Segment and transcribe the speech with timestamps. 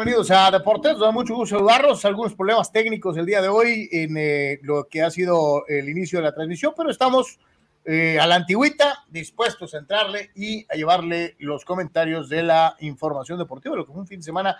[0.00, 0.92] bienvenidos a Deportes.
[0.92, 2.06] Nos da mucho gusto saludarlos.
[2.06, 6.20] Algunos problemas técnicos el día de hoy en eh, lo que ha sido el inicio
[6.20, 7.38] de la transmisión, pero estamos
[7.84, 13.38] eh, a la antigüita, dispuestos a entrarle y a llevarle los comentarios de la información
[13.38, 14.56] deportiva, lo que fue un fin de semana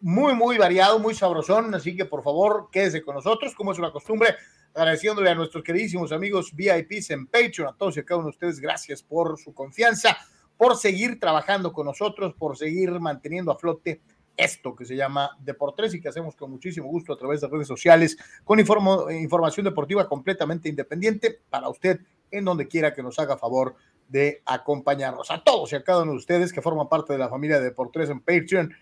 [0.00, 1.72] muy, muy variado, muy sabrosón.
[1.76, 4.34] Así que por favor, quédese con nosotros, como es una costumbre,
[4.74, 8.30] agradeciéndole a nuestros queridísimos amigos VIPs en Patreon, a todos y a cada uno de
[8.30, 10.18] ustedes, gracias por su confianza
[10.56, 14.00] por seguir trabajando con nosotros, por seguir manteniendo a flote
[14.36, 17.68] esto que se llama Deportes y que hacemos con muchísimo gusto a través de redes
[17.68, 23.76] sociales con información deportiva completamente independiente para usted en donde quiera que nos haga favor
[24.08, 25.30] de acompañarnos.
[25.30, 27.64] A todos y a cada uno de ustedes que forman parte de la familia de
[27.64, 28.74] Deportes en Patreon,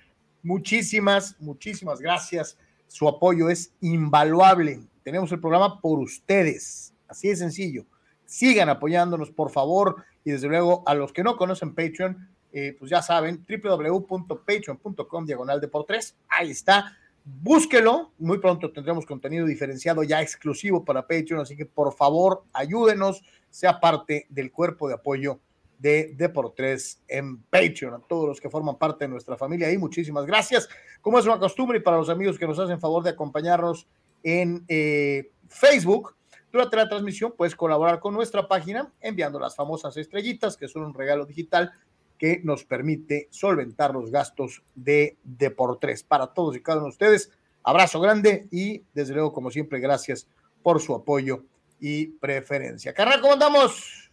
[0.42, 2.56] muchísimas, muchísimas gracias.
[2.86, 4.80] Su apoyo es invaluable.
[5.02, 6.94] Tenemos el programa por ustedes.
[7.08, 7.84] Así de sencillo.
[8.24, 12.90] Sigan apoyándonos, por favor y desde luego, a los que no conocen Patreon, eh, pues
[12.90, 16.16] ya saben, www.patreon.com diagonal de por tres.
[16.28, 16.96] Ahí está.
[17.24, 18.12] Búsquelo.
[18.18, 21.40] Muy pronto tendremos contenido diferenciado ya exclusivo para Patreon.
[21.40, 25.40] Así que por favor, ayúdenos, sea parte del cuerpo de apoyo
[25.78, 27.94] de Deportes en Patreon.
[27.94, 30.68] A todos los que forman parte de nuestra familia ahí, muchísimas gracias.
[31.00, 33.86] Como es una costumbre, y para los amigos que nos hacen favor de acompañarnos
[34.22, 36.16] en eh, Facebook,
[36.52, 40.94] durante la transmisión puedes colaborar con nuestra página enviando las famosas estrellitas, que son un
[40.94, 41.72] regalo digital
[42.20, 46.02] que nos permite solventar los gastos de Deportes.
[46.02, 47.30] Para todos y cada uno de ustedes,
[47.62, 50.26] abrazo grande y desde luego, como siempre, gracias
[50.62, 51.46] por su apoyo
[51.80, 52.92] y preferencia.
[52.92, 54.10] Carnal, ¿cómo andamos?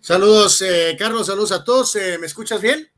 [0.00, 1.94] Saludos, eh, Carlos, saludos a todos.
[1.96, 2.88] Eh, ¿Me escuchas bien?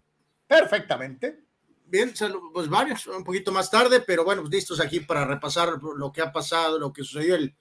[0.46, 1.40] Perfectamente.
[1.84, 2.14] Bien,
[2.52, 6.32] pues varios, un poquito más tarde, pero bueno, listos aquí para repasar lo que ha
[6.32, 7.52] pasado, lo que sucedió el,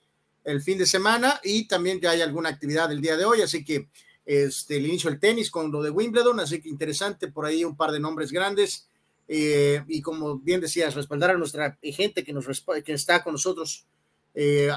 [0.44, 3.64] el fin de semana y también ya hay alguna actividad el día de hoy, así
[3.64, 3.88] que
[4.24, 7.76] este, el inicio del tenis con lo de Wimbledon, así que interesante, por ahí un
[7.76, 8.88] par de nombres grandes.
[9.26, 12.46] Eh, y como bien decías, respaldar a nuestra gente que, nos,
[12.84, 13.86] que está con nosotros
[14.34, 14.70] eh,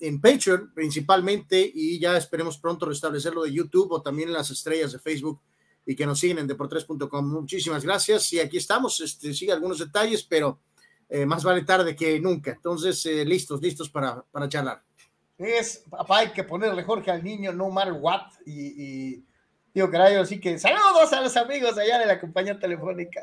[0.00, 4.98] en Patreon principalmente y ya esperemos pronto restablecerlo de YouTube o también las estrellas de
[4.98, 5.40] Facebook
[5.86, 7.32] y que nos siguen en deportres.com.
[7.32, 10.58] Muchísimas gracias y aquí estamos, este, algunos detalles, pero
[11.08, 12.52] eh, más vale tarde que nunca.
[12.52, 14.82] Entonces, listos, listos para, para charlar
[15.44, 19.24] es, papá, hay que ponerle Jorge al niño, no matter what, y, y
[19.74, 23.22] digo, caray, así que saludos a los amigos allá de la compañía telefónica.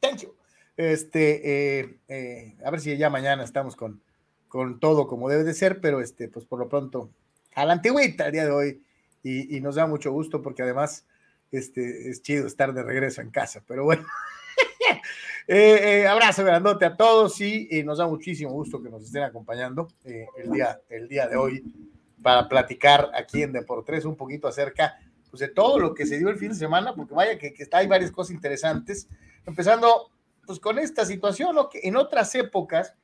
[0.00, 0.34] Thank you.
[0.76, 4.02] Este, eh, eh, a ver si ya mañana estamos con,
[4.48, 7.10] con todo como debe de ser, pero este, pues por lo pronto,
[7.54, 8.82] a la antigüita el día de hoy,
[9.22, 11.06] y, y nos da mucho gusto porque además
[11.52, 14.04] este, es chido estar de regreso en casa, pero bueno.
[15.46, 19.88] Eh, eh, abrazo grandote a todos y nos da muchísimo gusto que nos estén acompañando
[20.02, 21.62] eh, el, día, el día de hoy
[22.22, 24.98] para platicar aquí en Deportes un poquito acerca
[25.30, 27.62] pues, de todo lo que se dio el fin de semana, porque vaya que, que
[27.62, 29.06] está, hay varias cosas interesantes,
[29.44, 30.10] empezando
[30.46, 32.94] pues con esta situación, que en otras épocas,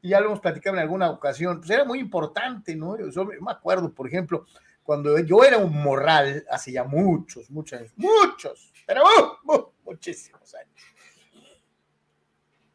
[0.00, 2.96] y ya lo hemos platicado en alguna ocasión, pues era muy importante, ¿no?
[3.10, 4.46] Yo me acuerdo, por ejemplo,
[4.84, 10.72] cuando yo era un morral, hace ya muchos, muchos muchos, pero uh, uh, muchísimos años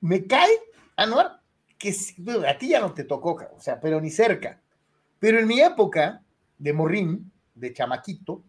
[0.03, 0.59] me cae,
[0.97, 1.39] Anuar,
[1.77, 1.95] que
[2.45, 4.61] a ti ya no te tocó, o sea, pero ni cerca.
[5.17, 6.21] Pero en mi época
[6.57, 8.43] de morrín, de chamaquito,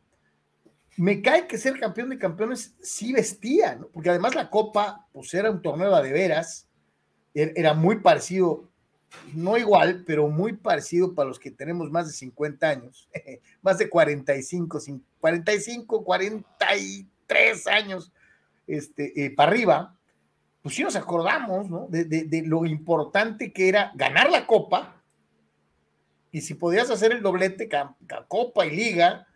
[0.96, 3.86] me cae que ser campeón de campeones sí vestía, ¿no?
[3.86, 6.68] Porque además la Copa, pues era un torneo de veras,
[7.34, 8.68] er, era muy parecido,
[9.32, 13.08] no igual, pero muy parecido para los que tenemos más de 50 años,
[13.62, 14.80] más de 45,
[15.20, 18.12] 45, 43 años
[18.66, 19.96] este, eh, para arriba,
[20.64, 21.88] pues sí nos acordamos, ¿no?
[21.90, 24.96] De, lo importante que era ganar la copa
[26.30, 27.68] y si podías hacer el doblete,
[28.28, 29.26] copa y liga,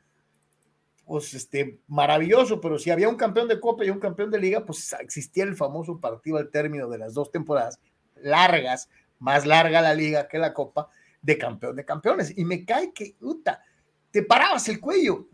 [1.05, 4.65] pues este, maravilloso, pero si había un campeón de copa y un campeón de liga,
[4.65, 7.79] pues existía el famoso partido al término de las dos temporadas
[8.17, 8.89] largas,
[9.19, 10.89] más larga la liga que la copa,
[11.21, 12.33] de campeón de campeones.
[12.39, 13.63] Y me cae que, puta,
[14.11, 15.29] te parabas el cuello.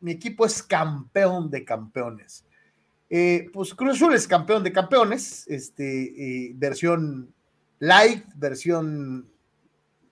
[0.00, 2.44] Mi equipo es campeón de campeones
[3.12, 7.34] eh, pues Cruz Azul es campeón de campeones, este, eh, versión
[7.80, 9.28] light, versión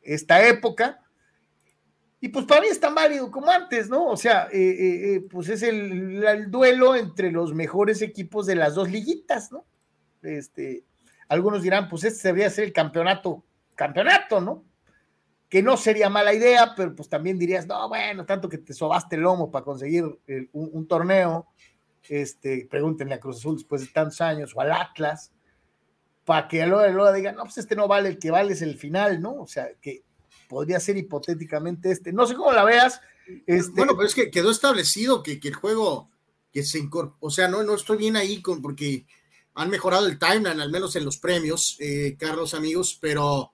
[0.03, 1.01] esta época.
[2.21, 4.07] Y pues para mí es tan válido como antes, ¿no?
[4.07, 9.53] O sea, eh, pues es el, duelo entre los mejores equipos de las dos liguitas,
[9.53, 9.65] ¿no?
[10.23, 10.83] Este,
[11.29, 13.45] algunos dirán, pues este debería ser el campeonato,
[13.77, 14.65] campeonato, ¿no?
[15.49, 19.15] Que no sería mala idea, pero pues también dirías, no, bueno, tanto que te sobaste
[19.15, 20.05] el lomo para conseguir
[20.53, 21.47] un torneo,
[22.09, 25.33] este, pregúntenle a Cruz Azul después de tantos años o al Atlas,
[26.25, 28.77] para que luego, luego digan, no, pues este no vale, el que vale es el
[28.77, 29.35] final, ¿no?
[29.35, 30.03] O sea, que
[30.49, 32.13] podría ser hipotéticamente este.
[32.13, 33.01] No sé cómo la veas.
[33.47, 36.11] Este, bueno, pero es que quedó establecido que, que el juego
[36.53, 39.07] que se incorpora, o sea, no, no estoy bien ahí con, porque
[39.55, 43.53] han mejorado el timeline, al menos en los premios, eh, Carlos, amigos, pero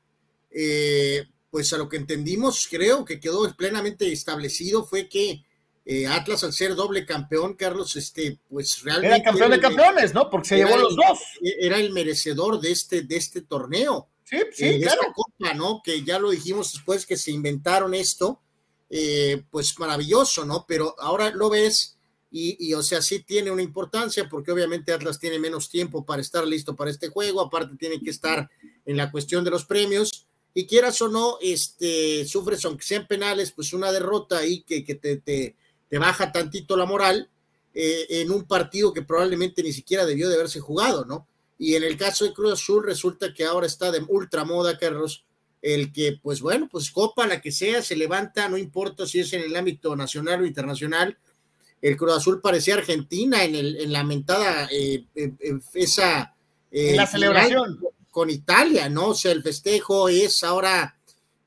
[0.51, 5.45] eh, pues a lo que entendimos, creo que quedó plenamente establecido fue que
[5.85, 9.17] eh, Atlas, al ser doble campeón, Carlos, este, pues realmente.
[9.17, 10.31] Era campeón de campeones, ¿no?
[10.31, 11.19] Porque se llevó los dos.
[11.43, 14.09] Era el merecedor de este, de este torneo.
[14.25, 15.03] Sí, sí, claro.
[15.03, 15.83] Esta copa, ¿no?
[15.85, 18.41] Que ya lo dijimos después que se inventaron esto,
[19.51, 20.65] pues maravilloso, ¿no?
[20.67, 21.95] Pero ahora lo ves
[22.37, 26.45] y, o sea, sí tiene una importancia porque obviamente Atlas tiene menos tiempo para estar
[26.45, 28.51] listo para este juego, aparte tiene que estar
[28.85, 33.53] en la cuestión de los premios y quieras o no, este, sufres aunque sean penales,
[33.53, 35.55] pues una derrota ahí que, que te, te,
[35.89, 37.29] te, baja tantito la moral
[37.75, 41.27] eh, en un partido que probablemente ni siquiera debió de haberse jugado, ¿no?
[41.59, 45.25] Y en el caso de Cruz Azul resulta que ahora está de ultra moda, Carlos,
[45.63, 49.33] el que, pues bueno, pues copa la que sea, se levanta, no importa si es
[49.33, 51.17] en el ámbito nacional o internacional,
[51.81, 55.05] el Cruz Azul parecía Argentina en, el, en la mentada, eh,
[55.75, 56.35] esa...
[56.71, 57.79] Eh, la celebración.
[58.11, 59.09] Con Italia, ¿no?
[59.09, 60.97] O sea, el festejo es ahora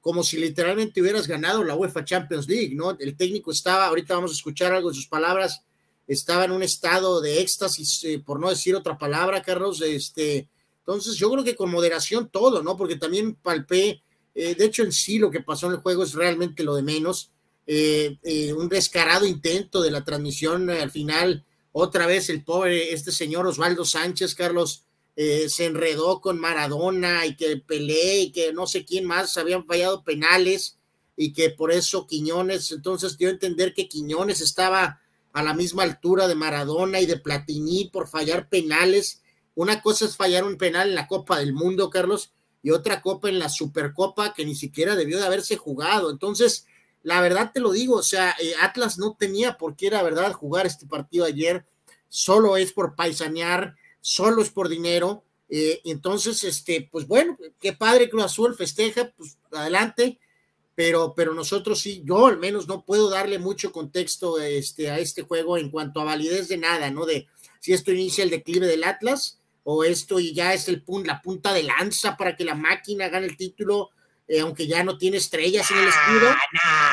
[0.07, 2.98] como si literalmente hubieras ganado la UEFA Champions League, ¿no?
[2.98, 5.63] El técnico estaba, ahorita vamos a escuchar algo de sus palabras,
[6.07, 10.48] estaba en un estado de éxtasis, eh, por no decir otra palabra, Carlos, este,
[10.80, 12.77] entonces yo creo que con moderación todo, ¿no?
[12.77, 14.01] Porque también palpé,
[14.33, 17.31] de hecho en sí lo que pasó en el juego es realmente lo de menos,
[17.69, 21.44] eh, eh, un descarado intento de la transmisión eh, al final,
[21.74, 24.86] otra vez el pobre, este señor Osvaldo Sánchez, Carlos,
[25.18, 30.04] se enredó con Maradona y que Pelé y que no sé quién más habían fallado
[30.04, 30.78] penales
[31.16, 35.02] y que por eso Quiñones, entonces dio a entender que Quiñones estaba
[35.34, 39.22] a la misma altura de Maradona y de Platini por fallar penales.
[39.56, 42.31] Una cosa es fallar un penal en la Copa del Mundo, Carlos,
[42.62, 46.12] y otra copa en la Supercopa que ni siquiera debió de haberse jugado.
[46.12, 46.66] Entonces,
[47.04, 50.34] la verdad te lo digo, o sea, eh, Atlas no tenía por qué, la verdad,
[50.34, 51.66] jugar este partido ayer,
[52.10, 53.75] solo es por paisanear,
[54.07, 55.25] solo es por dinero.
[55.50, 60.18] Eh, entonces, este, pues bueno, qué padre Cruz Azul festeja, pues adelante,
[60.75, 65.24] pero, pero nosotros sí, yo al menos no puedo darle mucho contexto este, a este
[65.24, 67.06] juego en cuanto a validez de nada, ¿no?
[67.06, 67.27] De
[67.59, 71.54] si esto inicia el declive del Atlas o esto y ya es el la punta
[71.54, 73.89] de lanza para que la máquina gane el título
[74.30, 76.36] eh, aunque ya no tiene estrellas en el escudo.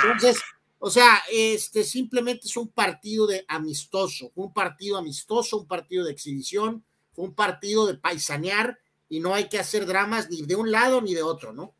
[0.04, 0.42] Entonces,
[0.80, 6.12] o sea, este simplemente es un partido de amistoso, un partido amistoso, un partido de
[6.12, 6.84] exhibición,
[7.16, 8.78] un partido de paisanear
[9.08, 11.74] y no hay que hacer dramas ni de un lado ni de otro, ¿no?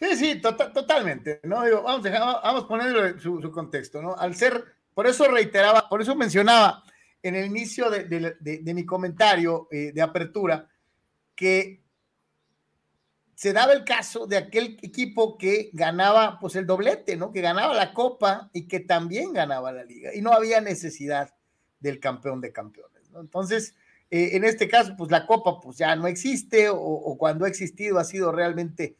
[0.00, 1.60] Sí, sí, tota-, totalmente, ¿no?
[1.82, 4.14] vamos, a, vamos a ponerlo su, contexto, ¿no?
[4.14, 4.64] Al ser,
[4.94, 6.82] por eso reiteraba, por eso mencionaba
[7.22, 10.68] en el inicio de, de, de, mi comentario eh, de apertura
[11.34, 11.82] que
[13.34, 17.32] se daba el caso de aquel equipo que ganaba pues el doblete, ¿no?
[17.32, 21.34] Que ganaba la copa y que también ganaba la liga y no había necesidad
[21.80, 23.20] del campeón de campeones, ¿no?
[23.20, 23.74] Entonces,
[24.24, 27.98] eh, en este caso, pues la copa pues ya no existe o, cuando ha existido
[27.98, 28.96] ha sido realmente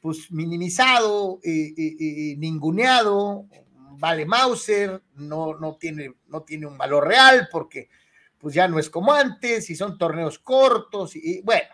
[0.00, 3.46] pues minimizado, y ninguneado,
[3.98, 7.88] vale Mauser, no, no, tiene, no tiene un valor real porque
[8.38, 11.70] pues ya no es como antes y son torneos cortos y bueno,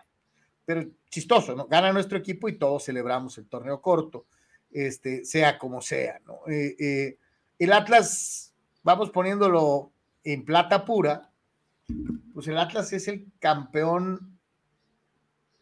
[0.64, 1.66] pero chistoso, ¿no?
[1.66, 4.26] Gana nuestro equipo y todos celebramos el torneo corto,
[4.70, 6.40] este, sea como sea, ¿no?
[6.47, 7.18] Eh, eh,
[7.59, 8.54] el Atlas,
[8.85, 9.92] vamos poniéndolo
[10.23, 11.29] en plata pura,
[12.35, 14.38] pues el Atlas es el campeón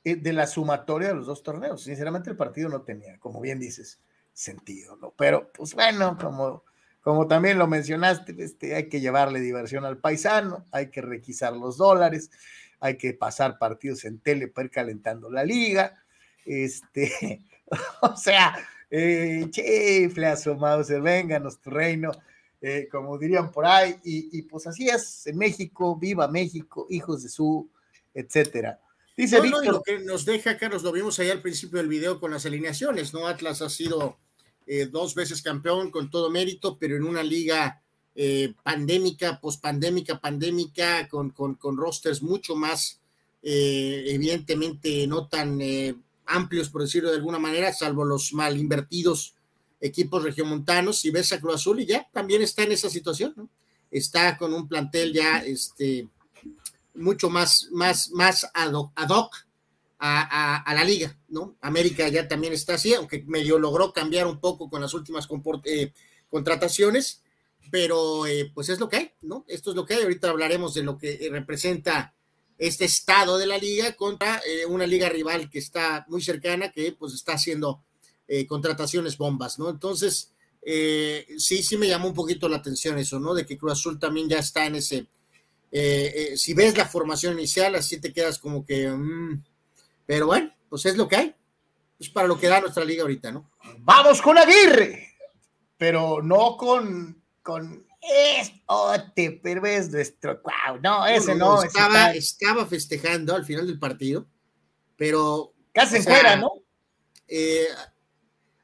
[0.04, 1.82] eh, de la sumatoria de los dos torneos.
[1.82, 4.00] Sinceramente el partido no tenía, como bien dices,
[4.32, 5.12] sentido, ¿no?
[5.16, 6.64] Pero pues bueno, como,
[7.00, 11.76] como también lo mencionaste, este, hay que llevarle diversión al paisano, hay que requisar los
[11.76, 12.30] dólares
[12.80, 16.02] hay que pasar partidos en tele para ir calentando la liga.
[16.44, 17.42] Este,
[18.02, 18.56] o sea,
[18.90, 20.54] eh, chifle a su
[21.70, 22.12] reino,
[22.60, 27.28] eh, como dirían por ahí, y, pues así es, en México, viva México, hijos de
[27.28, 27.68] su,
[28.14, 28.80] etcétera.
[29.16, 29.66] Dice Víctor.
[29.66, 33.12] lo que nos deja, Carlos, lo vimos ahí al principio del video con las alineaciones,
[33.12, 33.26] ¿no?
[33.26, 34.16] Atlas ha sido
[34.70, 37.82] eh, dos veces campeón con todo mérito, pero en una liga
[38.14, 43.00] eh, pandémica, pospandémica, pandémica, con, con, con, rosters mucho más,
[43.40, 45.94] evidentemente, no tan eh,
[46.26, 49.36] amplios, por decirlo de alguna manera, salvo los mal invertidos
[49.80, 51.04] equipos regiomontanos.
[51.04, 53.49] Y ves a Cruz Azul y ya también está en esa situación, ¿no?
[53.90, 56.08] Está con un plantel ya este,
[56.94, 59.35] mucho más, más, más ad hoc,
[60.00, 61.56] a, a, la liga, ¿no?
[61.61, 65.26] América ya también está así, aunque medio logró cambiar un poco con las últimas
[66.30, 67.23] contrataciones
[67.70, 69.44] pero eh, pues es lo que hay, ¿no?
[69.49, 70.02] Esto es lo que hay.
[70.02, 72.14] Ahorita hablaremos de lo que eh, representa
[72.56, 76.92] este estado de la liga contra eh, una liga rival que está muy cercana, que
[76.92, 77.85] pues está haciendo
[78.47, 79.70] contrataciones bombas, ¿no?
[79.70, 80.32] Entonces,
[80.62, 83.35] eh, sí, sí me llamó un poquito la atención eso, ¿no?
[83.35, 85.06] De que Cruz Azul también ya está en ese,
[85.70, 89.42] eh, si ves la formación inicial, así te quedas como que, mm,
[90.06, 91.35] pero bueno, pues es lo que hay,
[91.99, 93.50] es para lo que da nuestra liga ahorita, ¿no?
[93.78, 95.14] Vamos con Aguirre,
[95.76, 101.62] pero no con, con este, pero es nuestro, wow, no, ese no.
[101.62, 104.26] estaba, estaba festejando al final del partido,
[104.97, 105.54] pero...
[105.73, 106.50] Casi fuera, ¿no?
[107.26, 107.68] Eh,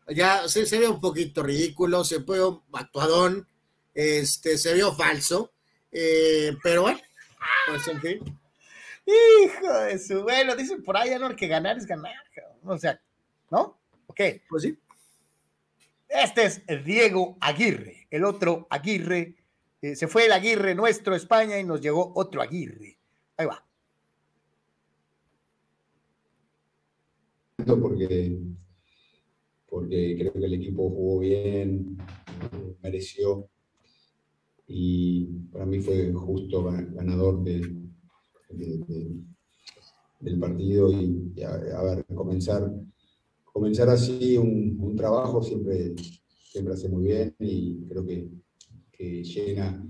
[0.08, 3.48] ya se, se, ve un poquito ridículo, se fue un actuadón,
[3.94, 5.52] este, se vio falso,
[5.92, 7.00] eh, pero bueno,
[7.68, 8.40] pues en fin.
[9.06, 11.34] Hijo de su, bueno, dicen por ahí, ¿no?
[11.36, 12.14] Que ganar es ganar,
[12.64, 13.00] o sea,
[13.50, 13.78] ¿no?
[14.06, 14.20] Ok.
[14.48, 14.78] Pues sí.
[16.08, 19.34] Este es Diego Aguirre, el otro Aguirre.
[19.82, 22.98] Eh, se fue el Aguirre nuestro España y nos llegó otro Aguirre.
[23.36, 23.64] Ahí va.
[27.66, 28.38] Porque
[29.74, 31.98] porque creo que el equipo jugó bien,
[32.80, 33.50] mereció
[34.68, 37.90] y para mí fue justo ganador del
[40.38, 42.72] partido y, a, ver, comenzar,
[43.52, 45.92] comenzar así un, trabajo siempre,
[46.52, 48.30] siempre hace muy bien y creo que,
[49.24, 49.84] llena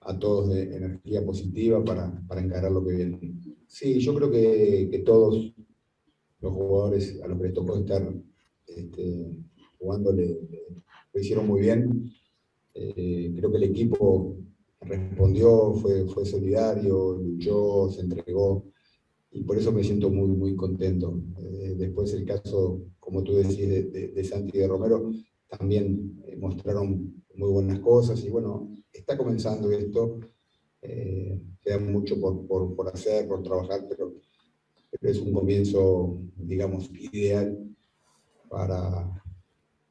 [0.00, 3.40] a todos de energía positiva para, para, encarar lo que viene.
[3.66, 5.54] Sí, yo creo que, que todos
[6.40, 8.06] los jugadores a los que les tocó estar
[8.76, 9.38] este,
[9.78, 10.40] jugando le,
[11.14, 12.10] lo hicieron muy bien.
[12.74, 14.36] Eh, creo que el equipo
[14.80, 18.64] respondió, fue, fue solidario, luchó, se entregó
[19.30, 21.20] y por eso me siento muy, muy contento.
[21.38, 25.12] Eh, después el caso, como tú decís, de, de, Santi y de Romero,
[25.48, 30.20] también eh, mostraron muy buenas cosas y bueno, está comenzando esto,
[31.62, 34.12] queda mucho por, por, por, hacer, por trabajar, pero,
[34.90, 37.73] pero es un comienzo, digamos, ideal
[38.54, 39.22] para,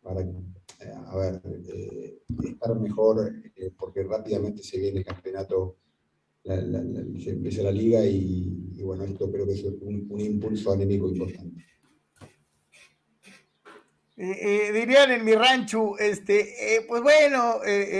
[0.01, 5.77] para eh, a ver, eh, estar mejor, eh, porque rápidamente se viene el campeonato,
[6.43, 11.65] se empieza la liga y, bueno, esto creo que es un, impulso anémico importante.
[14.15, 17.59] dirían en mi rancho, este, pues bueno,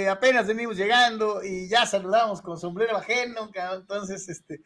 [0.09, 4.61] apenas venimos llegando y ya saludamos con sombrero ajeno, entonces, este,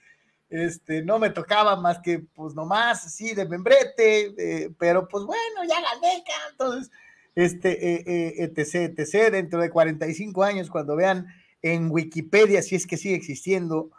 [0.49, 5.63] este, no me tocaba más que, pues nomás, así de membrete, eh, pero pues bueno,
[5.67, 6.91] ya gané, entonces,
[7.35, 11.27] este, eh, eh, etc, etc, dentro de 45 años, cuando vean
[11.61, 13.91] en Wikipedia, si es que sigue existiendo,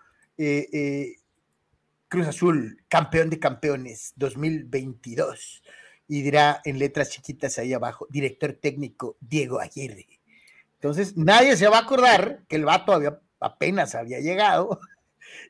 [2.09, 5.63] Cruz Azul, campeón de campeones 2022,
[6.07, 10.07] y dirá en letras chiquitas ahí abajo, director técnico Diego Aguirre.
[10.75, 14.81] Entonces, nadie se va a acordar que el vato había, apenas había llegado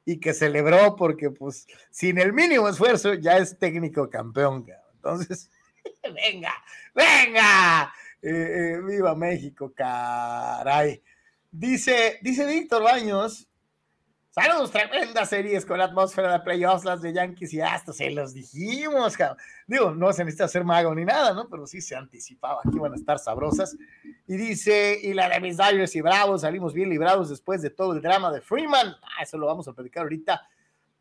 [0.04, 4.66] y que celebró porque pues sin el mínimo esfuerzo ya es técnico campeón.
[4.94, 5.50] Entonces,
[6.02, 6.54] venga,
[6.94, 7.92] venga,
[8.22, 11.02] eh, eh, viva México, caray.
[11.50, 13.48] Dice, dice Víctor Baños,
[14.40, 18.32] Saludos, tremendas series con la atmósfera de playoffs, las de Yankees y hasta se los
[18.32, 19.16] dijimos,
[19.66, 21.48] Digo, no se necesita ser mago ni nada, ¿no?
[21.48, 23.76] Pero sí se anticipaba que iban a estar sabrosas.
[24.28, 27.94] Y dice, y la de mis Dodgers y Bravos, salimos bien librados después de todo
[27.94, 28.94] el drama de Freeman.
[29.02, 30.40] Ah, eso lo vamos a platicar ahorita.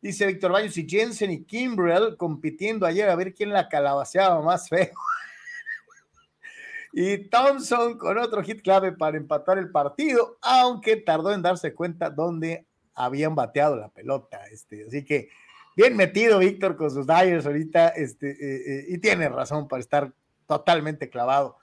[0.00, 4.68] Dice Víctor Baños y Jensen y Kimbrell compitiendo ayer a ver quién la calabaceaba más
[4.68, 4.90] feo.
[6.92, 12.10] y Thompson con otro hit clave para empatar el partido, aunque tardó en darse cuenta
[12.10, 12.66] dónde
[13.04, 14.46] habían bateado la pelota.
[14.50, 15.28] Este, así que
[15.76, 20.12] bien metido Víctor con sus Dyers ahorita, este, eh, eh, y tiene razón para estar
[20.46, 21.56] totalmente clavado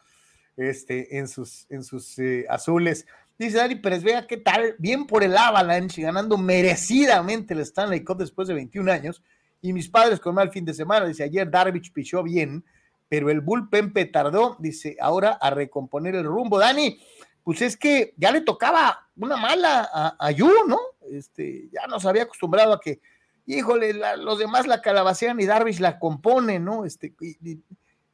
[0.56, 3.06] este, en sus, en sus eh, azules.
[3.38, 8.18] Dice Dani Pérez, vea qué tal, bien por el Avalanche, ganando merecidamente el Stanley Cup
[8.18, 9.22] después de 21 años.
[9.62, 12.64] Y mis padres con mal fin de semana, dice ayer Darvish pichó bien,
[13.10, 16.60] pero el bullpen tardó, dice ahora a recomponer el rumbo.
[16.60, 16.98] Dani,
[17.44, 20.80] pues es que ya le tocaba una mala a, a ¿no?
[21.12, 23.00] Este, ya nos había acostumbrado a que,
[23.46, 26.86] híjole, los demás la calabacean y Darvish la compone, ¿no?
[26.86, 27.14] Este,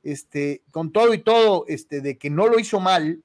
[0.03, 3.24] este, con todo y todo, este, de que no lo hizo mal,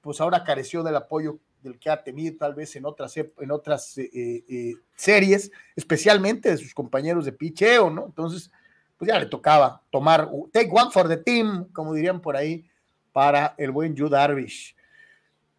[0.00, 3.96] pues ahora careció del apoyo del que ha tenido tal vez en otras, en otras
[3.96, 8.04] eh, eh, eh, series, especialmente de sus compañeros de picheo, ¿no?
[8.04, 8.50] Entonces,
[8.98, 12.68] pues ya le tocaba tomar, take one for the team, como dirían por ahí,
[13.12, 14.76] para el buen Yu Darvish.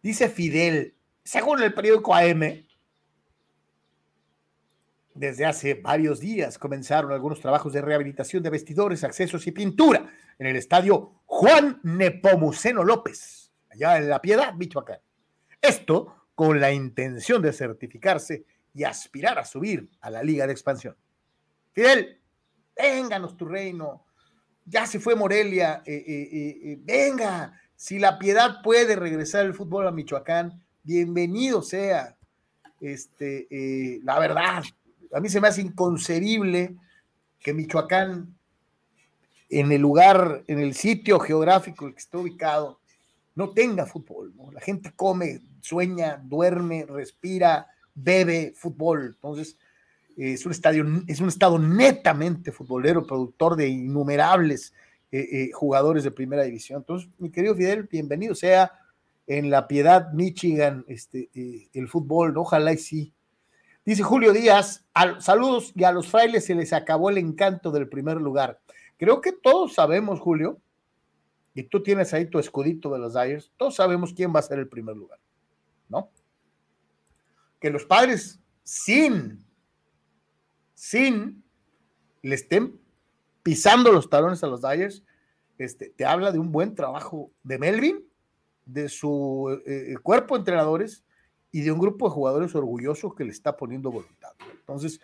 [0.00, 0.94] Dice Fidel,
[1.24, 2.65] según el periódico AM,
[5.16, 10.46] desde hace varios días comenzaron algunos trabajos de rehabilitación de vestidores, accesos y pintura en
[10.46, 15.00] el estadio Juan Nepomuceno López, allá en La Piedad, Michoacán.
[15.60, 18.44] Esto con la intención de certificarse
[18.74, 20.96] y aspirar a subir a la Liga de Expansión.
[21.72, 22.20] Fidel,
[22.76, 24.04] vénganos tu reino.
[24.66, 29.86] Ya se fue Morelia, eh, eh, eh, venga, Si la piedad puede regresar el fútbol
[29.86, 32.16] a Michoacán, bienvenido sea.
[32.80, 34.62] Este, la verdad,
[35.12, 36.76] a mí se me hace inconcebible
[37.38, 38.36] que Michoacán,
[39.48, 42.80] en el lugar, en el sitio geográfico en el que está ubicado,
[43.34, 44.32] no tenga fútbol.
[44.52, 49.14] La gente come, sueña, duerme, respira, bebe fútbol.
[49.14, 49.58] Entonces,
[50.16, 54.72] es un estadio, es un estado netamente futbolero, productor de innumerables
[55.12, 56.80] eh, eh, jugadores de primera división.
[56.80, 58.72] Entonces, mi querido Fidel, bienvenido sea
[59.26, 63.12] en La Piedad, Michigan, este, eh, el fútbol, ojalá y sí.
[63.86, 64.84] Dice Julio Díaz,
[65.20, 68.60] saludos y a los frailes se les acabó el encanto del primer lugar.
[68.96, 70.60] Creo que todos sabemos, Julio,
[71.54, 74.58] y tú tienes ahí tu escudito de los Dyers, todos sabemos quién va a ser
[74.58, 75.20] el primer lugar,
[75.88, 76.10] ¿no?
[77.60, 79.46] Que los padres sin,
[80.74, 81.44] sin,
[82.22, 82.80] le estén
[83.44, 85.04] pisando los talones a los Dyers,
[85.58, 88.04] este, te habla de un buen trabajo de Melvin,
[88.64, 91.05] de su eh, eh, cuerpo de entrenadores
[91.56, 94.32] y de un grupo de jugadores orgullosos que le está poniendo voluntad.
[94.60, 95.00] Entonces,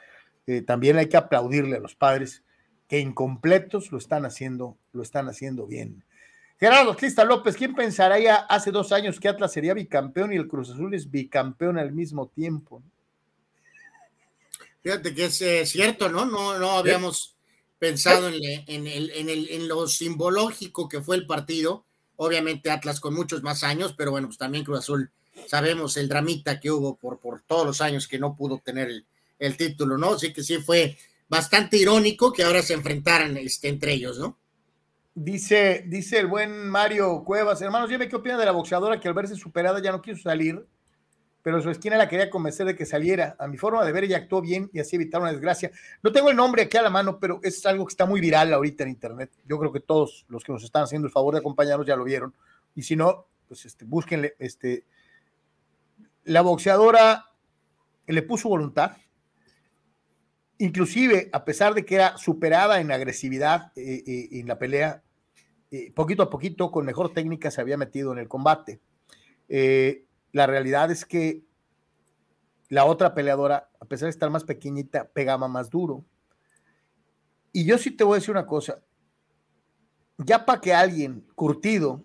[0.47, 2.43] eh, también hay que aplaudirle a los padres
[2.87, 6.05] que incompletos lo están haciendo, lo están haciendo bien.
[6.61, 10.69] Gerardo Crista López, ¿quién pensaría hace dos años que Atlas sería bicampeón y el Cruz
[10.69, 12.83] Azul es bicampeón al mismo tiempo?
[14.83, 16.27] Fíjate que es cierto, ¿no?
[16.27, 17.35] No, no habíamos
[17.79, 21.87] pensado en, en, lo simbológico que fue el partido.
[22.17, 25.11] Obviamente Atlas con muchos más años, pero bueno, pues también Cruz Azul,
[25.47, 28.91] sabemos el dramita que hubo por, por todos los años que no pudo obtener
[29.39, 30.15] el, título, ¿no?
[30.15, 30.97] Así que sí fue
[31.29, 34.39] bastante irónico que ahora se enfrentaran este, entre ellos, ¿no?
[35.15, 39.15] Dice, dice el buen Mario Cuevas, hermanos, dime qué opina de la boxeadora que al
[39.15, 40.65] verse superada ya no quiso salir
[41.43, 43.37] pero su esquina la quería convencer de que saliera.
[43.39, 45.73] A mi forma de ver, ella actuó bien y así evitar una desgracia.
[46.03, 48.53] No tengo el nombre aquí a la mano, pero es algo que está muy viral
[48.53, 49.31] ahorita en Internet.
[49.45, 52.05] Yo creo que todos los que nos están haciendo el favor de acompañarnos ya lo
[52.05, 52.33] vieron.
[52.77, 54.37] Y si no, pues este, búsquenle.
[54.39, 54.85] Este,
[56.25, 57.27] la boxeadora
[58.07, 58.97] le puso voluntad.
[60.59, 65.03] Inclusive, a pesar de que era superada en agresividad eh, eh, en la pelea,
[65.73, 68.81] eh, poquito a poquito, con mejor técnica, se había metido en el combate.
[69.49, 71.43] Eh, la realidad es que
[72.69, 76.05] la otra peleadora, a pesar de estar más pequeñita, pegaba más duro.
[77.53, 78.83] Y yo sí te voy a decir una cosa,
[80.19, 82.05] ya para que alguien curtido,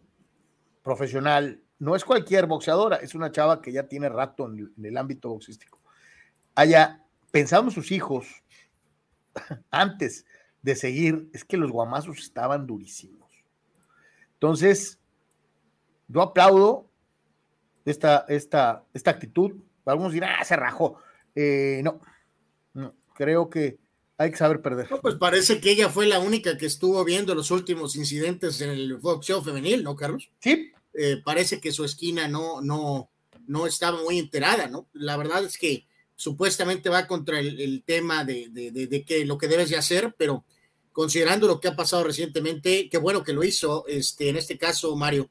[0.81, 5.29] profesional, no es cualquier boxeadora, es una chava que ya tiene rato en el, ámbito
[5.29, 5.79] boxístico,
[7.31, 8.25] pensado en sus hijos
[9.71, 10.25] antes
[10.61, 13.31] de seguir, es que los guamazos estaban durísimos.
[14.33, 14.99] Entonces,
[16.07, 16.89] yo aplaudo
[17.85, 19.53] esta, esta, esta actitud.
[19.85, 20.99] Algunos dirán, ah, se rajó.
[21.33, 22.01] Eh, no,
[22.73, 23.77] no, creo que
[24.17, 24.87] hay que saber perder.
[25.01, 28.97] pues parece que ella fue la única que estuvo viendo los últimos incidentes en el
[28.97, 30.29] boxeo femenil, ¿no, Carlos?
[30.39, 30.71] Sí.
[30.99, 33.11] Eh, parece que su esquina no, no,
[33.45, 34.89] no estaba muy enterada, ¿no?
[34.93, 39.69] La verdad es que supuestamente va contra el, tema de, de, que lo que debes
[39.69, 40.43] de hacer, pero
[40.91, 44.95] considerando lo que ha pasado recientemente, qué bueno que lo hizo, este, en este caso,
[44.95, 45.29] Mario,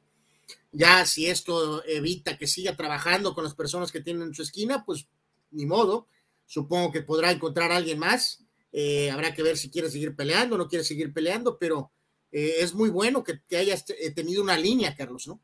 [0.70, 4.84] ya si esto evita que siga trabajando con las personas que tienen en su esquina,
[4.84, 5.08] pues
[5.50, 6.06] ni modo.
[6.46, 8.44] Supongo que podrá encontrar a alguien más.
[8.70, 11.90] Eh, habrá que ver si quiere seguir peleando o no quiere seguir peleando, pero
[12.30, 15.40] eh, es muy bueno que, que, hayas tenido una línea, Carlos, ¿no?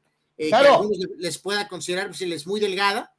[0.48, 3.14] Que algunos les pueda considerar si les es muy delgada,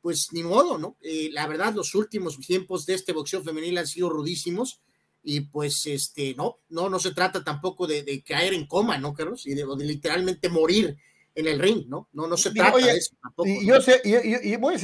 [0.00, 0.96] pues ni modo, ¿no?
[1.32, 4.80] la verdad, los últimos tiempos de este boxeo femenil han sido rudísimos
[5.28, 9.44] y pues este, no, no, no se trata tampoco de, caer en coma, ¿no, Carlos?
[9.44, 10.96] Y de literalmente morir
[11.34, 12.08] en el ring, ¿no?
[12.12, 13.48] No, no se trata de eso tampoco.
[13.48, 14.76] Y, yo sé, y, voy,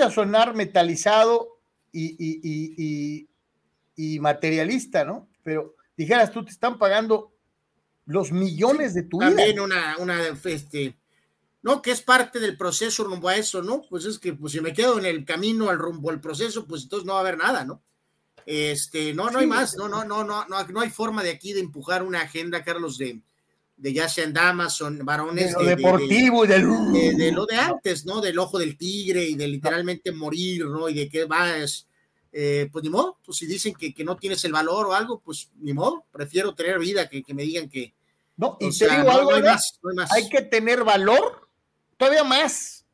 [0.00, 1.60] a sonar metalizado
[1.92, 3.28] y,
[4.18, 5.28] materialista, ¿no?
[5.44, 7.32] Pero dijeras tú, te están pagando
[8.06, 9.46] los millones de tu también vida.
[9.46, 10.96] También una, una, este,
[11.64, 13.86] no, que es parte del proceso rumbo a eso, ¿no?
[13.88, 16.82] Pues es que pues, si me quedo en el camino al rumbo al proceso, pues
[16.82, 17.82] entonces no va a haber nada, ¿no?
[18.44, 21.54] Este, no, no hay más, no, no, no, no, no, no hay forma de aquí
[21.54, 23.22] de empujar una agenda, Carlos, de,
[23.78, 25.56] de ya sean damas, son varones.
[25.56, 26.68] De lo deportivo y del.
[27.16, 28.20] De, lo de antes, ¿no?
[28.20, 30.86] Del ojo del tigre y de literalmente morir, ¿no?
[30.90, 31.88] Y de que vas.
[32.30, 35.50] Eh, pues ni modo, pues si dicen que, no tienes el valor o algo, pues
[35.60, 37.94] ni modo, prefiero tener vida que, que me digan que.
[38.36, 39.78] No, y te digo algo, hay, más,
[40.10, 41.43] hay, que tener valor,
[41.96, 42.86] todavía más,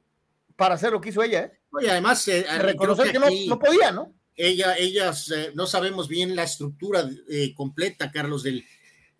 [0.56, 1.52] para hacer lo que hizo ella, ¿eh?
[1.82, 4.12] Y además, eh, reconocer que, no, podía, ¿no?
[4.34, 7.08] Ella, ellas, eh, no sabemos bien la estructura
[7.54, 8.64] completa, Carlos, del,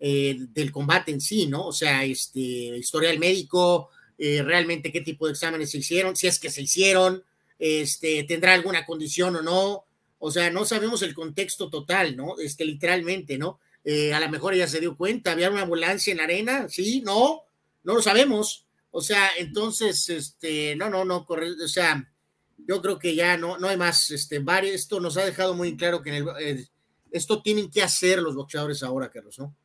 [0.03, 1.67] eh, del combate en sí, ¿no?
[1.67, 6.39] O sea, este, historial médico, eh, realmente qué tipo de exámenes se hicieron, si es
[6.39, 7.23] que se hicieron,
[7.59, 9.85] este, tendrá alguna condición o no,
[10.17, 12.39] o sea, no sabemos el contexto total, ¿no?
[12.39, 13.59] Este, literalmente, ¿no?
[13.83, 17.03] Eh, a lo mejor ella se dio cuenta, había una ambulancia en la arena, sí,
[17.05, 17.43] no,
[17.83, 18.65] no lo sabemos.
[18.91, 22.11] O sea, entonces, este, no, no, no, corre, o sea,
[22.57, 25.77] yo creo que ya no, no hay más, este, varios, esto nos ha dejado muy
[25.77, 26.69] claro que en el,
[27.11, 29.55] esto tienen que hacer los boxeadores ahora, Carlos, ¿no?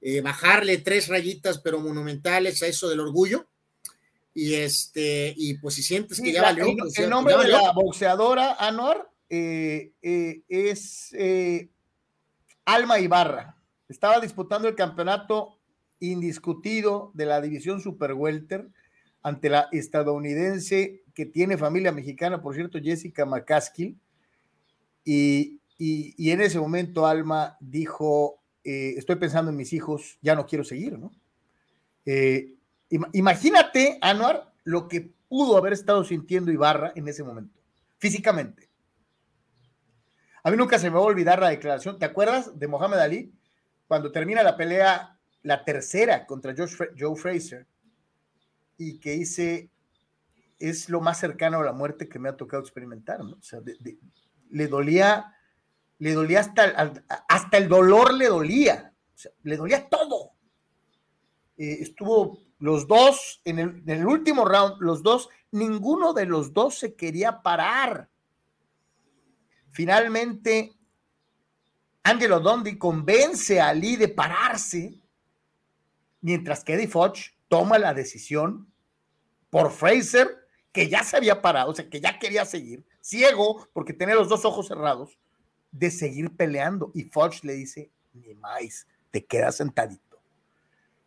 [0.00, 3.46] Eh, bajarle tres rayitas, pero monumentales a eso del orgullo.
[4.32, 6.66] Y este, y pues si sientes que ya valió.
[6.66, 11.10] El, pues, el nombre de la boxeadora, Anor, eh, eh, es
[12.64, 13.56] Alma Ibarra.
[13.88, 15.59] Estaba disputando el campeonato
[16.00, 18.68] indiscutido de la división Super Welter
[19.22, 23.98] ante la estadounidense que tiene familia mexicana, por cierto, Jessica McCaskill.
[25.04, 30.46] Y, y, en ese momento Alma dijo, eh, estoy pensando en mis hijos, ya no
[30.46, 31.10] quiero seguir, ¿no?
[32.04, 32.56] Eh,
[33.12, 37.58] imagínate, Anuar, lo que pudo haber estado sintiendo Ibarra en ese momento,
[37.98, 38.68] físicamente.
[40.42, 43.32] A mí nunca se me va a olvidar la declaración, ¿te acuerdas de Mohamed Ali?
[43.86, 47.66] Cuando termina la pelea, la tercera contra Joe Fraser,
[48.76, 49.70] y que dice,
[50.58, 53.36] es lo más cercano a la muerte que me ha tocado experimentar, ¿no?
[53.36, 53.60] O sea,
[54.50, 55.34] le dolía
[56.00, 56.92] le dolía hasta,
[57.28, 58.92] hasta el dolor le dolía,
[59.42, 60.32] le dolía todo.
[61.58, 66.94] Eh, estuvo los dos en el, último round, los dos, ninguno de los dos se
[66.94, 68.08] quería parar.
[69.70, 70.72] Finalmente,
[72.02, 74.98] Angelo Dondi convence a Ali de pararse,
[76.20, 78.72] mientras que Eddie Foch toma la decisión
[79.50, 80.28] por Fraser,
[80.72, 84.28] que ya se había parado, o sea, que ya quería seguir, ciego, porque tenía los
[84.28, 85.18] dos ojos cerrados,
[85.72, 86.92] de seguir peleando.
[86.94, 90.20] Y Foch le dice, ni más, te quedas sentadito.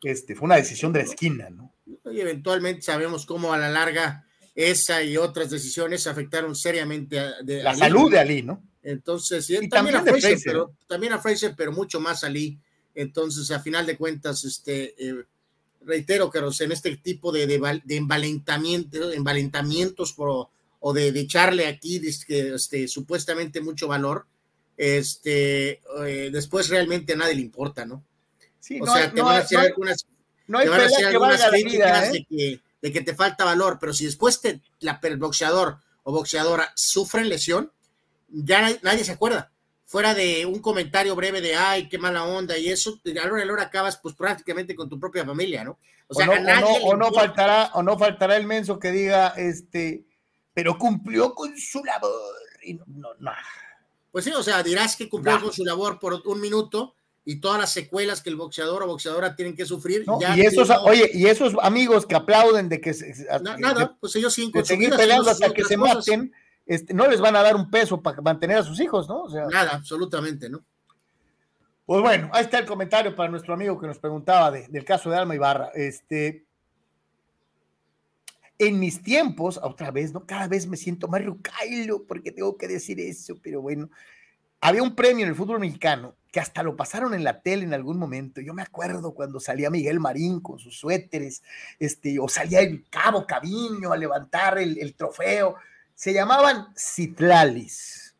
[0.01, 1.73] Este, fue una decisión de la esquina, ¿no?
[1.85, 7.73] Y eventualmente sabemos cómo a la larga esa y otras decisiones afectaron seriamente a la
[7.73, 8.61] salud de Ali, ¿no?
[8.83, 12.59] Entonces, y, también, a Fraser, pero, también a Fraser, pero mucho más a Ali.
[12.95, 15.25] Entonces, a final de cuentas, este, eh,
[15.81, 20.49] reitero, que en este tipo de, de, de envalentamientos por,
[20.85, 24.25] o de, echarle aquí este, supuestamente mucho valor,
[24.75, 28.03] este, eh, después realmente a nadie le importa, ¿no?
[28.59, 30.05] Sí, o no sea, te van a hacer algunas,
[30.45, 34.59] no hay algunas críticas de, que, de, que, te falta valor, pero si después te,
[34.81, 37.71] la, el boxeador o boxeadora sufren lesión,
[38.27, 39.52] ya nadie, se acuerda.
[39.93, 43.61] Fuera de un comentario breve de ay, qué mala onda y eso, a la hora
[43.61, 45.77] acabas pues prácticamente con tu propia familia, ¿no?
[46.07, 50.03] O sea, o no, faltará, o no faltará el menso que diga, este,
[50.51, 52.33] pero cumplió con su labor.
[52.63, 53.31] Y no, no, no.
[54.11, 57.59] Pues sí, o sea, dirás que cumplió con su labor por un minuto y todas
[57.59, 60.05] las secuelas que el boxeador o boxeadora tienen que sufrir.
[60.35, 62.95] y esos, oye, y esos amigos que aplauden de que
[63.59, 66.33] nada, pues ellos siguen peleando hasta que se maten,
[66.65, 69.23] este, no les van a dar un peso para mantener a sus hijos, ¿no?
[69.23, 70.63] O sea, nada, absolutamente, ¿no?
[71.85, 75.17] Pues bueno, ahí está el comentario para nuestro amigo que nos preguntaba del caso de
[75.17, 75.69] Alma Ibarra.
[75.73, 76.45] Este,
[78.57, 80.25] en mis tiempos, otra vez, ¿no?
[80.25, 83.89] Cada vez me siento más rucailo porque tengo que decir eso, pero bueno,
[84.61, 87.73] había un premio en el fútbol mexicano que hasta lo pasaron en la tele en
[87.73, 88.41] algún momento.
[88.41, 91.43] Yo me acuerdo cuando salía Miguel Marín con sus suéteres,
[91.77, 95.57] este, o salía el Cabo Caviño a levantar el, trofeo.
[96.03, 98.13] Se llamaban Citlalis.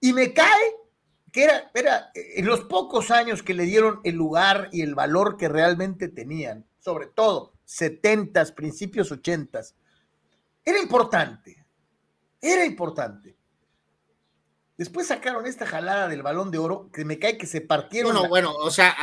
[0.00, 0.74] Y me cae
[1.32, 5.38] que era, era en los pocos años que le dieron el lugar y el valor
[5.38, 9.62] que realmente tenían, sobre todo 70 principios 80
[10.62, 11.64] Era importante,
[12.38, 13.34] era importante.
[14.76, 18.12] Después sacaron esta jalada del balón de oro que me cae que se partieron.
[18.12, 18.94] Bueno, bueno, o sea,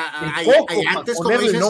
[0.96, 1.64] antes, como dices,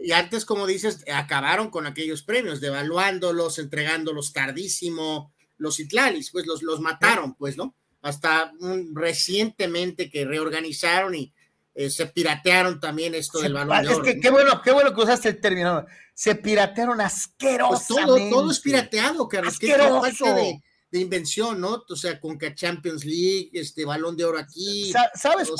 [0.00, 6.62] y antes, como dices, acabaron con aquellos premios, devaluándolos, entregándolos tardísimo, los Itlalis, pues los,
[6.62, 7.74] los mataron, pues, ¿no?
[8.02, 8.52] Hasta
[8.92, 11.32] recientemente que reorganizaron y
[11.78, 14.02] eh, se piratearon también esto del balón de oro.
[14.02, 15.84] Que qué bueno, qué bueno que usaste el término.
[16.14, 18.04] Se piratearon asquerosamente.
[18.04, 19.52] Pues todo, todo es pirateado, Carlos.
[19.52, 20.34] Asqueroso.
[20.34, 21.84] De, de, invención, ¿no?
[21.86, 24.90] O sea, con que Champions League, este balón de oro aquí.
[25.14, 25.50] ¿Sabes,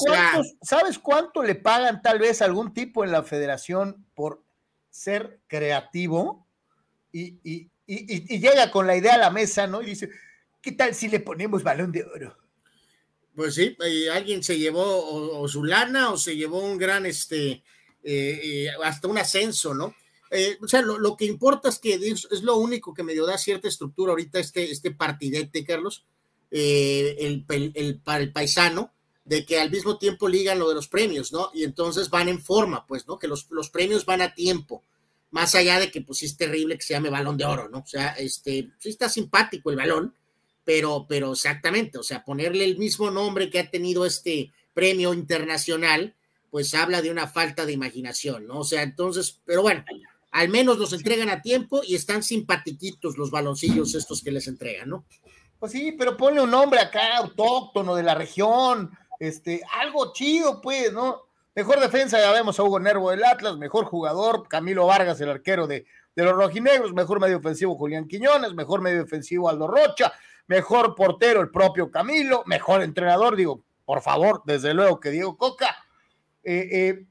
[0.62, 4.42] ¿Sabes cuánto le pagan tal vez algún tipo en la federación por
[4.88, 6.46] ser creativo?
[7.12, 9.82] Y, y, y, y llega con la idea a la mesa, ¿no?
[9.82, 10.10] Y dice,
[10.60, 12.36] ¿qué tal si le ponemos balón de oro?
[13.36, 13.76] Pues sí,
[14.10, 17.62] alguien se llevó o, su lana o se llevó un gran, este, eh,
[18.02, 19.94] eh, hasta un ascenso, ¿no?
[20.30, 23.36] Eh, o sea, lo, que importa es que es, lo único que me dio da
[23.36, 26.06] cierta estructura ahorita este, este partidete, Carlos,
[26.50, 27.44] el,
[28.02, 31.50] para el paisano, de que al mismo tiempo ligan lo de los premios, ¿no?
[31.52, 33.18] Y entonces van en forma, pues, ¿no?
[33.18, 34.82] Que los, los premios van a tiempo,
[35.30, 37.78] más allá de que, pues, es terrible que se llame balón de oro, ¿no?
[37.78, 40.14] O sea, este, sí está simpático el balón,
[40.64, 46.14] pero, pero exactamente, o sea, ponerle el mismo nombre que ha tenido este premio internacional,
[46.50, 48.60] pues habla de una falta de imaginación, ¿no?
[48.60, 49.84] O sea, entonces, pero bueno,
[50.32, 54.90] al menos los entregan a tiempo y están simpatiquitos los baloncillos estos que les entregan,
[54.90, 55.04] ¿no?
[55.58, 60.92] Pues sí, pero ponle un nombre acá, autóctono de la región, este, algo chido, pues,
[60.92, 61.22] ¿no?
[61.56, 65.66] Mejor defensa, ya vemos a Hugo Nervo del Atlas, mejor jugador, Camilo Vargas, el arquero
[65.66, 70.12] de, de los rojinegros, mejor medio ofensivo Julián Quiñones, mejor medio ofensivo Aldo Rocha,
[70.48, 75.74] mejor portero el propio Camilo, mejor entrenador, digo, por favor, desde luego que Diego Coca.
[76.44, 77.06] Eh, eh,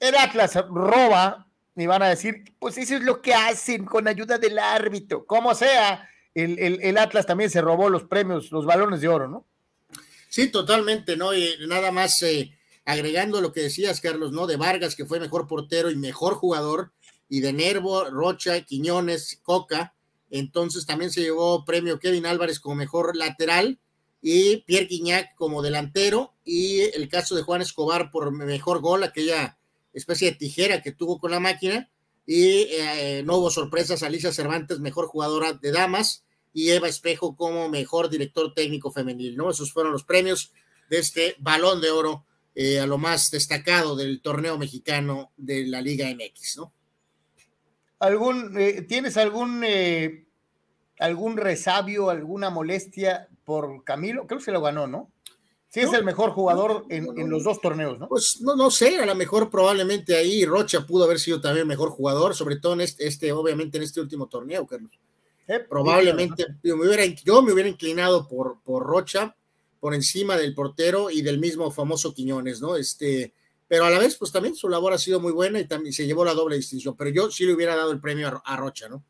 [0.00, 4.36] el Atlas roba y van a decir, pues eso es lo que hacen con ayuda
[4.36, 9.08] del árbitro, como sea, el, el Atlas también se robó los premios, los balones de
[9.08, 9.46] oro, ¿no?
[10.28, 11.32] Sí, totalmente, ¿no?
[11.32, 14.46] Y nada más eh, agregando lo que decías, Carlos, ¿no?
[14.46, 16.92] De Vargas, que fue mejor portero y mejor jugador,
[17.28, 19.94] y de Nervo, Rocha, Quiñones, Coca.
[20.30, 23.78] Entonces también se llevó premio Kevin Álvarez como mejor lateral
[24.20, 29.58] y Pierre Guignac como delantero y el caso de Juan Escobar por mejor gol, aquella
[29.92, 31.90] especie de tijera que tuvo con la máquina.
[32.24, 37.68] Y eh, no hubo sorpresas, Alicia Cervantes, mejor jugadora de damas y Eva Espejo como
[37.68, 39.50] mejor director técnico femenil, ¿no?
[39.50, 40.52] Esos fueron los premios
[40.88, 45.80] de este balón de oro eh, a lo más destacado del torneo mexicano de la
[45.80, 46.72] Liga MX, ¿no?
[47.98, 50.26] ¿Algún, eh, ¿Tienes algún, eh,
[50.98, 54.26] algún resabio, alguna molestia por Camilo?
[54.26, 55.10] Creo que se lo ganó, ¿no?
[55.68, 58.06] Sí, es el mejor jugador en, en, los dos torneos, ¿no?
[58.06, 61.88] Pues no, no sé, a lo mejor probablemente ahí Rocha pudo haber sido también mejor
[61.88, 64.92] jugador, sobre todo en este, este obviamente en este último torneo, Carlos.
[65.48, 69.34] Eh, probablemente yo me, hubiera, yo me hubiera inclinado por, por Rocha,
[69.82, 72.76] por encima del portero y del mismo famoso Quiñones, ¿no?
[72.76, 73.34] Este,
[73.66, 76.06] pero a la vez, pues también su labor ha sido muy buena y también se
[76.06, 78.88] llevó la doble distinción, pero yo sí le hubiera dado el premio a, a Rocha,
[78.88, 79.04] ¿no?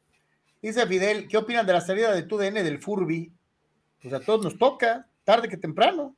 [0.62, 3.30] Dice Fidel, ¿qué opinan de la salida de TUDN del Furby?
[4.00, 6.16] Pues a todos nos toca, tarde que temprano.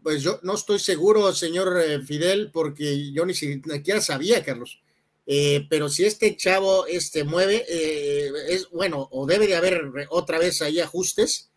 [0.00, 4.80] Pues yo no estoy seguro, señor eh, Fidel, porque yo ni siquiera sabía, Carlos.
[5.26, 10.38] Eh, pero si este chavo este, mueve, eh, es bueno, o debe de haber otra
[10.38, 11.50] vez ahí ajustes,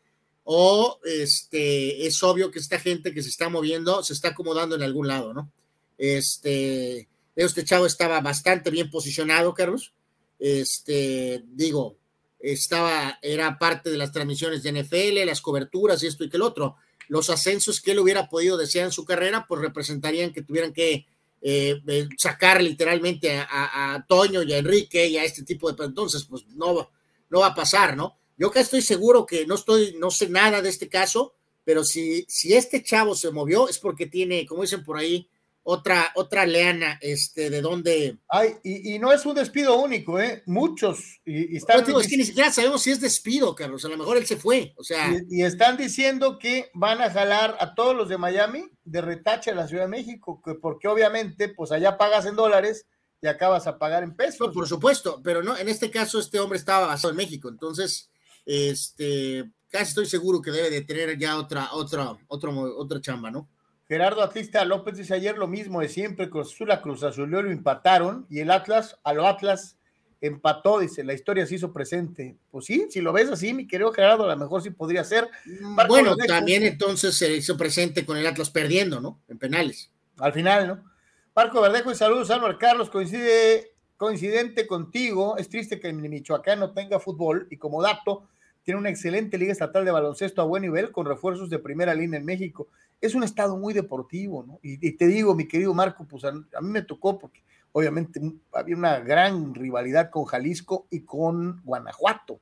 [0.43, 4.84] o este, es obvio que esta gente que se está moviendo se está acomodando en
[4.84, 5.51] algún lado, ¿no?
[5.97, 9.93] Este, este chavo estaba bastante bien posicionado, Carlos.
[10.39, 11.97] Este, digo,
[12.39, 16.43] estaba, era parte de las transmisiones de NFL, las coberturas y esto y que el
[16.43, 16.77] otro.
[17.08, 21.06] Los ascensos que él hubiera podido desear en su carrera, pues representarían que tuvieran que
[21.41, 25.86] eh, eh, sacar literalmente a, a, Toño y a Enrique y a este tipo de
[25.86, 26.89] entonces pues no,
[27.30, 28.17] no va a pasar, ¿no?
[28.41, 32.25] Yo acá estoy seguro que no estoy, no sé nada de este caso, pero si,
[32.27, 35.30] si este chavo se movió es porque tiene, como dicen por ahí,
[35.62, 38.17] otra, otra leana, este, de dónde.
[38.27, 40.41] Ay, y, y, no es un despido único, ¿eh?
[40.47, 41.21] Muchos.
[41.23, 43.86] Y, y están no, es que ni siquiera sabemos si es despido, Carlos.
[43.86, 44.73] A lo mejor él se fue.
[44.75, 45.12] O sea.
[45.12, 49.51] Y, y, están diciendo que van a jalar a todos los de Miami de retache
[49.51, 52.88] a la Ciudad de México, que porque obviamente, pues allá pagas en dólares
[53.21, 54.47] y acabas a pagar en pesos.
[54.47, 57.47] No, por supuesto, pero no, en este caso, este hombre estaba basado en México.
[57.47, 58.11] Entonces,
[58.45, 63.47] este, casi estoy seguro que debe de tener ya otra, otra, otra, otra chamba, ¿no?
[63.88, 67.39] Gerardo Atlista López dice ayer lo mismo de siempre, Cruz Azul a Cruz Azul lo
[67.41, 69.77] empataron y el Atlas a lo Atlas
[70.21, 72.38] empató, dice, la historia se hizo presente.
[72.51, 75.27] Pues sí, si lo ves así, mi querido Gerardo, a lo mejor sí podría ser.
[75.60, 79.19] Marco bueno, también entonces se hizo presente con el Atlas perdiendo, ¿no?
[79.27, 79.91] En penales.
[80.19, 80.91] Al final, ¿no?
[81.36, 83.70] Marco Verdejo y saludos, Álvaro Carlos, coincide,
[84.01, 88.27] coincidente contigo, es triste que Michoacán no tenga fútbol y como dato,
[88.63, 92.19] tiene una excelente liga estatal de baloncesto a buen nivel con refuerzos de primera línea
[92.19, 92.67] en México
[92.99, 94.59] es un estado muy deportivo, ¿no?
[94.61, 98.21] Y, te digo, mi querido Marco, pues a, a, mí me tocó porque obviamente
[98.53, 102.39] había una gran rivalidad con Jalisco y con Guanajuato,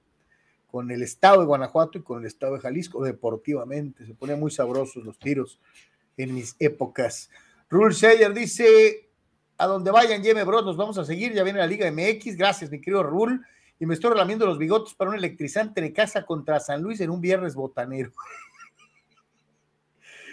[0.70, 4.52] con el estado de Guanajuato y con el estado de Jalisco, deportivamente, se ponían muy
[4.52, 5.60] sabrosos los tiros
[6.18, 7.30] en mis épocas.
[7.70, 9.09] Rule Sayer dice,
[9.60, 12.72] a donde vayan, Yeme Bros, nos vamos a seguir, ya viene la Liga MX, gracias
[12.72, 13.40] mi querido Rule,
[13.78, 17.10] y me estoy relamiendo los bigotes para un electrizante de casa contra San Luis en
[17.10, 18.12] un viernes botanero.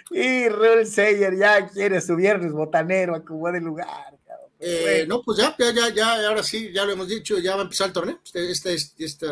[0.09, 4.17] Y Rule Sayer ya quiere su viernes botanero a como de lugar.
[4.61, 5.17] Eh, bueno.
[5.17, 7.65] No, pues ya, ya, ya, ya, ahora sí, ya lo hemos dicho, ya va a
[7.65, 8.21] empezar el torneo.
[8.25, 9.27] Este, este, este, este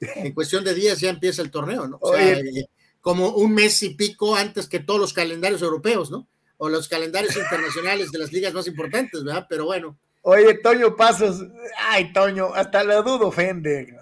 [0.00, 1.98] en cuestión de días ya empieza el torneo, ¿no?
[2.00, 2.70] O sea, Oye.
[3.02, 6.26] como un mes y pico antes que todos los calendarios europeos, ¿no?
[6.58, 9.46] O los calendarios internacionales de las ligas más importantes, ¿verdad?
[9.48, 9.98] Pero bueno.
[10.22, 11.44] Oye, Toño Pasos,
[11.78, 13.94] ay, Toño, hasta la dudo ofende.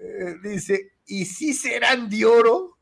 [0.00, 2.78] Eh, dice, ¿y si serán de oro?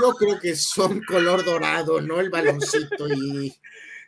[0.00, 2.20] yo creo que son color dorado, ¿no?
[2.20, 3.54] El baloncito y.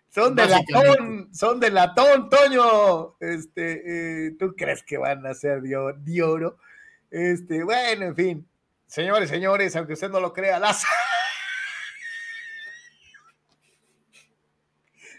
[0.09, 3.17] Son de latón, son de latón, Toño.
[3.19, 6.59] Este, eh, ¿tú crees que van a ser de, de, oro?
[7.11, 8.49] Este, bueno, en fin.
[8.87, 10.85] Señores, señores, aunque usted no lo crea, las.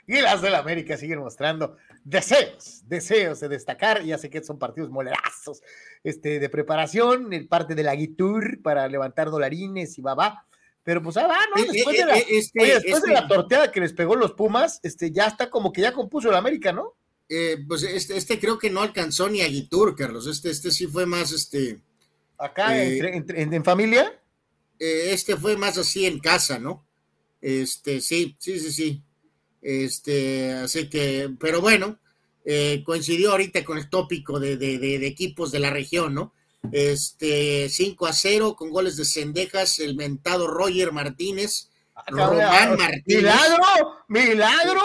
[0.05, 4.03] Y las del América siguen mostrando deseos, deseos de destacar.
[4.03, 5.61] Ya sé que son partidos molerazos
[6.03, 10.45] este, de preparación, el parte de la Guitur para levantar dolarines y va, va.
[10.83, 11.63] Pero pues ah, va, ¿no?
[11.63, 14.33] Eh, después, de, la, eh, este, después de la este torteada que les pegó los
[14.33, 16.95] Pumas, este, ya está como que ya compuso el América, ¿no?
[17.29, 20.27] Eh, pues este, este creo que no alcanzó ni a Guitur, Carlos.
[20.27, 21.79] Este, este sí fue más este.
[22.37, 24.19] Acá en, familia.
[24.77, 26.85] este fue más así en casa, ¿no?
[27.39, 29.03] Este, sí, sí, sí, sí.
[29.63, 31.97] Este, así que, pero bueno,
[32.45, 36.34] eh, coincidió ahorita con el tópico de, de, equipos de la región, ¿no?
[36.71, 43.23] Este, 5 a 0 con goles de Cendejas, el mentado Roger Martínez, ah, Román Martínez.
[43.23, 43.65] ¡Milagro!
[44.10, 44.82] ¡Milagro!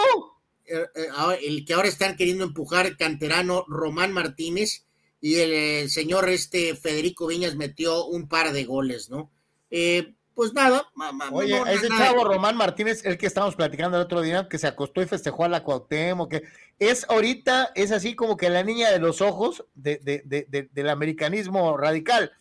[0.65, 1.07] Eh, eh,
[1.43, 4.85] el que ahora están queriendo empujar canterano Román Martínez
[5.19, 9.31] y el, señor este Federico Viñas metió un par de goles, ¿no?
[9.71, 10.89] Eh, pues nada.
[11.33, 15.01] Oye, ese chavo Román Martínez, el que estábamos platicando el otro día, que se acostó
[15.01, 16.43] y festejó a la Cuauhtémoc, que
[16.79, 22.31] es ahorita, es así como que la niña de los ojos del americanismo radical.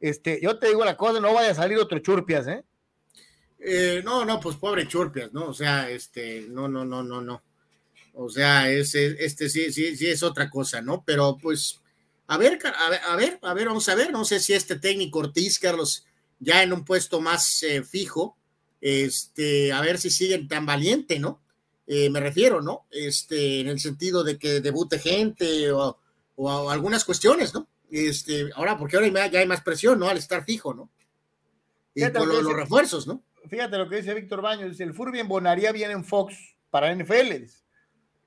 [0.00, 2.62] Este, yo te digo la cosa, no vaya a salir otro Churpias, ¿eh?
[3.60, 4.02] ¿eh?
[4.04, 5.46] no, no, pues pobre Churpias, ¿no?
[5.46, 7.42] O sea, este, no, no, no, no, no.
[8.12, 11.02] O sea, ese, este sí, sí, sí es otra cosa, ¿no?
[11.06, 11.80] Pero pues,
[12.26, 14.78] a ver, a ver, a ver, a ver, vamos a ver, no sé si este
[14.78, 16.06] técnico Ortiz, Carlos,
[16.38, 18.36] ya en un puesto más eh, fijo,
[18.80, 21.40] este, a ver si siguen tan valiente, ¿no?
[21.86, 22.86] Eh, me refiero, ¿no?
[22.90, 25.98] Este, en el sentido de que debute gente o,
[26.70, 27.68] algunas cuestiones, ¿no?
[27.90, 30.08] Este, ahora, porque ahora ya hay más presión, ¿no?
[30.08, 30.90] Al estar fijo, ¿no?
[31.94, 33.22] Y con los, refuerzos, ¿no?
[33.48, 36.36] Fíjate lo que dice Víctor Baño, dice, el Furby en Bonaría viene en Fox
[36.68, 37.44] para NFL.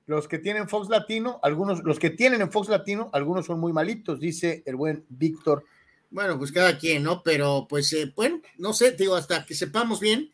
[0.06, 3.72] Los que tienen Fox Latino, algunos, los que tienen en Fox Latino, algunos son muy
[3.72, 5.64] malitos, dice el buen Víctor
[6.10, 7.22] bueno, pues cada quien, ¿no?
[7.22, 10.32] Pero pues, eh, bueno, no sé, digo, hasta que sepamos bien,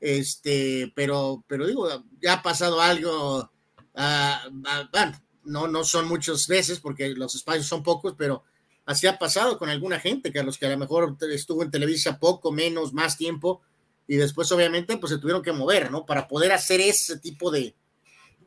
[0.00, 1.88] este, pero, pero digo,
[2.20, 3.50] ya ha pasado algo,
[3.94, 8.44] ah, ah, bueno, no, no son muchas veces porque los espacios son pocos, pero
[8.86, 11.70] así ha pasado con alguna gente, que a los que a lo mejor estuvo en
[11.70, 13.62] Televisa poco, menos, más tiempo,
[14.06, 16.06] y después obviamente pues se tuvieron que mover, ¿no?
[16.06, 17.74] Para poder hacer ese tipo de,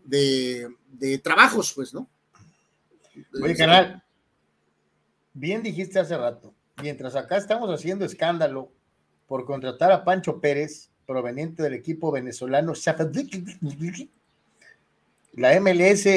[0.04, 2.10] de, de trabajos, pues, ¿no?
[3.41, 4.04] Oye, canal,
[5.34, 8.72] bien dijiste hace rato, mientras acá estamos haciendo escándalo
[9.28, 12.74] por contratar a Pancho Pérez, proveniente del equipo venezolano,
[15.34, 16.08] la MLS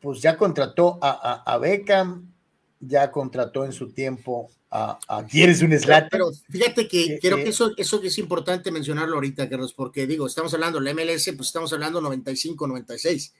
[0.00, 2.32] pues ya contrató a, a, Beckham,
[2.80, 6.08] ya contrató en su tiempo a, a ¿Quieres un slot?
[6.10, 10.26] Pero fíjate que eh, creo que eso, eso es importante mencionarlo ahorita, Carlos, porque digo,
[10.26, 13.34] estamos hablando, la MLS, pues estamos hablando 95, 96.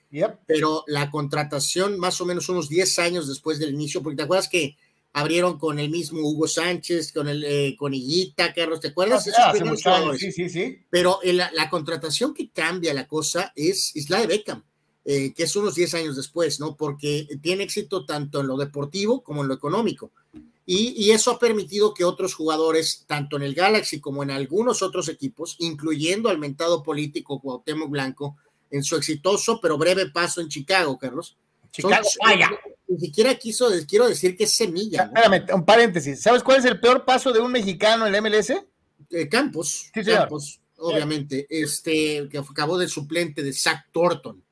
[0.45, 4.49] Pero la contratación más o menos unos 10 años después del inicio, porque te acuerdas
[4.49, 4.77] que
[5.13, 9.27] abrieron con el mismo Hugo Sánchez, con el eh, con Higuita, Carlos, ¿te acuerdas?
[9.37, 9.53] Ah,
[10.17, 10.79] sí, sí, sí.
[10.89, 14.63] Pero la, la, contratación que cambia la cosa es, es la de Beckham.
[15.11, 16.75] Eh, que es unos 10 años después, ¿no?
[16.75, 20.11] Porque tiene éxito tanto en lo deportivo como en lo económico.
[20.67, 25.09] Y, eso ha permitido que otros jugadores, tanto en el Galaxy como en algunos otros
[25.09, 28.37] equipos, incluyendo al mentado político Cuauhtémoc Blanco,
[28.69, 31.35] en su exitoso pero breve paso en Chicago, Carlos.
[31.71, 32.51] Chicago, vaya.
[32.87, 35.05] Ni siquiera quiso, quiero decir que es semilla.
[35.05, 36.21] Espérame, un paréntesis.
[36.21, 38.51] ¿Sabes cuál es el peor paso de un mexicano en el MLS?
[39.09, 39.89] Eh, Campos.
[39.91, 41.47] Campos, obviamente.
[41.49, 44.43] Este, que acabó de suplente de Zach Thornton.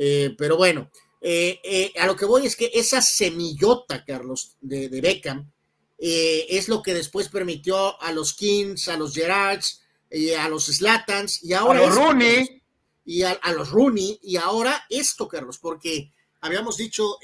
[0.00, 4.88] Eh, pero bueno, eh, eh, a lo que voy es que esa semillota, Carlos, de,
[4.88, 5.50] Beckham,
[5.98, 11.42] es lo que después permitió a los Kings, a los Gerards, y a los Slatans,
[11.42, 11.80] y ahora...
[11.80, 12.62] A los Rooney.
[13.04, 17.18] Y a, los Rooney, y ahora esto, Carlos, porque habíamos dicho,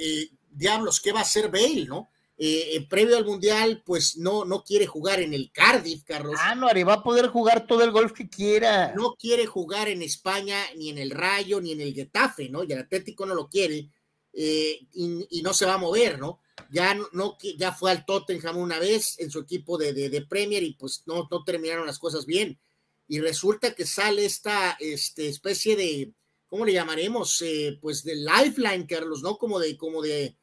[0.51, 2.11] diablos, ¿qué va a hacer Bale, no?
[2.37, 6.35] Eh, eh, previo al Mundial, pues no, no quiere jugar en el Cardiff, Carlos.
[6.41, 8.93] Ah, no, va a poder jugar todo el golf que quiera.
[8.97, 12.64] No quiere jugar en España, ni en el Rayo, ni en el Getafe, ¿no?
[12.64, 13.89] Y el Atlético no lo quiere,
[14.32, 16.41] eh, y, no se va a mover, ¿no?
[16.72, 20.74] Ya, no, ya fue al Tottenham una vez en su equipo de, de, Premier y
[20.74, 22.59] pues no, no terminaron las cosas bien.
[23.07, 26.12] Y resulta que sale esta este, especie de,
[26.49, 27.45] ¿cómo le llamaremos?
[27.80, 29.37] pues de lifeline, Carlos, ¿no?
[29.37, 30.37] Como de, como de,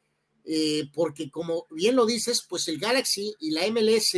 [0.44, 4.16] eh, porque como bien lo dices, pues el Galaxy y la MLS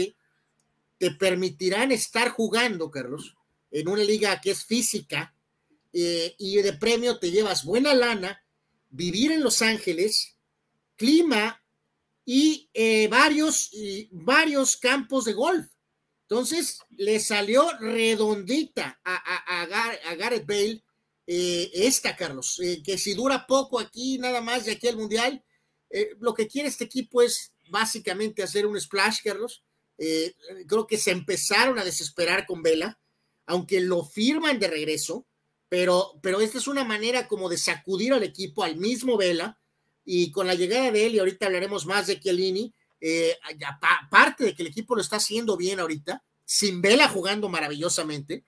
[0.99, 3.35] te permitirán estar jugando, Carlos,
[3.71, 5.35] en una liga que es física
[5.93, 8.43] eh, y de premio te llevas buena lana,
[8.89, 10.37] vivir en Los Ángeles,
[10.97, 11.63] clima
[12.25, 13.71] y eh, varios,
[14.11, 15.67] varios campos de golf.
[16.23, 20.83] Entonces, le salió redondita a, a, Gareth Bale
[21.27, 25.45] esta, Carlos, que si dura poco aquí, nada más de aquí al Mundial,
[25.97, 29.63] eh, lo que quiere este equipo es básicamente hacer un splash, Carlos.
[29.97, 30.35] Eh,
[30.67, 32.99] creo que se empezaron a desesperar con Vela,
[33.47, 35.25] aunque lo firman de regreso,
[35.69, 39.61] pero, pero esta es una manera como de sacudir al equipo al mismo Vela
[40.05, 43.39] y con la llegada de él, y ahorita hablaremos más de Chiellini, eh,
[43.81, 48.45] aparte de que el equipo lo está haciendo bien ahorita, sin Vela jugando maravillosamente,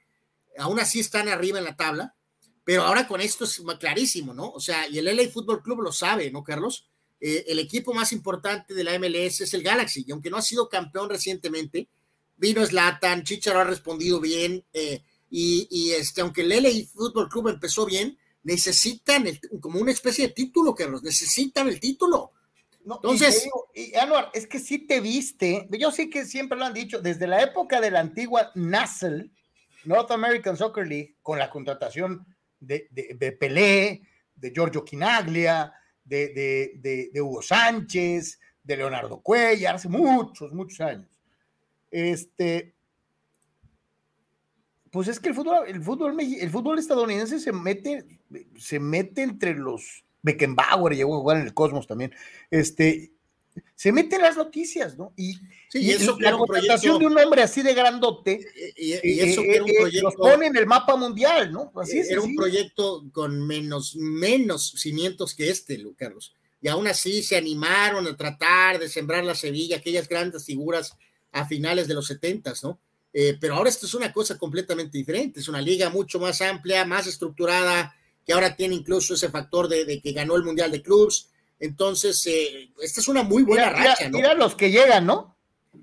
[0.58, 2.16] aún así están arriba en la tabla,
[2.64, 4.50] pero ahora con esto es clarísimo, ¿no?
[4.50, 6.90] O sea, y el LA Fútbol Club lo sabe, ¿no, Carlos?
[7.20, 10.42] Eh, el equipo más importante de la MLS es el Galaxy, y aunque no ha
[10.42, 11.88] sido campeón recientemente,
[12.36, 17.84] vino Slatan, Chicharo ha respondido bien, eh, y, este, aunque el LA Fútbol Club empezó
[17.84, 19.26] bien, necesitan
[19.60, 22.32] como una especie de título, Carlos, necesitan el título.
[22.84, 23.92] Entonces, y,
[24.32, 27.80] es que sí te viste, yo sí que siempre lo han dicho, desde la época
[27.80, 29.30] de la antigua NASL,
[29.84, 32.24] North American Soccer League, con la contratación
[32.60, 34.02] de, de, Pelé,
[34.34, 35.72] de Giorgio Quinaglia,
[36.06, 41.20] de, de, Hugo Sánchez, de Leonardo Cuellar, hace muchos, muchos años.
[41.90, 42.74] Este,
[44.90, 48.06] pues es que el fútbol, el fútbol, el fútbol estadounidense se mete,
[48.56, 52.12] se mete entre los Beckenbauer, llegó a jugar en el Cosmos también,
[52.50, 53.12] este,
[53.74, 55.12] se mete en las noticias, ¿no?
[55.16, 55.36] Y,
[55.72, 58.46] y eso la contratación de un hombre así de grandote,
[58.76, 61.72] y, eso que era un proyecto, los pone en el mapa mundial, ¿no?
[61.76, 66.34] Así es, era un proyecto con menos, menos cimientos que este, Carlos.
[66.60, 70.96] Y aún así se animaron a tratar de sembrar la Sevilla, aquellas grandes figuras
[71.32, 72.80] a finales de los setentas, ¿no?
[73.12, 76.84] Eh, pero ahora esto es una cosa completamente diferente, es una liga mucho más amplia,
[76.84, 77.94] más estructurada,
[78.26, 81.30] que ahora tiene incluso ese factor de, que ganó el Mundial de Clubs.
[81.58, 84.18] Entonces, eh, esta es una muy buena racha, ¿no?
[84.18, 85.36] Mira los que llegan, ¿no?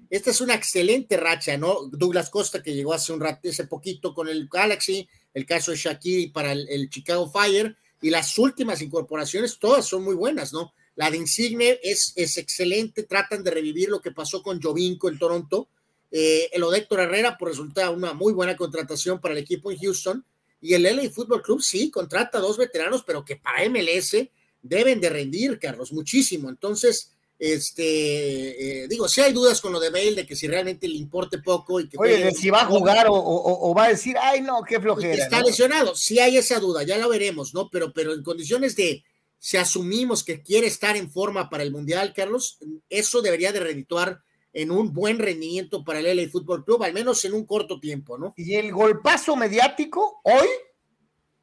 [0.10, 1.88] Esta es una excelente racha, ¿no?
[1.92, 5.78] Douglas Costa, que llegó hace un rato, hace poquito con el Galaxy, el caso de
[5.78, 10.74] Shakiri para el, Chicago Fire, y las últimas incorporaciones, todas son muy buenas, ¿no?
[10.96, 15.18] La de Insigne es, es excelente, tratan de revivir lo que pasó con Jovinko en
[15.18, 15.70] Toronto,
[16.16, 20.24] eh, el Odector Herrera, por resulta una muy buena contratación para el equipo en Houston.
[20.62, 24.16] Y el LA Football Club sí contrata dos veteranos, pero que para MLS
[24.64, 26.50] deben de rendir, Carlos, muchísimo.
[26.50, 30.88] Entonces, este, eh, digo, si hay dudas con lo de Bale, de que si realmente
[30.88, 31.98] le importe poco y que...
[32.00, 35.14] Oye, si va a jugar o, va a decir, ay, no, qué flojera.
[35.14, 37.70] Está lesionado, sí hay esa duda, ya lo veremos, ¿no?
[37.70, 39.04] Pero, pero en condiciones de,
[39.38, 42.60] si asumimos que quiere estar en forma para el Mundial, Carlos,
[42.90, 44.22] eso debería de redituar
[44.54, 48.18] en un buen rendimiento para el LA Fútbol Club, al menos en un corto tiempo,
[48.18, 48.34] ¿no?
[48.38, 50.48] Y el golpazo mediático hoy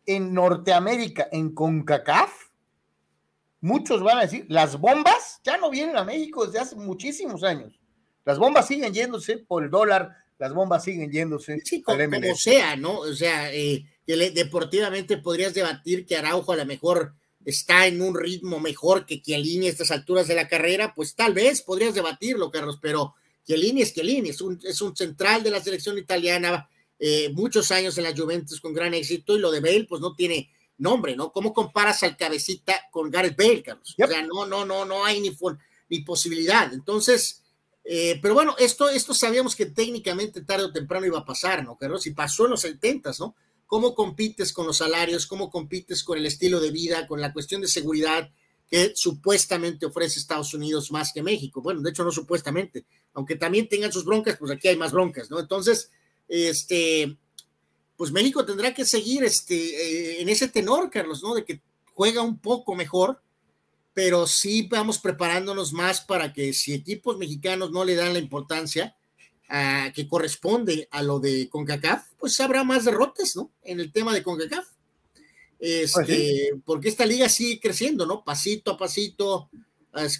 [0.06, 2.49] en Norteamérica, en CONCACAF,
[3.60, 7.78] muchos van a decir, las bombas ya no vienen a México desde hace muchísimos años.
[8.24, 11.60] Las bombas siguen yéndose por el dólar, las bombas siguen yéndose.
[11.64, 11.98] Sí, como,
[12.34, 12.98] sea, ¿no?
[12.98, 18.60] O sea, eh, deportivamente podrías debatir que Araujo a lo mejor está en un ritmo
[18.60, 22.78] mejor que Chiellini a estas alturas de la carrera, pues tal vez podrías debatirlo, Carlos,
[22.80, 23.14] pero
[23.46, 27.96] Chiellini es Chiellini, es un, es un central de la selección italiana, eh, muchos años
[27.96, 30.50] en la Juventus con gran éxito, y lo de Bale, pues no tiene
[30.80, 31.32] nombre, ¿no?
[31.32, 33.94] ¿Cómo comparas al cabecita con Gareth Bale, Carlos?
[34.02, 35.30] O sea, no, no, no, no hay ni,
[35.88, 36.72] ni posibilidad.
[36.72, 37.42] Entonces,
[37.84, 41.76] eh, pero bueno, esto, esto sabíamos que técnicamente tarde o temprano iba a pasar, ¿no,
[41.76, 42.06] Carlos?
[42.06, 43.34] Y pasó en los 70, ¿no?
[43.70, 47.60] cómo compites con los salarios, cómo compites con el estilo de vida, con la cuestión
[47.60, 48.28] de seguridad
[48.68, 51.62] que supuestamente ofrece Estados Unidos más que México.
[51.62, 55.30] Bueno, de hecho no supuestamente, aunque también tengan sus broncas, pues aquí hay más broncas,
[55.30, 55.38] ¿no?
[55.38, 55.92] Entonces,
[56.26, 57.16] este,
[58.00, 61.34] pues México tendrá que seguir este, eh, en ese tenor, Carlos, ¿no?
[61.34, 61.60] De que
[61.92, 63.20] juega un poco mejor,
[63.92, 68.96] pero sí vamos preparándonos más para que si equipos mexicanos no le dan la importancia,
[69.94, 73.50] que corresponde a lo de CONCACAF, pues habrá más derrotas, ¿no?
[73.62, 74.66] En el tema de CONCACAF.
[75.58, 78.24] Este, pues porque esta liga sigue creciendo, ¿no?
[78.24, 79.50] Pasito a pasito,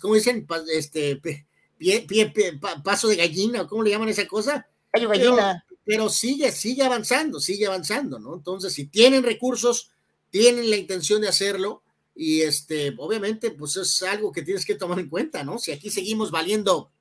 [0.03, 0.47] ¿cómo dicen?
[0.71, 1.47] Este, pie,
[1.79, 4.69] pie, paso de gallina, ¿cómo le llaman esa cosa?
[4.93, 5.65] gallina.
[5.91, 8.35] Pero, sigue, sigue avanzando, sigue avanzando, ¿no?
[8.35, 9.91] Entonces, si tienen recursos,
[10.31, 11.83] tienen la intención de hacerlo,
[12.15, 15.59] y este, obviamente, pues es algo que tienes que tomar en cuenta, ¿no?
[15.59, 16.93] Si aquí seguimos valiendo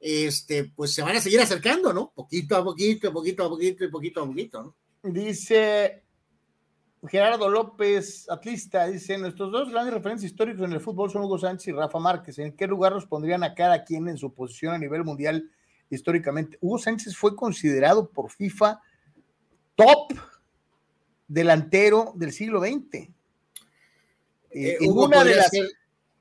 [0.00, 2.12] este, pues se van a seguir acercando, ¿no?
[2.14, 4.74] Poquito a poquito, poquito a poquito y poquito a poquito, ¿no?
[5.02, 6.02] Dice
[7.08, 11.68] Gerardo López, atlista, dice, nuestros dos grandes referencias históricos en el fútbol son Hugo Sánchez
[11.68, 12.38] y Rafa Márquez.
[12.38, 15.50] ¿En qué lugar los pondrían a cada quien en su posición a nivel mundial
[15.90, 16.58] históricamente?
[16.60, 18.80] Hugo Sánchez fue considerado por FIFA
[19.74, 20.12] top
[21.28, 23.08] delantero del siglo XX.
[24.50, 25.50] Eh, en una de las...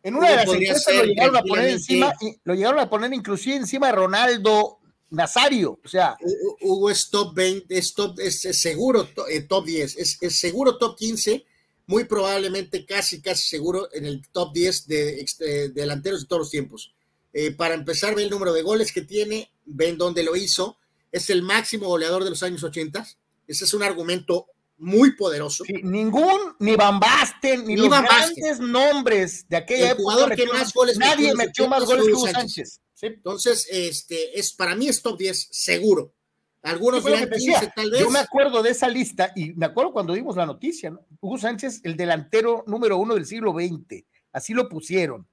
[0.04, 2.14] En una de las encuestas lo llegaron a poner encima,
[2.44, 4.78] lo llegaron a poner inclusive encima de Ronaldo
[5.10, 6.16] Nazario, o sea.
[6.62, 11.44] Hugo es top 20, es, top, es, seguro eh, top 10, es, seguro top 15,
[11.88, 15.26] muy probablemente casi, casi seguro en el top 10 de,
[15.74, 16.94] delanteros de todos los tiempos.
[17.34, 20.78] Eh, para empezar, ve el número de goles que tiene, ven dónde lo hizo,
[21.12, 23.06] es el máximo goleador de los años 80,
[23.48, 24.48] ese es un argumento
[24.78, 25.64] muy poderoso.
[25.84, 30.98] ningún, ni Van Basten, ni, los grandes nombres de aquella el jugador que más goles
[30.98, 32.82] Nadie metió, más goles que Hugo Sánchez.
[33.02, 36.14] Entonces, este, es, para mí es top 10 seguro.
[36.62, 38.02] Algunos dirán 15 tal vez.
[38.02, 41.06] Yo me acuerdo de esa lista y me acuerdo cuando dimos la noticia, ¿no?
[41.22, 45.28] Hugo Sánchez, el delantero número uno del siglo XX, así lo pusieron.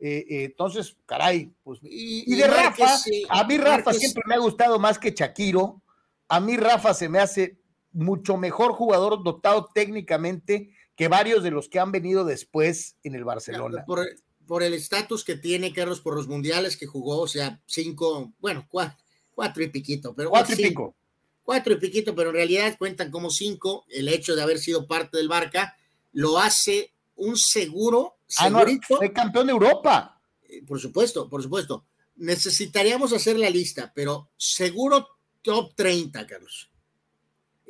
[0.00, 1.80] Eh, eh, entonces, caray, pues.
[1.82, 5.82] Y, de Rafa, a mí Rafa siempre me ha gustado más que Shakiro.
[6.28, 7.58] A mí Rafa se me hace
[7.92, 13.24] mucho mejor jugador dotado técnicamente que varios de los que han venido después en el
[13.24, 13.84] Barcelona.
[13.86, 18.66] Por, el estatus que tiene Carlos por los mundiales que jugó, o sea, cinco, bueno,
[18.68, 20.94] cuatro, y piquito, pero cuatro y pico.
[21.42, 23.84] Cuatro y piquito, pero en realidad cuentan como cinco.
[23.88, 25.76] El hecho de haber sido parte del Barca
[26.12, 28.98] lo hace un seguro, ah, segurito.
[29.14, 30.20] campeón de Europa.
[30.48, 31.84] Eh, por supuesto, por supuesto.
[32.16, 35.06] Necesitaríamos hacer la lista, pero seguro
[35.42, 36.68] top 30, Carlos.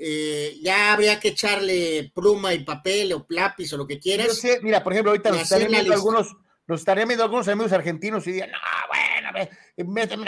[0.01, 4.41] Eh, ya habría que echarle pluma y papel o lápiz o lo que quieras.
[4.63, 6.37] mira, por ejemplo, ahorita nos estarían viendo algunos,
[6.69, 9.09] nos estarían viendo algunos amigos argentinos y dirían, no, bueno,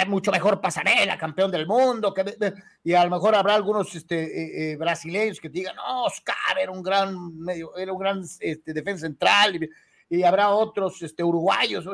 [0.07, 2.37] mucho mejor pasarela, campeón del mundo, que,
[2.83, 6.73] y a lo mejor habrá algunos este, eh, eh, brasileños que digan, no, Oscar era
[6.73, 9.71] un gran medio, era un gran este, defensa central, y,
[10.25, 11.85] habrá otros este, uruguayos,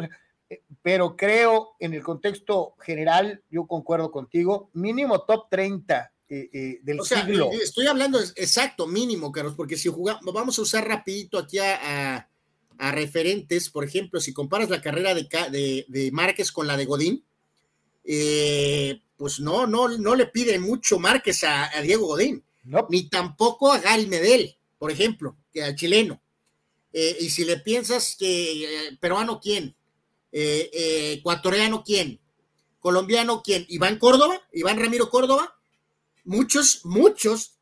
[0.83, 7.01] pero creo en el contexto general, yo concuerdo contigo, mínimo top 30 eh, eh, del
[7.03, 7.51] siglo.
[7.53, 12.29] Eh, estoy hablando exacto, mínimo, Carlos, porque si jugamos, vamos a usar rapidito aquí a,
[12.79, 17.25] referentes, por ejemplo, si comparas la carrera de, de, Márquez con la de Godín,
[19.17, 22.45] pues no, no, no le pide mucho Márquez a, Diego Godín,
[22.91, 26.21] ni tampoco a Gary Medel, por ejemplo, que al chileno.
[27.21, 29.77] Y si le piensas que peruano, ¿quién?
[30.33, 32.21] ecuatoriano, ¿quién?
[32.79, 33.65] Colombiano, ¿quién?
[33.69, 35.57] Iván Córdoba, Iván Ramiro Córdoba,
[36.25, 37.59] muchos, muchos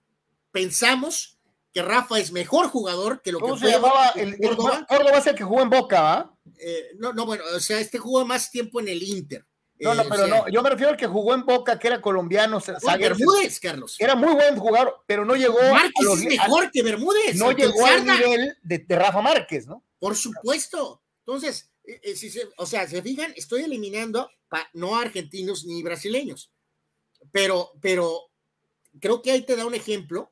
[0.50, 1.38] pensamos
[1.72, 3.72] que Rafa es mejor jugador que lo que fue.
[3.72, 4.10] llamaba?
[4.10, 4.86] El, Córdoba.
[4.88, 6.36] Córdoba es el que jugó en Boca, ¿va?
[6.58, 9.44] Eh, no, no, bueno, o sea, este jugó más tiempo en el Inter.
[9.84, 12.00] No, no, eh, pero no, yo me refiero al que jugó en Boca, que era
[12.00, 12.60] colombiano.
[12.98, 13.96] Bermúdez, Carlos.
[13.98, 15.58] Era muy buen jugador, pero no llegó.
[15.60, 17.36] Márquez es mejor que Bermúdez.
[17.36, 19.84] No llegó al nivel de, Rafa Márquez, ¿no?
[19.98, 21.02] Por supuesto.
[21.18, 24.30] Entonces, eh, si o sea, se fijan, estoy eliminando
[24.74, 26.52] no argentinos ni brasileños,
[27.32, 28.30] pero, pero
[29.00, 30.30] creo que ahí te da un ejemplo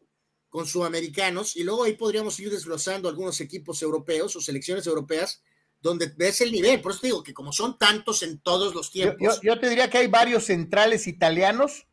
[0.48, 5.42] con sudamericanos y luego ahí podríamos ir desglosando algunos equipos europeos o selecciones europeas
[5.82, 6.80] donde ves el nivel.
[6.80, 9.40] Por eso te digo que como son tantos en todos los tiempos.
[9.42, 11.86] Yo, te diría que hay varios centrales italianos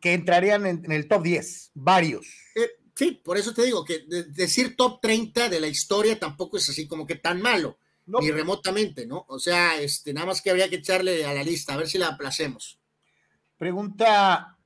[0.00, 2.26] que entrarían en, el top 10, varios.
[2.54, 6.68] Eh, sí, por eso te digo que decir top 30 de la historia tampoco es
[6.68, 9.26] así como que tan malo, ni remotamente, ¿no?
[9.28, 11.98] O sea, este, nada más que habría que echarle a la lista, a ver si
[11.98, 12.78] la aplacemos.
[13.58, 14.56] Pregunta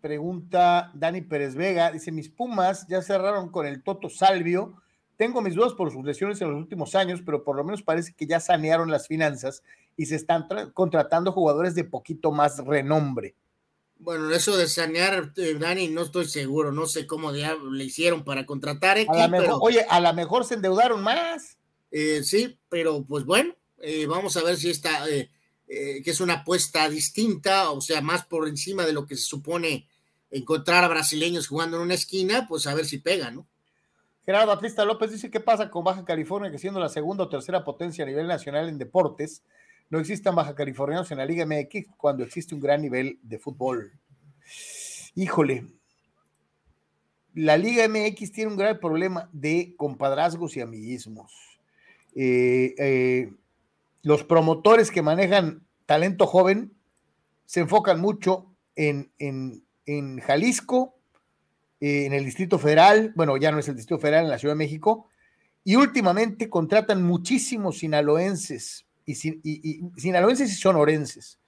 [0.00, 4.80] Pregunta Dani Pérez Vega, dice, mis Pumas ya cerraron con el Toto Salvio.
[5.16, 8.14] Tengo mis dudas por sus lesiones en los últimos años, pero por lo menos parece
[8.14, 9.62] que ya sanearon las finanzas
[9.96, 13.34] y se están contratando jugadores de poquito más renombre.
[13.98, 18.46] Bueno, eso de sanear, eh, Dani, no estoy seguro, no sé cómo le hicieron para
[18.46, 18.96] contratar.
[19.60, 21.56] Oye, a lo mejor se endeudaron más.
[21.90, 25.04] Eh, sí, pero pues bueno, eh, vamos a ver si está,
[25.66, 29.87] que es una apuesta distinta, o sea, más por encima de lo que se supone
[30.30, 33.46] encontrar a brasileños jugando en una esquina, pues a ver si pega, ¿no?
[34.24, 37.64] Gerardo Atlista López dice, ¿qué pasa con Baja California, que siendo la segunda o tercera
[37.64, 39.42] potencia a nivel nacional en deportes,
[39.88, 43.98] no existan baja californianos en la Liga MX cuando existe un gran nivel de fútbol?
[45.14, 45.64] Híjole,
[47.32, 51.32] la Liga MX tiene un gran problema de compadrazgos y amiguismos.
[52.14, 53.32] Eh, eh,
[54.02, 56.74] los promotores que manejan talento joven
[57.46, 59.10] se enfocan mucho en
[59.88, 60.94] en Jalisco,
[61.80, 64.54] eh, en el Distrito Federal, bueno, ya no es el Distrito Federal, en la Ciudad
[64.54, 65.08] de México,
[65.64, 69.14] y últimamente contratan muchísimos sinaloenses, y,
[69.96, 71.38] sinaloenses y sonorenses,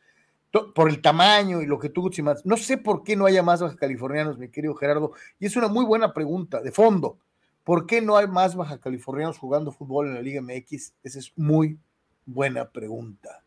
[0.75, 2.45] por el tamaño y lo que tú más.
[2.47, 5.69] No sé por qué no haya más baja californianos, mi querido Gerardo, y es una
[5.69, 7.19] muy buena pregunta, de fondo.
[7.63, 10.95] ¿Por qué no hay más baja californianos jugando fútbol en la Liga MX?
[11.05, 11.79] Esa es muy
[12.25, 13.45] buena pregunta.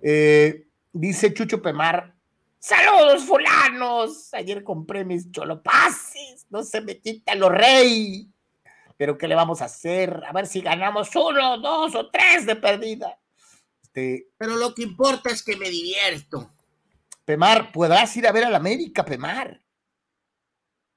[0.00, 2.14] Eh, dice Chucho Pemar,
[2.62, 4.34] Saludos, fulanos.
[4.34, 6.46] Ayer compré mis cholopases.
[6.50, 8.30] No se me quita lo rey.
[8.98, 10.22] Pero ¿qué le vamos a hacer?
[10.26, 13.18] A ver si ganamos uno, dos o tres de perdida.
[13.82, 16.50] Este, Pero lo que importa es que me divierto.
[17.24, 19.62] Pemar, podrás ir a ver al América, Pemar,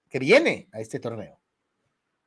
[0.10, 1.40] que viene a este torneo.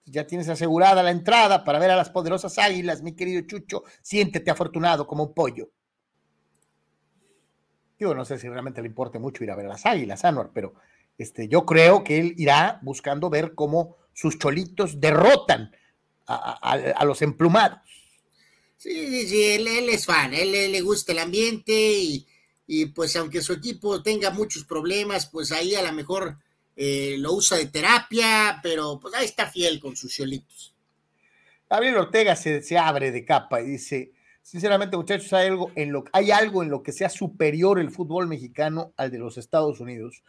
[0.06, 3.82] Ya tienes asegurada la entrada para ver a las poderosas águilas, mi querido Chucho.
[4.00, 5.72] Siéntete afortunado como un pollo.
[7.98, 10.50] Digo, no sé si realmente le importe mucho ir a ver a las águilas, Anuar,
[10.52, 10.74] pero
[11.18, 15.74] Este, yo creo que él irá buscando ver cómo sus cholitos derrotan
[16.26, 17.78] a, los emplumados.
[18.76, 22.26] Sí, sí, él, es fan, él, le gusta el ambiente y,
[22.66, 26.36] y, pues aunque su equipo tenga muchos problemas, pues ahí a lo mejor
[26.76, 30.74] eh, lo usa de terapia, pero pues ahí está fiel con sus cholitos.
[31.70, 34.12] Gabriel Ortega se, se abre de capa y dice,
[34.46, 38.28] sinceramente muchachos, hay algo, en lo, hay algo en lo que sea superior el fútbol
[38.28, 40.22] mexicano al de los Estados Unidos,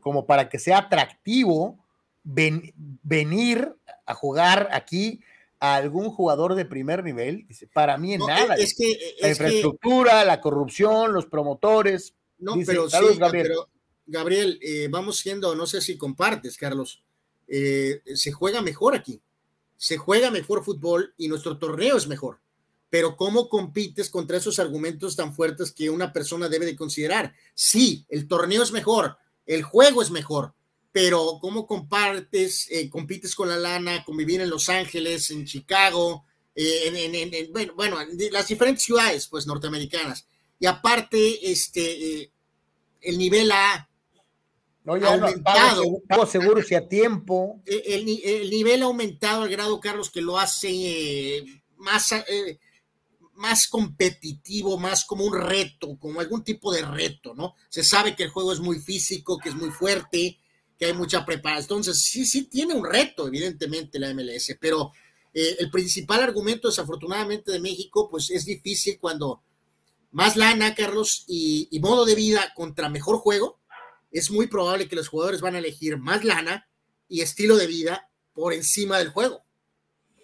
[0.00, 1.84] como para que sea atractivo
[2.22, 3.74] venir
[4.06, 5.20] a jugar aquí
[5.58, 8.54] a algún jugador de primer nivel, dice, para mí en nada.
[8.54, 12.14] Es que la infraestructura, la corrupción, los promotores.
[12.38, 12.86] No, pero,
[13.18, 13.52] Gabriel.
[14.06, 17.02] Gabriel, eh, vamos siendo, no sé si compartes, Carlos,
[17.48, 19.20] eh, se juega mejor aquí,
[19.76, 22.38] se juega mejor fútbol y nuestro torneo es mejor.
[22.94, 27.34] Pero ¿cómo compites contra esos argumentos tan fuertes que una persona debe de considerar?
[27.52, 29.16] Sí, el torneo es mejor,
[29.46, 30.54] el juego es mejor,
[30.92, 36.24] pero ¿cómo compartes, eh, compites con la lana, convivir en Los Ángeles, en Chicago,
[36.54, 37.98] en, bueno, bueno,
[38.30, 40.28] las diferentes ciudades, pues, norteamericanas?
[40.60, 42.30] Y aparte, este,
[43.00, 43.88] el nivel A
[44.84, 45.82] no, ya aumentado.
[46.08, 47.60] No, seguro, si a tiempo.
[47.66, 51.44] El, nivel ha aumentado al grado, Carlos, que lo hace eh,
[51.76, 52.60] más, eh,
[53.36, 57.54] más competitivo, más como un reto, como algún tipo de reto, ¿no?
[57.68, 60.38] Se sabe que el juego es muy físico, que es muy fuerte,
[60.78, 61.78] que hay mucha preparación.
[61.78, 64.92] Entonces, sí, sí tiene un reto, evidentemente, la MLS, pero
[65.32, 69.42] eh, el principal argumento, desafortunadamente, de México, pues es difícil cuando
[70.12, 73.58] más lana, Carlos, y modo de vida contra mejor juego
[74.14, 76.68] es muy probable que los jugadores van a elegir más lana
[77.08, 79.44] y estilo de vida por encima del juego.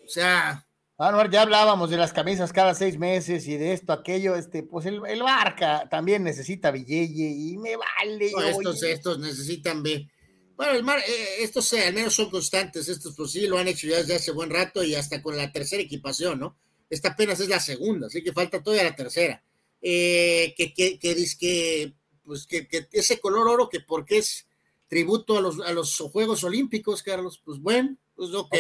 [0.05, 0.65] O sea.
[1.01, 4.85] Bueno, ya hablábamos de las camisas cada seis meses y de esto, aquello, este, pues
[4.85, 8.31] el, Barca también necesita Villeye y me vale.
[8.51, 10.11] estos, estos necesitan B.
[10.57, 13.87] Bueno, el mar, eh, estos al menos son constantes, estos pues sí lo han hecho
[13.87, 16.59] ya desde hace buen rato y hasta con la tercera equipación, ¿no?
[16.91, 19.43] Esta apenas es la segunda, así que falta todavía la tercera.
[19.81, 24.47] Eh, que, que, que, que pues que, ese color oro, que porque es
[24.87, 28.55] tributo a los, a los Juegos Olímpicos, Carlos, pues bueno, pues ok.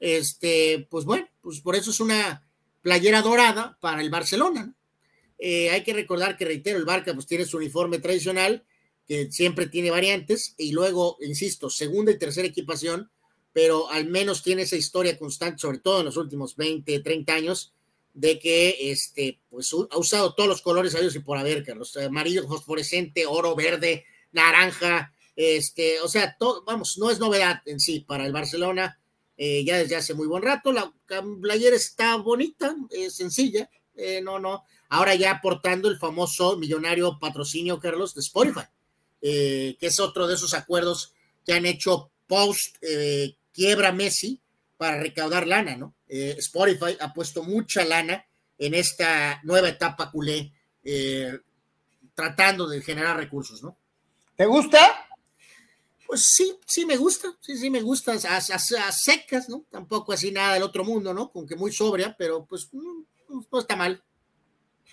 [0.00, 2.46] Este, pues bueno, pues por eso es una
[2.82, 4.74] playera dorada para el Barcelona.
[5.38, 8.64] Eh, hay que recordar que, reitero, el Barca pues tiene su uniforme tradicional,
[9.06, 13.10] que siempre tiene variantes, y luego, insisto, segunda y tercera equipación,
[13.52, 17.72] pero al menos tiene esa historia constante, sobre todo en los últimos 20, 30 años,
[18.12, 22.48] de que este, pues, ha usado todos los colores a y por haber, Carlos, amarillo
[22.48, 28.24] fosforescente, oro, verde, naranja, este, o sea, todo, vamos, no es novedad en sí para
[28.24, 28.98] el Barcelona,
[29.36, 30.92] eh, ya desde hace muy buen rato, la
[31.40, 32.74] playera está bonita,
[33.10, 38.66] sencilla, eh, no, no, ahora ya aportando el famoso millonario patrocinio, Carlos, de Spotify,
[39.20, 41.12] eh, que es otro de esos acuerdos
[41.44, 42.76] que han hecho post
[43.52, 44.40] quiebra Messi
[44.76, 45.94] para recaudar lana, ¿no?
[46.08, 48.26] Spotify ha puesto mucha lana
[48.58, 50.52] en esta nueva etapa culé,
[52.14, 53.78] tratando de generar recursos, ¿no?
[54.34, 55.05] ¿Te gusta?
[56.06, 59.64] Pues sí, sí me gusta, sí, sí me gusta, a, secas, ¿no?
[59.70, 61.30] Tampoco así nada del otro mundo, ¿no?
[61.30, 64.02] Con que muy sobria, pero pues no, está mal.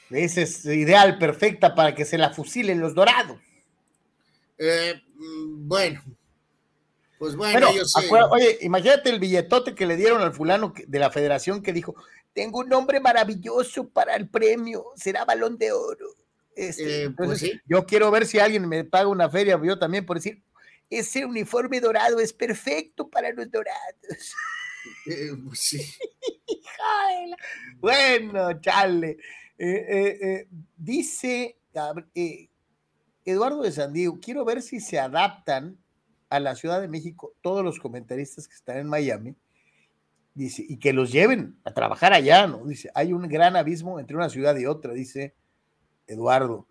[0.10, 3.40] Esa es ideal, perfecta para que se la fusilen los dorados.
[4.58, 6.04] Eh, mm, bueno,
[7.24, 7.70] pues bueno,
[8.32, 11.96] Oye, imagínate el billetote que le dieron al fulano de la federación que dijo,
[12.34, 16.18] tengo un nombre maravilloso para el premio, será balón de oro.
[16.54, 20.18] Este, eh, pues yo quiero ver si alguien me paga una feria, yo también por
[20.18, 20.44] decir,
[20.90, 24.36] ese uniforme dorado es perfecto para los dorados.
[25.06, 25.82] Eh, pues sí.
[27.80, 29.18] bueno, chale.
[29.58, 31.58] Eh, dice
[33.24, 35.78] Eduardo de Sandiego, quiero ver si se adaptan
[36.30, 39.36] a la Ciudad de México todos los comentaristas que están en Miami,
[40.34, 42.66] dice, y que los lleven a trabajar allá, ¿no?
[42.66, 45.36] Dice, hay un gran abismo entre una ciudad y otra, dice
[46.08, 46.68] Eduardo.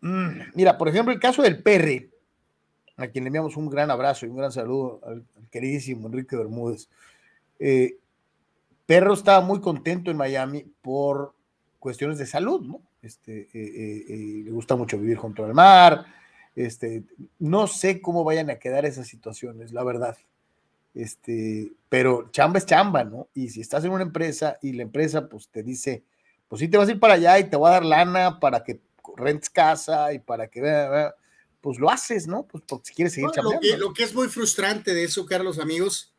[0.00, 2.10] Mm, mira, por ejemplo, el caso del Perre,
[2.98, 6.88] a quien le enviamos un gran abrazo y un gran saludo al, queridísimo Enrique Bermúdez.
[7.58, 7.96] Eh,
[8.84, 11.32] Perro estaba muy contento en Miami por
[11.78, 12.82] cuestiones de salud, ¿no?
[13.00, 16.06] Este, eh, eh, le gusta mucho vivir junto al mar,
[16.56, 17.04] este,
[17.38, 20.16] no sé cómo vayan a quedar esas situaciones, la verdad.
[20.94, 23.28] Este, pero chamba es chamba, ¿no?
[23.32, 26.02] Y si estás en una empresa y la empresa pues te dice,
[26.48, 28.64] pues sí te vas a ir para allá y te voy a dar lana para
[28.64, 28.80] que
[29.16, 30.60] rentes casa y para que
[31.60, 32.46] pues lo haces, ¿no?
[32.46, 35.26] Pues porque si quieres seguir no, lo, que, lo que es muy frustrante de eso,
[35.26, 36.12] Carlos, amigos,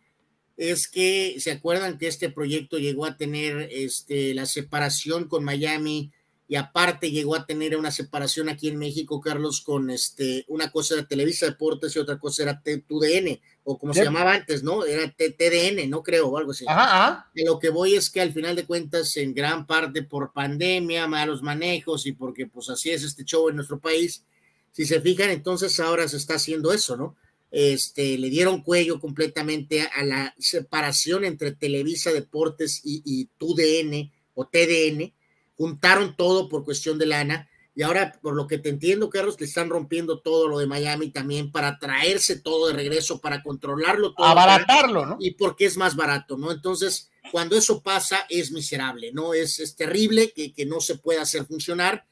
[0.57, 6.11] es que se acuerdan que este proyecto llegó a tener este, la separación con Miami
[6.49, 10.95] y aparte llegó a tener una separación aquí en México, Carlos, con este, una cosa
[10.95, 14.83] era Televisa Deportes y otra cosa era TUDN, o como se llamaba antes, ¿no?
[14.83, 16.65] Era TDN, no creo, o algo así.
[16.67, 21.05] Ajá, lo que voy es que al final de cuentas, en gran parte por pandemia,
[21.05, 24.25] malos manejos y porque pues así es este show en nuestro país,
[24.71, 27.15] si se fijan, entonces ahora se está haciendo eso, ¿no?
[27.51, 34.45] Este, le dieron cuello completamente a la separación entre Televisa Deportes y, y TUDN o
[34.45, 35.13] TDN,
[35.57, 37.49] juntaron todo por cuestión de lana
[37.79, 41.11] y ahora, por lo que te entiendo, Carlos, le están rompiendo todo lo de Miami
[41.11, 44.27] también para traerse todo de regreso, para controlarlo todo.
[44.27, 45.17] Abaratarlo, ¿no?
[45.21, 46.51] Y porque es más barato, ¿no?
[46.51, 49.33] Entonces, cuando eso pasa, es miserable, ¿no?
[49.33, 52.05] Es, es terrible que, que, no se pueda hacer funcionar.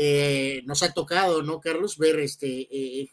[0.00, 1.98] Eh, nos ha tocado, ¿no, Carlos?
[1.98, 3.10] Ver este, eh,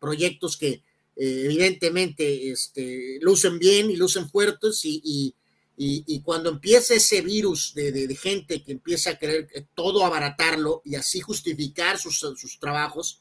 [0.00, 0.82] proyectos que eh,
[1.16, 5.34] evidentemente este, lucen bien y lucen fuertes y,
[5.76, 11.20] y cuando empieza ese virus de, gente que empieza a querer todo abaratarlo y así
[11.20, 13.20] justificar sus, sus trabajos,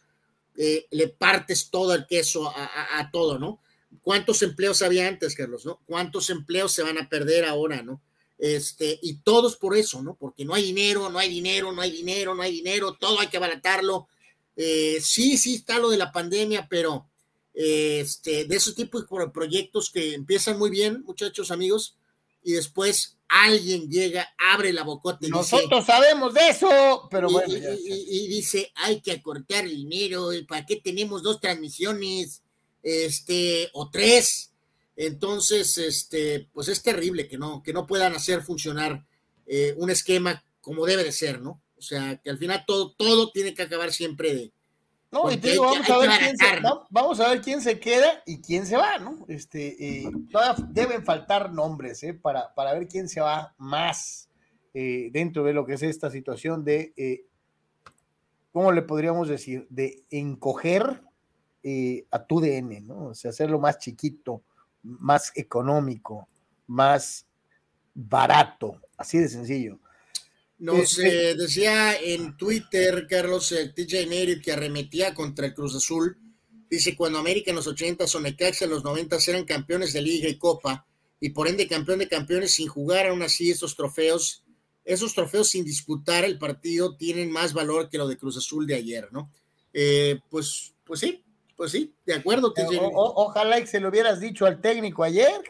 [0.55, 3.59] eh, le partes todo el queso a, todo, ¿no?
[4.01, 5.81] ¿Cuántos empleos había antes, Carlos, no?
[5.85, 8.01] ¿Cuántos empleos se van a perder ahora, no?
[8.43, 10.15] Este, y todos por eso, ¿no?
[10.15, 13.27] Porque no hay dinero, no hay dinero, no hay dinero, no hay dinero, todo hay
[13.27, 14.09] que abaratarlo.
[14.57, 17.07] Eh, sí, sí está lo de la pandemia, pero
[17.53, 21.95] este, de ese tipo de proyectos que empiezan muy bien, muchachos, amigos,
[22.43, 27.53] y después alguien llega, abre la bocota y Nosotros sabemos de eso, pero y, bueno.
[27.79, 32.41] Y, dice, hay que acortar el dinero, ¿para qué tenemos dos transmisiones?
[32.83, 34.52] Este, o tres.
[34.95, 39.05] Entonces, este, pues es terrible que no, que no puedan hacer funcionar
[39.45, 41.61] eh, un esquema como debe de ser, ¿no?
[41.77, 44.53] O sea, que al final todo, todo tiene que acabar siempre de,
[45.13, 46.45] no, y te digo, vamos, a ver quién se,
[46.89, 49.25] vamos a ver quién se queda y quién se va, ¿no?
[49.27, 52.15] Este, eh, todavía deben faltar nombres, ¿eh?
[52.15, 54.27] Para, para ver quién se va más
[54.73, 57.27] eh, dentro de lo que es esta situación de, eh,
[58.51, 59.67] ¿cómo le podríamos decir?
[59.69, 61.03] De encoger
[62.09, 63.05] a tu DN, ¿no?
[63.09, 64.41] O sea, hacerlo más chiquito,
[64.83, 66.27] más económico,
[66.67, 67.25] más
[67.93, 69.79] barato, así de sencillo.
[70.59, 76.17] Nos eh, decía en Twitter, Carlos, el TJ Neri, que arremetía contra el Cruz Azul.
[76.69, 80.29] Dice, cuando América en los 80 o Necaxa en los 90 eran campeones de liga
[80.29, 80.85] y copa,
[81.19, 84.43] y por ende campeón de campeones sin jugar aún así esos trofeos,
[84.83, 88.75] esos trofeos sin disputar el partido tienen más valor que lo de Cruz Azul de
[88.75, 89.31] ayer, ¿no?
[89.73, 91.22] Eh, pues, pues sí,
[91.55, 92.53] pues sí, de acuerdo.
[92.53, 92.79] TJ.
[92.93, 95.41] ojalá que se lo hubieras dicho al técnico ayer.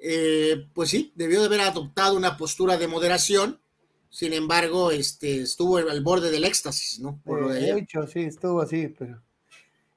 [0.00, 3.60] Eh, pues sí, debió de haber adoptado una postura de moderación,
[4.08, 7.20] sin embargo, este, estuvo al borde del éxtasis, ¿no?
[7.24, 9.20] Por de hecho, sí, estuvo así, pero...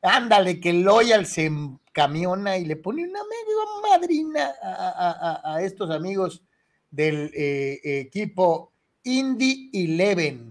[0.01, 1.51] Ándale, que Loyal se
[1.91, 6.41] camiona y le pone una medio madrina a, estos amigos
[6.89, 8.71] del eh, equipo
[9.03, 10.48] Indy Eleven.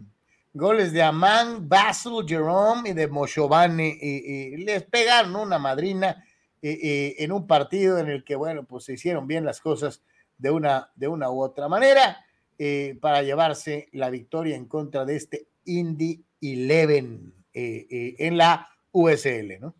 [0.58, 3.96] Goles de Amán, Basil, Jerome y de Moshovane.
[4.02, 6.24] y les pegaron una madrina
[6.60, 10.02] eh, eh, en un partido en el que, bueno, pues se hicieron bien las cosas
[10.36, 12.26] de una, de una u otra manera
[12.58, 19.76] eh, para llevarse la victoria en contra de este Indy Eleven en la USL, ¿no?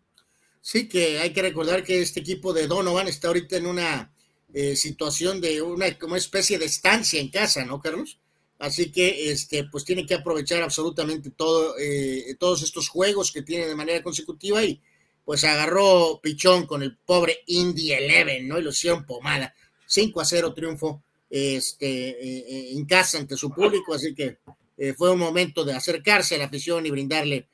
[0.60, 4.12] Sí, que hay que recordar que este equipo de Donovan está ahorita en una
[4.74, 8.18] situación de una como especie de estancia en casa, ¿no, Carlos?
[8.58, 11.74] Así que, este, pues tiene que aprovechar absolutamente todo,
[12.38, 14.80] todos estos juegos que tiene de manera consecutiva y,
[15.28, 18.58] pues agarró pichón con el pobre Indy Eleven, ¿no?
[18.58, 19.54] Y lo hicieron pomada.
[19.86, 24.38] 5 a 0 triunfo este, eh, eh, en casa ante su público, así que
[24.78, 27.46] eh, fue un momento de acercarse a la afición y brindarle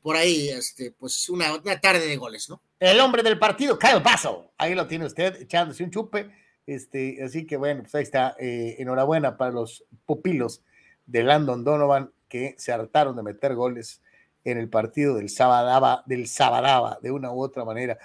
[0.00, 2.62] por ahí este, pues una, una, tarde de goles, ¿no?
[2.78, 6.30] El hombre del partido, Kyle Paso, ahí lo tiene usted echándose un chupe,
[6.66, 10.62] este, así que bueno, pues ahí está, enhorabuena para los pupilos
[11.06, 14.02] de Landon Donovan que se hartaron de meter goles
[14.44, 17.98] en el partido del Sabadaba, del Sabadaba, de una u otra manera.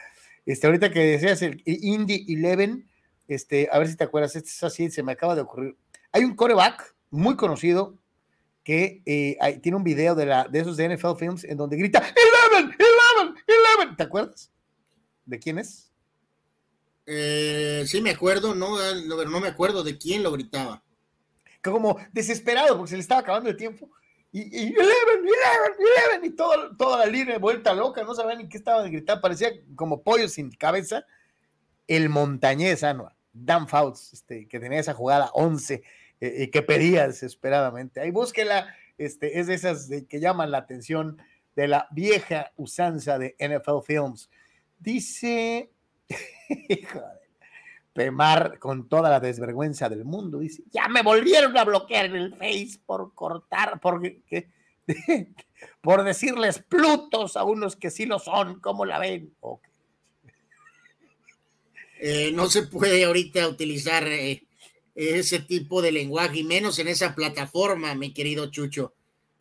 [0.45, 2.87] Este, ahorita que decías el Indy Eleven,
[3.27, 5.77] este, a ver si te acuerdas, este es así, se me acaba de ocurrir.
[6.11, 7.97] Hay un coreback muy conocido
[8.63, 11.99] que eh, tiene un video de, la, de esos de NFL Films en donde grita
[11.99, 13.95] Eleven, Eleven, Eleven.
[13.95, 14.51] ¿Te acuerdas?
[15.25, 15.90] ¿De quién es?
[17.13, 18.77] Eh, sí, me acuerdo, no,
[19.17, 20.81] pero no me acuerdo de quién lo gritaba.
[21.61, 23.89] Como desesperado porque se le estaba acabando el tiempo
[24.31, 28.37] y, y Eleven, Eleven, Eleven, y todo, toda la línea de vuelta loca, no sabían
[28.37, 31.05] ni qué estaban gritando, parecía como pollo sin cabeza.
[31.85, 33.09] El montañés, ¿no?
[33.33, 35.83] Dan Fouts, este, que tenía esa jugada 11
[36.21, 37.99] eh, que pedía desesperadamente.
[37.99, 41.21] Ahí búsquela, este, es de esas que llaman la atención
[41.57, 44.29] de la vieja usanza de NFL Films.
[44.79, 45.71] Dice,
[47.93, 52.35] Pemar, con toda la desvergüenza del mundo, dice: Ya me volvieron a bloquear en el
[52.35, 54.01] Face por cortar, por,
[55.81, 59.33] por decirles plutos a unos que sí lo son, ¿cómo la ven?
[61.99, 64.43] Eh, no se puede ahorita utilizar eh,
[64.95, 68.93] ese tipo de lenguaje, y menos en esa plataforma, mi querido Chucho.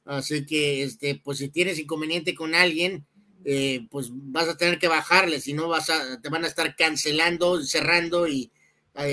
[0.05, 3.07] Así que, este, pues si tienes inconveniente con alguien,
[3.45, 6.75] eh, pues vas a tener que bajarle, si no vas a, te van a estar
[6.77, 8.51] cancelando, cerrando y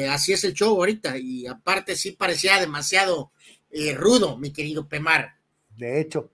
[0.09, 1.17] así es el show ahorita.
[1.17, 3.32] Y aparte sí parecía demasiado
[3.95, 5.36] rudo, mi querido Pemar.
[5.78, 6.32] De hecho,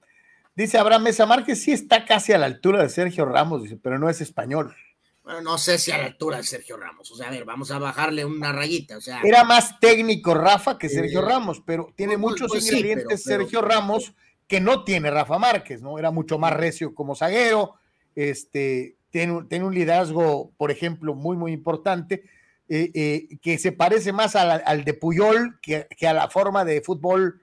[0.55, 3.99] dice Abraham Mesa Márquez, sí está casi a la altura de Sergio Ramos, dice, pero
[3.99, 4.75] no es español.
[5.23, 7.09] Bueno, no sé si a la altura de Sergio Ramos.
[7.11, 8.97] O sea, a ver, vamos a bajarle una rayita.
[8.97, 12.65] O sea, era más técnico Rafa que Sergio eh, Ramos, pero tiene pues, muchos pues
[12.65, 14.13] ingredientes Sergio Ramos
[14.47, 15.97] que no tiene Rafa Márquez, ¿no?
[15.97, 17.75] Era mucho más recio como zaguero,
[18.15, 22.23] este, tiene, un liderazgo, por ejemplo, muy, muy importante,
[22.69, 27.41] eh, eh, que se parece más al de Puyol que, a la forma de fútbol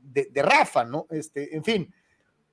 [0.00, 1.06] de, de Rafa, ¿no?
[1.10, 1.94] Este, en fin,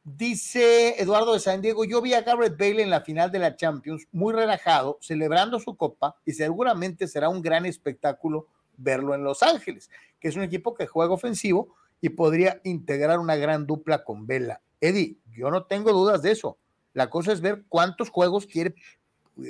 [0.05, 3.55] Dice Eduardo de San Diego, yo vi a Garrett Bale en la final de la
[3.55, 9.41] Champions muy relajado, celebrando su copa y seguramente será un gran espectáculo verlo en Los
[9.43, 9.89] Ángeles,
[10.19, 14.59] que es un equipo que juega ofensivo y podría integrar una gran dupla con Vela.
[14.81, 16.57] Eddie, yo no tengo dudas de eso.
[16.93, 18.75] La cosa es ver cuántos juegos quiere,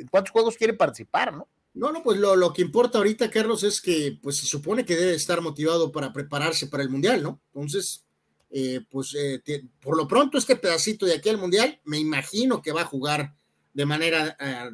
[0.09, 1.47] cuántos juegos quiere participar, ¿no?
[1.73, 4.95] No, no, pues lo, lo, que importa ahorita, Carlos, es que pues se supone que
[4.95, 7.41] debe estar motivado para prepararse para el Mundial, ¿no?
[7.47, 8.05] Entonces,
[8.51, 9.41] eh, pues eh,
[9.81, 13.33] por lo pronto este pedacito de aquí al Mundial, me imagino que va a jugar
[13.73, 14.69] de manera eh,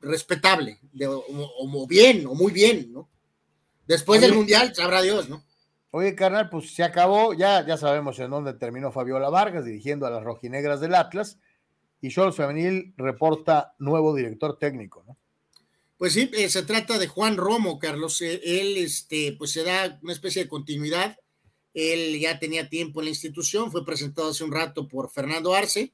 [0.00, 3.08] respetable, o, bien, o muy bien, ¿no?
[3.88, 5.44] Después del Mundial, sabrá Dios, ¿no?
[5.90, 10.10] Oye, carnal, pues se acabó, ya, ya sabemos en dónde terminó Fabiola Vargas dirigiendo a
[10.10, 11.40] las rojinegras del Atlas,
[12.00, 15.16] y Cholos Femenil reporta nuevo director técnico, ¿no?
[15.98, 18.20] Pues sí, se trata de Juan Romo, Carlos.
[18.20, 21.16] él, este, pues se da una especie de continuidad
[21.76, 25.92] él ya tenía tiempo en la institución, fue presentado hace un rato por Fernando Arce,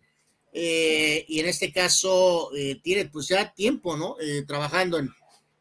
[0.52, 4.16] eh, y en este caso eh, tiene pues ya tiempo, ¿no?
[4.20, 5.10] Eh, trabajando en,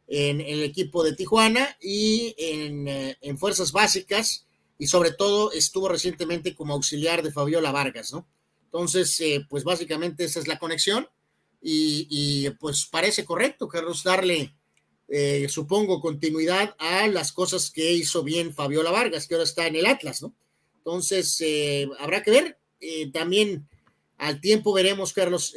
[0.08, 4.46] el equipo de Tijuana y en, Fuerzas Básicas,
[4.78, 8.28] y sobre todo estuvo recientemente como auxiliar de Fabiola Vargas, ¿no?
[8.72, 11.08] Entonces, pues básicamente esa es la conexión,
[11.62, 14.56] y, y pues parece correcto, Carlos, darle
[15.14, 19.76] eh, supongo, continuidad a las cosas que hizo bien Fabiola Vargas, que ahora está en
[19.76, 20.34] el Atlas, ¿no?
[20.78, 22.58] Entonces, eh, habrá que ver.
[22.80, 23.68] Eh, también
[24.18, 25.54] al tiempo veremos, Carlos,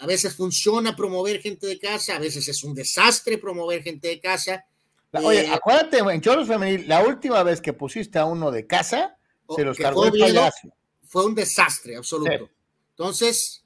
[0.00, 4.18] a veces funciona promover gente de casa, a veces es un desastre promover gente de
[4.18, 4.64] casa.
[5.12, 9.16] Oye, acuérdate, en Choros Femenil, la última vez que pusiste a uno de casa,
[9.54, 10.68] se los cargó el payaso.
[11.06, 12.50] Fue un desastre absoluto.
[12.98, 13.64] Entonces,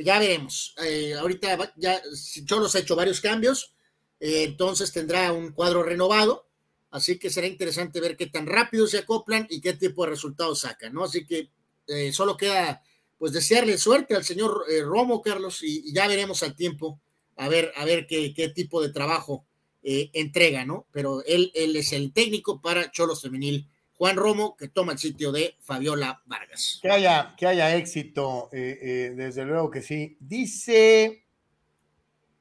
[0.00, 0.74] ya veremos.
[1.18, 2.00] ahorita ya
[2.44, 3.74] Choros ha hecho varios cambios
[4.22, 6.46] eh, entonces tendrá un cuadro renovado,
[6.92, 10.60] así que será interesante ver qué tan rápido se acoplan y qué tipo de resultados
[10.60, 11.02] sacan, ¿no?
[11.02, 11.50] Así que
[11.88, 12.84] eh, solo queda
[13.18, 17.00] pues desearle suerte al señor eh, Romo, Carlos, y, ya veremos al tiempo
[17.34, 19.44] a ver, a ver qué, tipo de trabajo
[19.82, 20.86] entrega, ¿no?
[20.92, 23.68] Pero él, él es el técnico para Cholos Femenil.
[24.02, 26.80] Juan Romo, que toma el sitio de Fabiola Vargas.
[26.82, 30.16] Que haya, que haya éxito, desde luego que sí.
[30.18, 31.24] Dice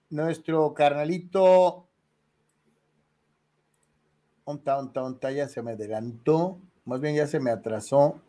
[0.09, 1.87] nuestro carnalito.
[4.43, 8.19] Onta, onta, onta, ya se me adelantó, más bien ya se me atrasó.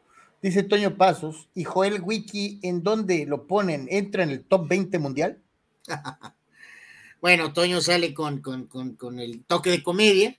[0.42, 3.86] Dice Toño Pasos, y Joel Wiki, ¿en dónde lo ponen?
[3.88, 5.42] ¿Entra en el top 20 mundial?
[7.22, 10.38] bueno, Toño sale con, con, el toque de comedia.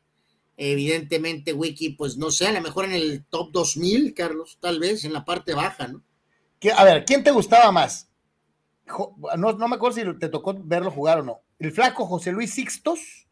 [0.72, 5.03] Evidentemente, Wiki, pues no sé, a lo mejor en el top 2000, Carlos, tal vez
[5.03, 6.03] en la parte baja, ¿no?
[6.78, 8.09] A ver, ¿quién te gustaba más?
[9.38, 11.41] no, me acuerdo si te tocó verlo jugar o no.
[11.59, 13.28] ¿El flaco José Luis Sixtos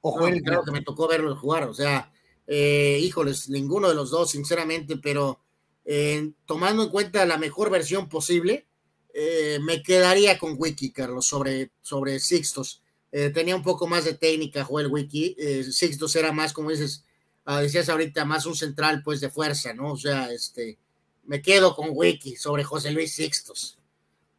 [0.00, 0.42] o Joel?
[0.42, 2.12] creo que me tocó verlo jugar, o sea,
[2.46, 5.40] eh, híjoles, ninguno de los dos, sinceramente, pero
[5.84, 8.68] eh, tomando en cuenta la mejor versión posible,
[9.12, 12.82] eh, me quedaría con Wiki, Carlos, sobre, sobre Sixtos.
[13.10, 15.36] Tenía un poco más de técnica, Joel Wiki.
[15.70, 17.04] Sixtos era más, como dices,
[17.44, 19.92] ah, decías ahorita, más un central, pues, de fuerza, ¿no?
[19.92, 20.78] O sea, este,
[21.24, 23.78] me quedo con Wiki sobre José Luis Sixtos.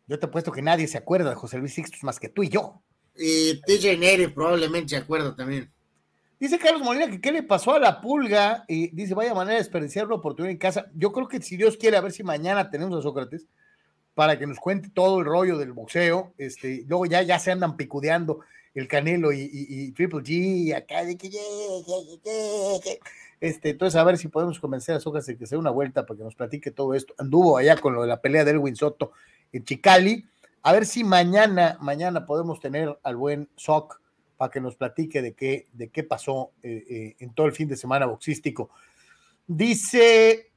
[0.07, 2.43] Yo te he puesto que nadie se acuerda de José Luis Sixtus más que tú
[2.43, 2.81] y yo.
[3.15, 5.71] Y TJ Neri probablemente se acuerda también.
[6.39, 9.63] Dice Carlos Molina que qué le pasó a la pulga y dice, vaya manera de
[9.63, 10.85] desperdiciar la oportunidad en casa.
[10.95, 13.45] Yo creo que si Dios quiere, a ver si mañana tenemos a Sócrates
[14.15, 16.33] para que nos cuente todo el rollo del boxeo.
[16.37, 18.39] Este, luego ya, ya se andan picudeando
[18.75, 21.29] el Canelo y, Triple G y acá de que
[23.41, 26.05] este, entonces a ver si podemos convencer a Sócrates de que se dé una vuelta
[26.05, 27.13] para que nos platique todo esto.
[27.17, 29.13] Anduvo allá con lo de la pelea de Elwin Soto
[29.53, 30.25] en Chicali.
[30.61, 34.01] A ver si mañana, mañana podemos tener al buen Soc
[34.35, 37.69] para que nos platique de qué, de qué pasó eh, eh, en todo el fin
[37.69, 38.69] de semana boxístico.
[39.47, 40.48] Dice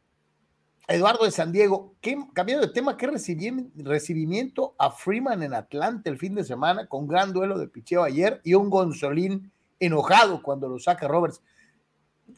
[0.93, 6.19] Eduardo de San Diego, ¿qué, cambiando de tema, ¿qué recibimiento a Freeman en Atlanta el
[6.19, 10.79] fin de semana con gran duelo de picheo ayer y un Gonzolín enojado cuando lo
[10.79, 11.41] saca Roberts?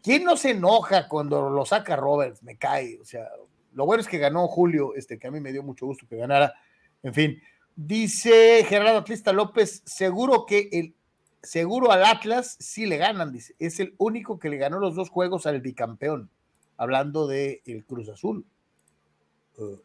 [0.05, 2.45] ¿Quién no se enoja cuando lo saca Roberts?
[2.45, 3.29] Me cae, o sea,
[3.73, 6.17] lo bueno es que ganó Julio, este, que a mí me dio mucho gusto que
[6.17, 6.55] ganara.
[7.03, 7.43] En fin,
[7.75, 10.95] dice Gerardo Atlista López, seguro que el,
[11.43, 15.11] seguro al Atlas sí le ganan, dice, es el único que le ganó los dos
[15.11, 16.31] juegos al bicampeón
[16.77, 18.45] hablando de el Cruz Azul.
[19.57, 19.77] Uh,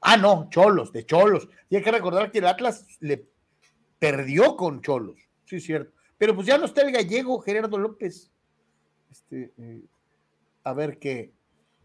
[0.00, 1.48] ah, no, Cholos, de Cholos.
[1.68, 3.26] Y hay que recordar que el Atlas le
[3.98, 5.92] perdió con Cholos, sí es cierto.
[6.18, 8.30] Pero pues ya no está el gallego Gerardo López.
[9.10, 9.82] Este, eh,
[10.64, 11.32] a ver qué.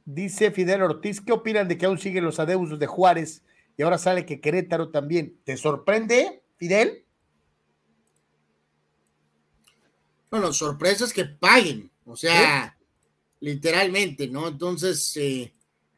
[0.06, 3.44] Dice Fidel Ortiz, ¿qué opinan de que aún siguen los adeudos de Juárez
[3.78, 5.38] y ahora sale que Querétaro también?
[5.44, 7.06] ¿Te sorprende, Fidel?
[10.32, 11.92] Bueno, sorpresa es que paguen.
[12.06, 12.78] O sea,
[13.42, 14.48] literalmente, ¿no?
[14.48, 15.52] Entonces, eh,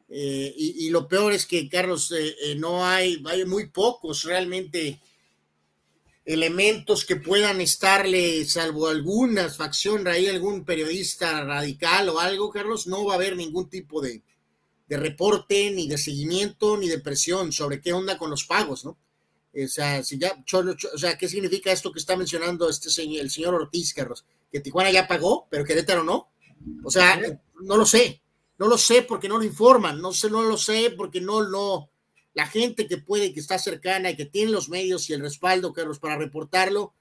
[0.08, 5.00] eh, y, lo peor es que, Carlos, eh, no hay, hay muy pocos realmente
[6.24, 13.04] elementos que puedan estarle, salvo algunas facción, ahí algún periodista radical o algo, Carlos, no
[13.04, 14.22] va a haber ningún tipo de,
[14.88, 18.98] de reporte, ni de seguimiento, ni de presión sobre qué onda con los pagos, ¿no?
[19.56, 23.30] O sea, si ya, o sea, ¿qué significa esto que está mencionando este señor, el
[23.30, 24.24] señor Ortiz, Carlos?
[24.50, 26.33] Que Tijuana ya pagó, pero Querétaro no.
[26.82, 27.20] O sea,
[27.62, 28.22] no lo sé,
[28.58, 31.90] no lo sé porque no lo informan, no sé, no lo sé porque no lo,
[32.34, 35.72] la gente que puede, que está cercana y que tiene los medios y el respaldo,
[35.72, 36.94] Carlos, para reportarlo,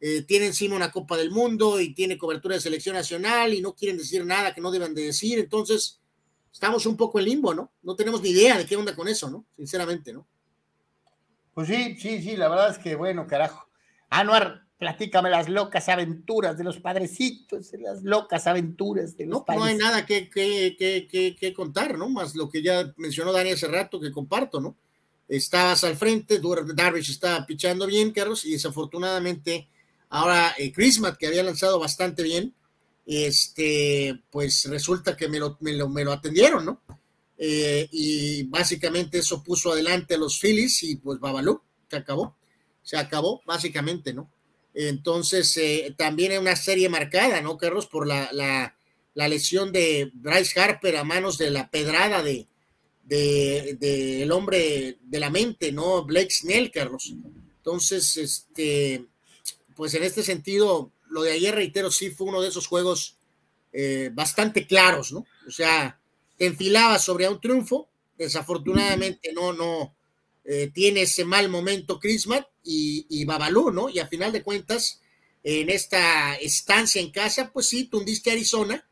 [0.00, 3.74] eh, tiene encima una Copa del Mundo y tiene cobertura de selección nacional y no
[3.74, 6.00] quieren decir nada que no deben de decir, entonces
[6.52, 7.72] estamos un poco en limbo, ¿no?
[7.82, 9.46] No tenemos ni idea de qué onda con eso, ¿no?
[9.56, 10.26] Sinceramente, ¿no?
[11.54, 13.68] Pues sí, sí, sí, la verdad es que bueno, carajo.
[14.10, 19.64] Anuar, Platícame las locas aventuras de los padrecitos, las locas aventuras de los no, No
[19.64, 22.10] hay nada que, que, contar, ¿no?
[22.10, 24.76] Más lo que ya mencionó Dani hace rato que comparto, ¿no?
[25.26, 26.38] Estabas al frente,
[26.74, 29.68] Darvish estaba pichando bien, Carlos, y desafortunadamente
[30.10, 32.54] ahora eh, que había lanzado bastante bien,
[33.06, 36.82] este, pues resulta que me lo, me lo, atendieron, ¿no?
[37.38, 42.36] Eh, y básicamente eso puso adelante a los Phillies y pues Babalú, se acabó,
[42.82, 44.33] se acabó básicamente, ¿no?
[44.74, 47.86] Entonces, eh, también hay una serie marcada, ¿no, Carlos?
[47.86, 52.46] Por la, la, lesión de Bryce Harper a manos de la pedrada de,
[53.04, 56.04] de, hombre de la mente, ¿no?
[56.04, 57.14] Blake Snell, Carlos.
[57.58, 59.06] Entonces, este,
[59.76, 63.16] pues en este sentido, lo de ayer, reitero, sí fue uno de esos juegos
[63.72, 65.24] eh, bastante claros, ¿no?
[65.46, 66.00] O sea,
[66.36, 69.94] te enfilabas sobre un triunfo, desafortunadamente no, no,
[70.44, 73.88] eh, tiene ese mal momento Crismat y, y, Babalú, ¿no?
[73.88, 75.00] Y a final de cuentas,
[75.42, 78.86] en esta estancia en casa, pues sí, tundiste Arizona,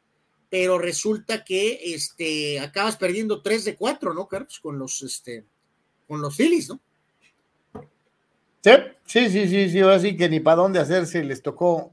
[0.49, 4.61] pero resulta que este, acabas perdiendo 3 de 4, ¿no, Carlos?
[4.61, 5.45] Con los, este,
[6.07, 6.81] con los Phillies, ¿no?
[9.07, 11.92] Sí, sí, sí, sí, sí que ni para dónde hacerse, les tocó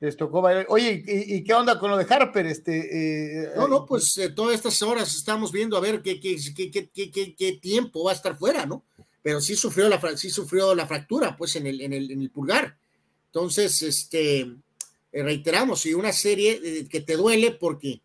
[0.00, 2.46] les tocó Oye, ¿y, qué onda con lo de Harper?
[2.46, 6.36] Este, eh, no, no, pues eh, todas estas horas estamos viendo a ver qué, qué,
[6.54, 8.84] qué, qué, tiempo va a estar fuera, ¿no?
[9.22, 12.30] Pero sí sufrió la, sí sufrió la fractura, pues, en el, en el, en el
[12.30, 12.76] pulgar.
[13.26, 18.00] Entonces, este, eh, reiteramos, y una serie que te duele porque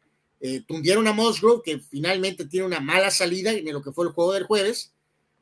[0.66, 4.34] tundieron a Musgrove, que finalmente tiene una mala salida en lo que fue el juego
[4.34, 4.92] del jueves.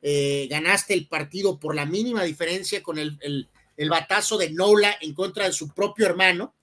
[0.02, 3.48] ganaste el partido por la mínima diferencia con el, el
[3.80, 6.54] el batazo de Nola en contra de su propio hermano.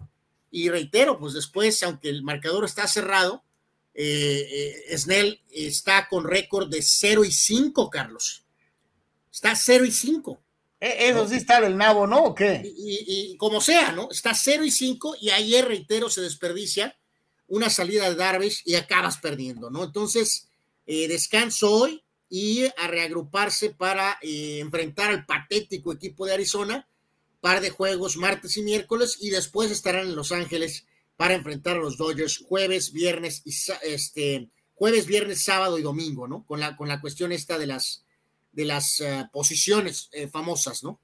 [0.51, 3.43] Y reitero, pues después, aunque el marcador está cerrado,
[3.95, 8.43] eh, eh, Snell está con récord de 0 y 5, Carlos.
[9.33, 10.39] Está 0 y 5.
[10.79, 12.23] E, eso sí está el nabo, ¿no?
[12.23, 12.61] ¿O qué?
[12.63, 14.09] Y, como sea, ¿no?
[14.11, 16.95] Está 0 y 5 y ayer, reitero, se desperdicia
[17.47, 19.85] una salida de Darvish y acabas perdiendo, ¿no?
[19.85, 20.49] Entonces,
[20.85, 26.87] eh, descanso hoy y a reagruparse para enfrentar al patético equipo de Arizona
[27.41, 30.85] par de juegos martes y miércoles y después estarán en Los Ángeles
[31.15, 36.45] para enfrentar a los Dodgers jueves, viernes y este jueves, viernes, sábado y domingo, ¿no?
[36.45, 38.03] Con la, con la cuestión esta de las
[38.57, 40.99] de las eh, posiciones eh, famosas, ¿no?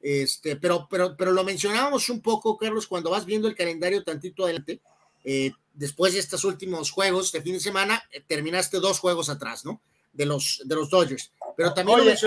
[0.00, 4.44] Este, pero, pero, pero lo mencionábamos un poco, Carlos, cuando vas viendo el calendario tantito
[4.44, 4.80] adelante,
[5.24, 9.80] eh, después de estos últimos juegos de fin de semana, terminaste dos juegos atrás, ¿no?
[10.12, 11.30] De los, de los Dodgers.
[11.56, 12.20] Pero también Oye, es,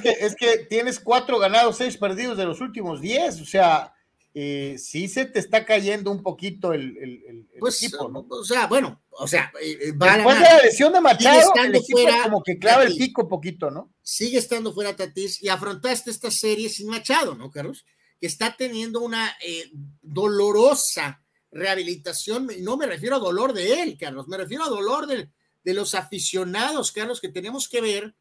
[0.00, 3.92] que, es que tienes cuatro ganados, seis perdidos de los últimos diez, o sea,
[4.32, 8.26] eh, sí se te está cayendo un poquito el, el, pues, equipo, ¿no?
[8.28, 11.98] O sea, bueno, o sea, eh, eh, después de la lesión de Machado, el equipo
[11.98, 13.92] fuera, como que clava el pico un poquito, ¿no?
[14.02, 17.84] Sigue estando fuera Tatis y afrontaste esta serie sin Machado, ¿no, Carlos?
[18.20, 19.70] que está teniendo una eh,
[20.02, 25.30] dolorosa rehabilitación, no me refiero a dolor de él, Carlos, me refiero a dolor de,
[25.64, 28.14] de los aficionados, Carlos, que tenemos que ver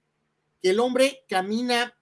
[0.62, 1.96] que el hombre camina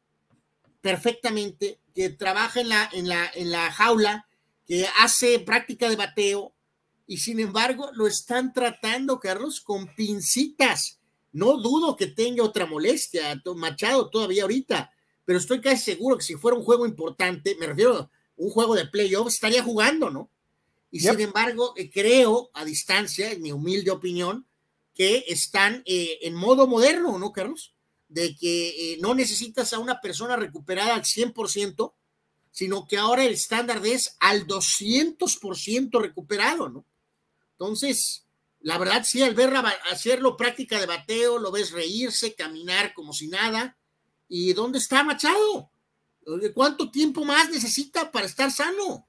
[0.82, 4.28] perfectamente, que trabaja en la, en la, en la jaula,
[4.66, 6.54] que hace práctica de bateo,
[7.08, 11.00] y sin embargo lo están tratando, Carlos, con pincitas.
[11.32, 14.92] No dudo que tenga otra molestia, Machado todavía ahorita,
[15.26, 18.76] pero estoy casi seguro que si fuera un juego importante, me refiero a un juego
[18.76, 20.30] de playoffs, estaría jugando, ¿no?
[20.92, 24.46] Y sin embargo, eh, creo a distancia, en mi humilde opinión,
[24.94, 27.74] que están eh, en modo moderno, ¿no, Carlos?
[28.14, 31.94] De que eh, no necesitas a una persona recuperada al 100%,
[32.52, 36.86] sino que ahora el estándar es al 200% recuperado, ¿no?
[37.52, 38.28] Entonces,
[38.60, 39.52] la verdad, sí, al ver
[39.92, 43.78] hacerlo práctica de bateo, lo ves reírse, caminar como si nada.
[44.30, 45.72] ¿Y dónde está Machado?
[46.54, 49.08] ¿Cuánto tiempo más necesita para estar sano?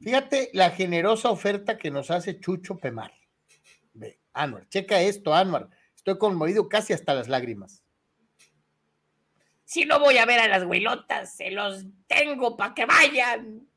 [0.00, 3.12] Fíjate la generosa oferta que nos hace Chucho Pemar.
[3.92, 5.68] Ve, Anuar, checa esto, Anuar.
[5.94, 7.82] Estoy conmovido casi hasta las lágrimas.
[9.66, 13.68] Si no voy a ver a las güilotas, se los tengo para que vayan.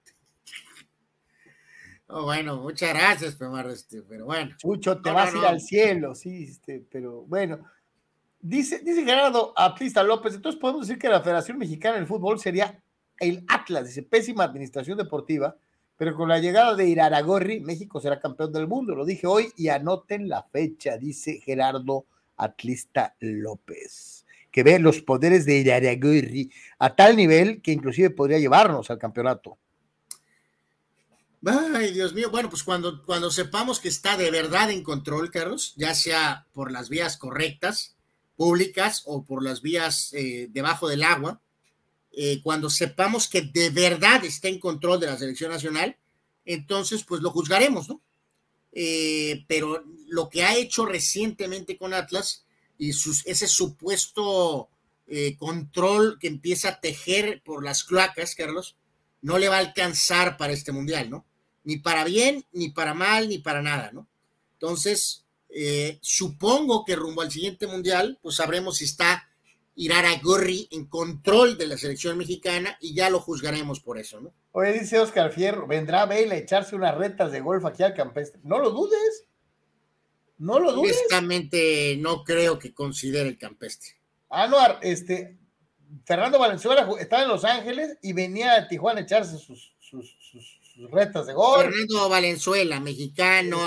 [2.08, 4.56] Oh, bueno, muchas gracias, Pemar, este, pero bueno.
[4.58, 7.60] Chucho, te vas a ir al cielo, sí, este, pero bueno.
[8.40, 12.82] Dice, dice Gerardo Atlista López, entonces podemos decir que la Federación Mexicana del Fútbol sería
[13.20, 15.58] el Atlas, dice, pésima administración deportiva,
[15.98, 19.68] pero con la llegada de Iraragorri, México será campeón del mundo, lo dije hoy y
[19.68, 22.06] anoten la fecha, dice Gerardo
[22.38, 24.26] Atlista López,
[24.60, 29.58] que ve los poderes de Iraragorri a tal nivel que inclusive podría llevarnos al campeonato.
[31.46, 32.30] Ay, Dios mío.
[32.30, 36.74] Bueno, pues cuando, cuando sepamos que está de verdad en control, Carlos, ya sea por
[36.74, 37.96] las vías correctas,
[38.36, 41.40] públicas o por las vías eh, debajo del agua,
[42.12, 45.96] eh, cuando sepamos que de verdad está en control de la selección nacional,
[46.44, 48.02] entonces pues lo juzgaremos, ¿no?
[48.74, 52.46] Eh, pero lo que ha hecho recientemente con Atlas
[52.80, 54.70] y sus, ese supuesto
[55.40, 58.78] control que empieza a tejer por las cloacas, Carlos,
[59.22, 61.26] no le va a alcanzar para este mundial, ¿no?
[61.64, 64.08] Ni para bien, ni para mal, ni para nada, ¿no?
[64.54, 69.30] Entonces, eh, supongo que rumbo al siguiente mundial, pues sabremos si está
[69.76, 74.34] Irara Gorri en control de la selección mexicana y ya lo juzgaremos por eso, ¿no?
[74.52, 78.42] Oye, dice Oscar Fierro, vendrá Bale a echarse unas retas de golf aquí al campestre.
[78.44, 79.26] No lo dudes.
[80.40, 80.98] No lo dudes.
[80.98, 83.92] Honestamente, no creo que considere el campestre.
[84.30, 85.38] Anuar, este,
[86.06, 90.92] Fernando Valenzuela estaba en Los Ángeles y venía a Tijuana a echarse sus, sus, sus
[90.92, 91.64] retas de golf.
[91.64, 93.60] Fernando Valenzuela, mexicano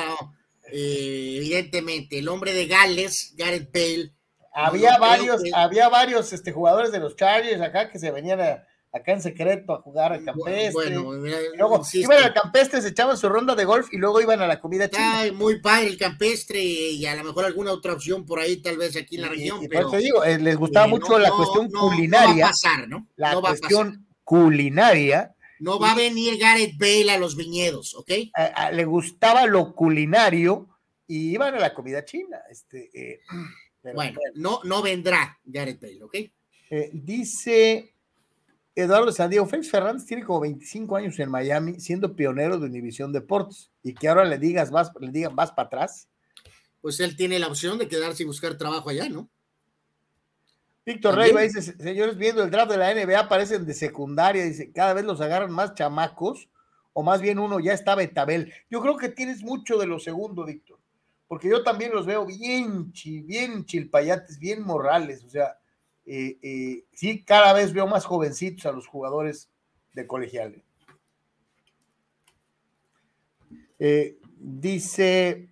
[0.73, 4.13] eh, evidentemente, el hombre de Gales, Gareth Bale.
[4.55, 8.41] Había varios, había varios este, jugadores de los Chargers acá que se venían
[8.93, 10.91] acá en secreto a jugar al campestre.
[10.91, 14.61] luego iban al campestre, se echaban su ronda de golf y luego iban a la
[14.61, 15.25] comida china.
[15.33, 18.97] muy padre el campestre y a lo mejor alguna otra opción por ahí, tal vez
[18.97, 19.61] aquí en la región.
[19.69, 22.45] pero, por eso digo, eh, les gustaba mucho la cuestión culinaria.
[22.45, 23.09] va a pasar, ¿no?
[23.17, 28.11] La cuestión culinaria no va a venir Gareth Bale a los viñedos, ¿ok?
[28.73, 30.69] le gustaba lo culinario
[31.07, 32.41] y iban a la comida china.
[32.51, 33.21] Este, eh,
[33.95, 36.15] bueno, no, no vendrá Gareth Bale, ¿ok?
[36.71, 37.95] Eh, dice
[38.75, 43.71] Eduardo Sandiego, Félix Fernández tiene como 25 años en Miami, siendo pionero de Univisión Deportes,
[43.83, 46.09] y que ahora le digas, vas, le digan, vas para atrás.
[46.81, 49.29] Pues él tiene la opción de quedarse y buscar trabajo allá, ¿no?
[50.85, 54.95] Víctor Rey dice, señores, viendo el draft de la NBA, parecen de secundaria, dice, cada
[54.95, 56.49] vez los agarran más chamacos,
[56.93, 58.53] o más bien uno ya está Betabel.
[58.69, 60.81] Yo creo que tienes mucho de lo segundo, Víctor,
[61.29, 62.93] porque yo también los veo bien,
[63.25, 65.57] bien chilpayates, bien morales, o sea,
[66.07, 69.49] eh, eh, sí, cada vez veo más jovencitos a los jugadores
[69.95, 70.63] de colegial.
[73.79, 75.49] Eh, dice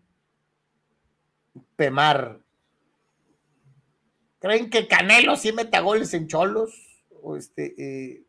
[1.77, 2.40] Pemar,
[4.40, 6.72] ¿Creen que Canelo sí meta goles en Cholos?
[7.22, 8.24] O este, eh,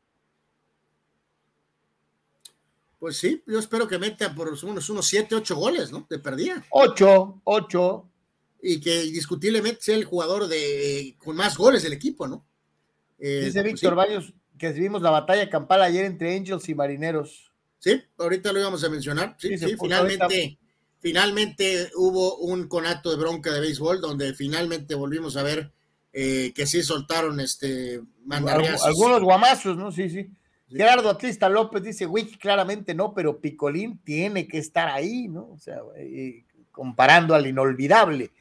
[2.99, 6.05] Pues sí, yo espero que meta por unos, unos 7, 8 goles, ¿no?
[6.09, 6.63] De perdida.
[6.69, 8.10] 8, 8.
[8.61, 12.45] Y que indiscutiblemente sea el jugador de, con más goles del equipo, ¿no?
[13.17, 17.51] Eh, Dice pues Víctor Baños que vimos la batalla campal ayer entre Angels y Marineros.
[17.79, 19.35] Sí, ahorita lo íbamos a mencionar.
[19.39, 20.59] Sí, sí, finalmente,
[20.99, 25.71] finalmente hubo un conato de bronca de béisbol donde finalmente volvimos a ver
[26.13, 29.91] eh, que sí soltaron este Algunos guamazos, ¿no?
[29.91, 30.29] Sí, sí.
[30.69, 35.49] Gerardo Atlista López dice, Wiki claramente no, pero Picolín tiene que estar ahí, ¿no?
[35.49, 38.31] O sea, eh, comparando al inolvidable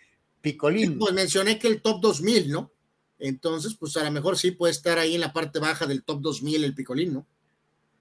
[0.41, 0.99] Picolín.
[0.99, 2.73] pues mencioné que el top 2000, ¿no?
[3.19, 6.21] Entonces, pues a lo mejor sí puede estar ahí en la parte baja del top
[6.21, 7.27] 2000 el Picolín, ¿no?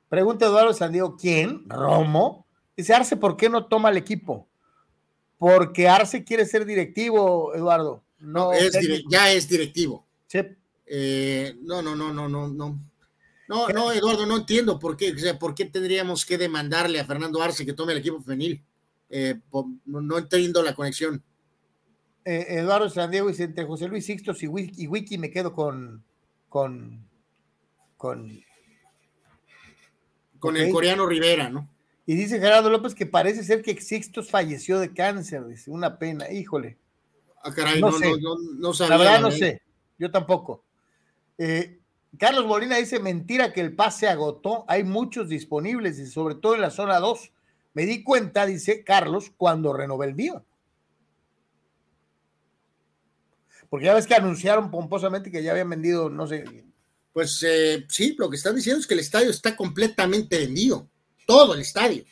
[0.08, 1.70] Pregunta Eduardo Sandiego, ¿quién?
[1.70, 2.48] ¿Romo?
[2.76, 4.48] Dice Arce, ¿por qué no toma el equipo?
[5.38, 8.04] Porque Arce quiere ser directivo, Eduardo.
[8.20, 8.78] No, es
[9.10, 10.06] ya es directivo.
[10.28, 10.40] Sí.
[10.86, 12.80] Eh, no, no, no, no, no, no.
[13.48, 17.06] No, no, Eduardo, no entiendo por qué, o sea, por qué tendríamos que demandarle a
[17.06, 18.64] Fernando Arce que tome el equipo femenil.
[19.10, 19.40] Eh,
[19.86, 21.24] no, entiendo la conexión.
[22.32, 26.04] Eh, Eduardo Sandiego dice entre José Luis Sixtos y Wiki, y Wiki me quedo con
[26.48, 27.04] con
[27.98, 28.44] con
[30.38, 31.68] con el coreano Rivera, ¿no?
[32.06, 36.32] Y dice Gerardo López que parece ser que Sixtos falleció de cáncer, dice, una pena,
[36.32, 36.78] híjole.
[37.44, 39.64] Ah, caray, no, no, no, no, sabía, La verdad no sé,
[39.98, 40.64] yo tampoco.
[41.40, 41.80] Eh,
[42.20, 46.62] Carlos Molina dice, mentira que el pase agotó, hay muchos disponibles y sobre todo en
[46.62, 47.32] la zona 2.
[47.74, 50.46] Me di cuenta, dice Carlos, cuando renové el mío.
[53.70, 56.44] Porque ya ves que anunciaron pomposamente que ya habían vendido, no sé.
[57.14, 60.90] Pues eh, sí, lo que están diciendo es que el estadio está completamente vendido.
[61.26, 62.04] Todo el estadio.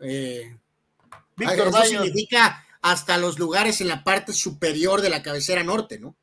[0.00, 0.56] Eh,
[1.36, 6.16] Víctor eso significa hasta los lugares en la parte superior de la cabecera norte, ¿no?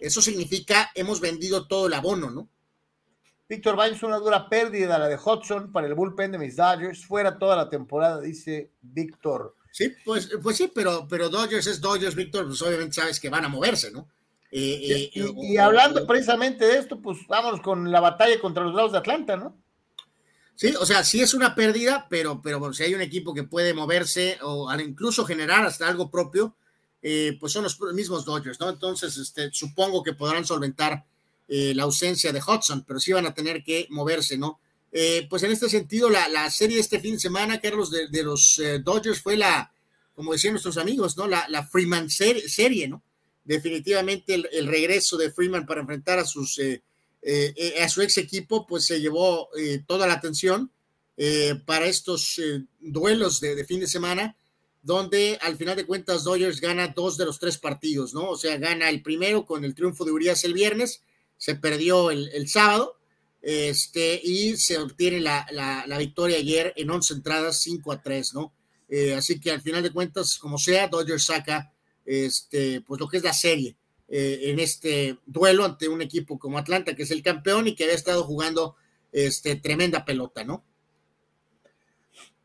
[0.00, 2.48] Eso significa hemos vendido todo el abono, ¿no?
[3.48, 7.38] Víctor Baños, una dura pérdida la de Hudson para el bullpen de mis Dodgers, fuera
[7.38, 9.54] toda la temporada, dice Víctor.
[9.74, 13.44] Sí, pues, pues sí, pero, pero Dodgers es Dodgers, Víctor, pues obviamente sabes que van
[13.44, 14.08] a moverse, ¿no?
[14.52, 18.92] Eh, eh, y, hablando precisamente de esto, pues vámonos con la batalla contra los Bravos
[18.92, 19.60] de Atlanta, ¿no?
[20.54, 23.74] Sí, o sea, sí es una pérdida, pero, pero si hay un equipo que puede
[23.74, 26.54] moverse o incluso generar hasta algo propio,
[27.02, 28.70] eh, pues son los mismos Dodgers, ¿no?
[28.70, 31.04] Entonces, este, supongo que podrán solventar
[31.48, 34.60] la ausencia de Hudson, pero sí van a tener que moverse, ¿no?
[34.96, 38.22] Eh, pues en este sentido, la, la, serie este fin de semana, Carlos, de, de
[38.22, 39.72] los Dodgers fue la,
[40.14, 41.26] como decían nuestros amigos, ¿no?
[41.26, 43.02] La, la Freeman serie, ¿no?
[43.42, 49.00] Definitivamente el, regreso de Freeman para enfrentar a sus a su ex equipo, pues se
[49.00, 49.48] llevó
[49.86, 50.70] toda la atención
[51.66, 52.40] para estos
[52.80, 54.36] duelos de fin de semana
[54.84, 58.28] donde al final de cuentas Dodgers gana dos de los tres partidos, ¿no?
[58.28, 61.02] O sea, gana el primero con el triunfo de Urias el viernes,
[61.38, 62.98] se perdió el, sábado,
[63.44, 68.54] este, y se obtiene la, victoria ayer en 11 entradas, 5 a 3, ¿no?
[68.88, 71.72] Eh, así que al final de cuentas, como sea, Dodgers saca
[72.06, 73.76] este, pues lo que es la serie
[74.08, 77.84] eh, en este duelo ante un equipo como Atlanta, que es el campeón y que
[77.84, 78.76] había estado jugando
[79.12, 80.64] este, tremenda pelota, ¿no?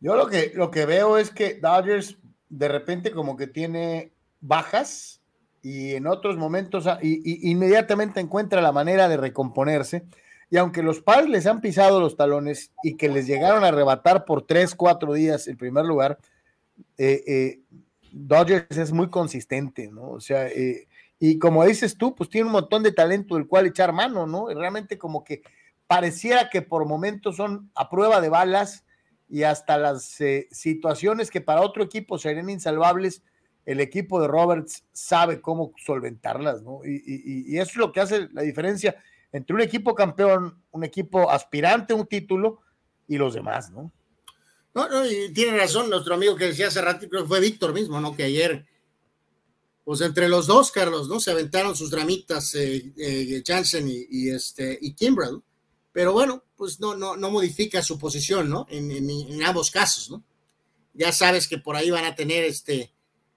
[0.01, 2.17] Yo lo que, lo que veo es que Dodgers
[2.49, 4.11] de repente como que tiene
[4.41, 5.21] bajas
[5.61, 10.05] y en otros momentos y, inmediatamente encuentra la manera de recomponerse.
[10.49, 14.26] Y aunque los padres les han pisado los talones y que les llegaron a arrebatar
[14.26, 16.17] por tres, cuatro días el primer lugar,
[16.97, 17.59] eh, eh,
[18.11, 20.09] Dodgers es muy consistente, ¿no?
[20.09, 20.88] O sea, eh,
[21.19, 24.47] y como dices tú, pues tiene un montón de talento del cual echar mano, ¿no?
[24.49, 25.43] realmente como que
[25.85, 28.85] pareciera que por momentos son a prueba de balas
[29.27, 30.17] y hasta las
[30.49, 33.21] situaciones que para otro equipo serían insalvables,
[33.65, 36.80] el equipo de Roberts sabe cómo solventarlas, ¿no?
[36.84, 38.95] Y, eso es lo que hace la diferencia
[39.31, 42.60] entre un equipo campeón, un equipo aspirante a un título
[43.07, 43.91] y los demás, ¿no?
[44.73, 47.73] No, no, y tiene razón nuestro amigo que decía hace rato, creo que fue Víctor
[47.73, 48.15] mismo, ¿no?
[48.15, 48.65] Que ayer,
[49.84, 51.19] pues entre los dos, Carlos, ¿no?
[51.19, 55.41] Se aventaron sus dramitas eh, eh Jansen y, este, y Kimbrell
[55.91, 58.65] pero bueno, pues no, no, no modifica su posición, ¿no?
[58.69, 60.23] En, ambos casos, ¿no?
[60.93, 62.93] Ya sabes que por ahí van a tener este,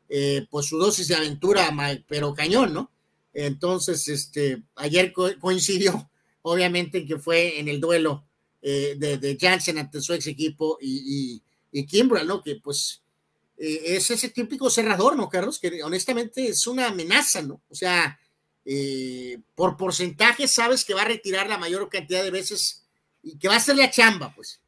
[0.08, 1.74] eh, pues su dosis de aventura,
[2.06, 2.91] pero cañón, ¿no?
[3.34, 6.10] Entonces, este, ayer coincidió,
[6.42, 8.24] obviamente, en que fue en el duelo
[8.64, 11.42] eh, de, de, ante su ex equipo y,
[11.72, 11.86] y,
[12.24, 12.40] ¿no?
[12.40, 13.02] Que pues
[13.58, 15.58] eh, es ese típico cerrador, ¿no, Carlos?
[15.58, 17.60] Que honestamente es una amenaza, ¿no?
[17.68, 18.16] O sea,
[18.64, 22.84] eh, por porcentaje sabes que va a retirar la mayor cantidad de veces
[23.20, 24.60] y que va a ser la chamba, pues.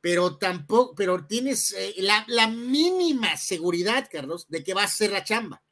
[0.00, 5.62] Pero tampoco, pero tienes la, mínima seguridad, Carlos, de que va a ser la chamba.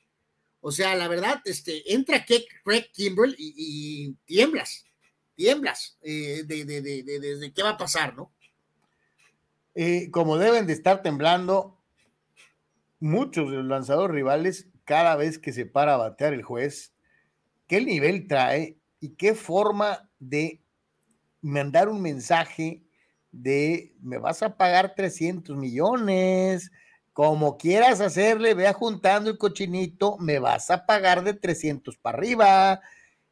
[0.60, 4.84] O sea, la verdad, este, entra Craig Kimbrell y, tiemblas,
[5.34, 8.32] tiemblas eh, de, de, qué va a pasar, ¿no?
[10.10, 11.78] como deben de estar temblando
[12.98, 16.92] muchos de los lanzadores rivales cada vez que se para a batear el juez
[17.70, 20.60] qué nivel trae y qué forma de
[21.40, 22.82] mandar un mensaje
[23.30, 26.72] de me vas a pagar 300 millones,
[27.12, 32.80] como quieras hacerle, vea juntando el cochinito, me vas a pagar de 300 para arriba.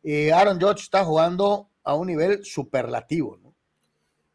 [0.02, 3.55] Eh, Aaron George está jugando a un nivel superlativo, ¿no?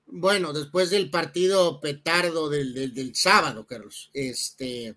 [0.05, 4.95] Bueno, después del partido petardo del, sábado, Carlos, este,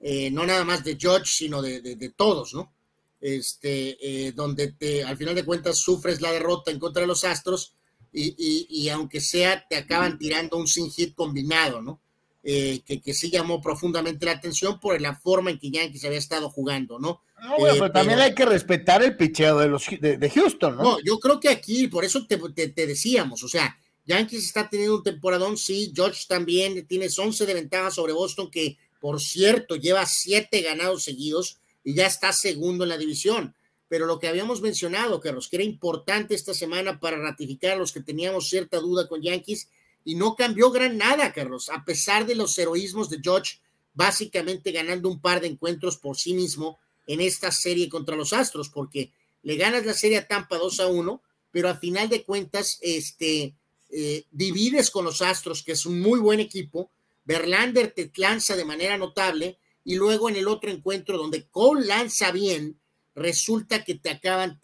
[0.00, 2.72] eh, no nada más de George, sino de todos, ¿no?
[3.20, 7.24] este, eh, donde te, al final de cuentas sufres la derrota en contra de los
[7.24, 7.72] Astros
[8.12, 12.00] y, aunque sea, te acaban tirando un sin hit combinado, ¿no?
[12.48, 16.18] Eh, que, que, sí llamó profundamente la atención por la forma en que Yankees había
[16.18, 17.20] estado jugando, ¿no?
[17.42, 20.82] No, bueno, pero también hay que respetar el picheo de los de, Houston, ¿no?
[20.84, 24.94] No, yo creo que aquí, por eso te, te, decíamos, o sea, Yankees está teniendo
[24.94, 30.06] un temporadón, sí, George también tienes 11 de ventaja sobre Boston, que por cierto lleva
[30.06, 33.56] 7 ganados seguidos y ya está segundo en la división.
[33.88, 37.90] Pero lo que habíamos mencionado, Carlos, que era importante esta semana para ratificar a los
[37.90, 39.68] que teníamos cierta duda con Yankees,
[40.06, 43.58] y no cambió gran nada, Carlos, a pesar de los heroísmos de George,
[43.92, 46.78] básicamente ganando un par de encuentros por sí mismo
[47.08, 49.10] en esta serie contra los Astros, porque
[49.42, 53.56] le ganas la serie a Tampa 2 a 1, pero al final de cuentas, este,
[53.90, 56.92] eh, divides con los Astros, que es un muy buen equipo,
[57.24, 62.30] Verlander te lanza de manera notable, y luego en el otro encuentro donde Cole lanza
[62.30, 62.78] bien,
[63.16, 64.60] resulta que te acaban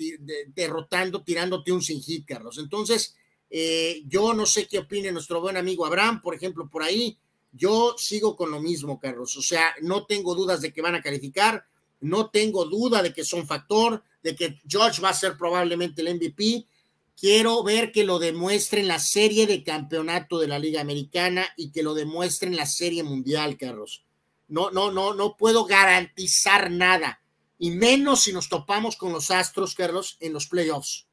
[0.55, 2.59] derrotando, tirándote un sin hit, Carlos.
[2.59, 3.17] Entonces,
[3.55, 7.19] eh, yo no sé qué opine nuestro buen amigo Abraham, por ejemplo, por ahí.
[7.53, 9.37] Yo sigo con lo mismo, Carlos.
[9.37, 11.67] O sea, no tengo dudas de que van a calificar.
[12.01, 16.15] No tengo duda de que son factor, de que George va a ser probablemente el
[16.15, 16.67] MVP.
[17.15, 21.71] Quiero ver que lo demuestre en la serie de campeonato de la Liga Americana y
[21.71, 24.03] que lo demuestre en la serie mundial, Carlos.
[24.49, 27.21] No, no, no, no puedo garantizar nada.
[27.59, 31.07] Y menos si nos topamos con los Astros, Carlos, en los playoffs.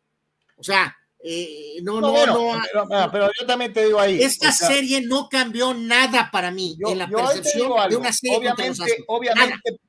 [0.56, 4.22] O sea, eh, no, no, no, pero, yo también te digo ahí.
[4.22, 8.38] Esta serie no cambió nada para mí en la percepción de una serie.
[8.38, 9.80] Obviamente, obviamente,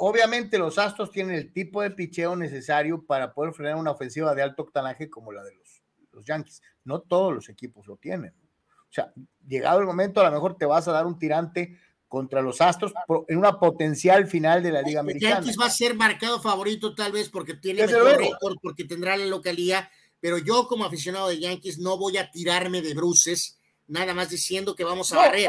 [0.00, 4.42] Obviamente los Astros tienen el tipo de picheo necesario para poder frenar una ofensiva de
[4.42, 5.82] alto octanaje como la de los,
[6.12, 6.62] los Yankees.
[6.84, 8.32] No todos los equipos lo tienen.
[8.88, 9.12] O sea,
[9.48, 12.92] llegado el momento, a lo mejor te vas a dar un tirante contra los Astros
[13.26, 15.34] en una potencial final de la Liga Americana.
[15.36, 19.26] Yankees va a ser marcado favorito tal vez porque tiene mejor récord, porque tendrá la
[19.26, 19.90] localía,
[20.20, 24.74] pero yo como aficionado de Yankees no voy a tirarme de bruces, nada más diciendo
[24.74, 25.48] que vamos a no, barrer,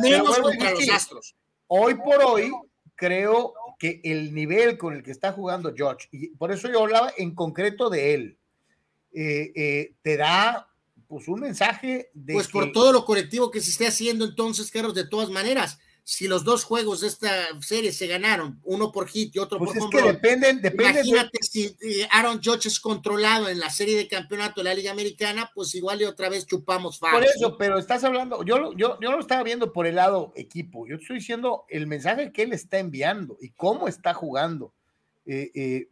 [0.00, 1.34] menos contra los Astros.
[1.66, 2.50] Hoy por hoy,
[2.94, 7.12] creo que el nivel con el que está jugando George, y por eso yo hablaba
[7.16, 8.38] en concreto de él,
[9.12, 10.68] eh, eh, te da
[11.06, 12.34] pues un mensaje de...
[12.34, 15.78] Pues por todo lo colectivo que se esté haciendo entonces, Carlos, de todas maneras,
[16.10, 17.30] si los dos juegos de esta
[17.60, 21.38] serie se ganaron, uno por hit y otro pues por es que dependen, dependen Imagínate
[21.42, 25.50] si eh, Aaron Judge es controlado en la serie de campeonato de la Liga Americana,
[25.54, 27.18] pues igual y otra vez chupamos fácil.
[27.18, 30.86] Por eso, pero estás hablando, yo, yo, yo lo estaba viendo por el lado equipo,
[30.86, 34.72] yo estoy diciendo el mensaje que él está enviando y cómo está jugando.
[35.26, 35.88] Eh, eh,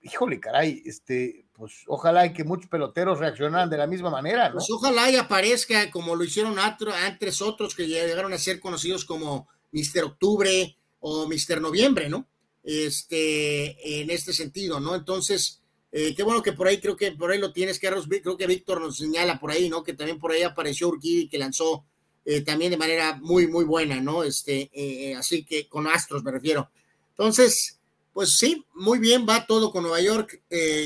[0.00, 4.52] híjole, caray, este, pues ojalá y que muchos peloteros reaccionaran de la misma manera.
[4.52, 9.48] Pues ojalá y aparezca como lo hicieron antes otros que llegaron a ser conocidos como
[9.72, 12.28] Mister Octubre o Mister Noviembre, ¿no?
[12.62, 14.94] Este, en este sentido, ¿no?
[14.94, 15.60] Entonces,
[15.92, 18.46] eh, qué bueno que por ahí, creo que por ahí lo tienes, Carlos, creo que
[18.46, 19.82] Víctor nos señala por ahí, ¿no?
[19.82, 21.84] Que también por ahí apareció Urquidi que lanzó
[22.24, 24.24] eh, también de manera muy, muy buena, ¿no?
[24.24, 26.70] Este, eh, así que con Astros me refiero.
[27.10, 27.78] Entonces,
[28.12, 30.42] pues sí, muy bien, va todo con Nueva York,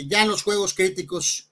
[0.07, 1.50] ya los juegos críticos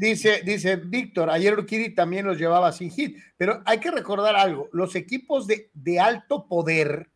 [0.00, 4.68] dice, dice, Víctor, ayer Urquidi también los llevaba sin hit, pero hay que recordar algo,
[4.72, 7.10] los equipos de, de alto poder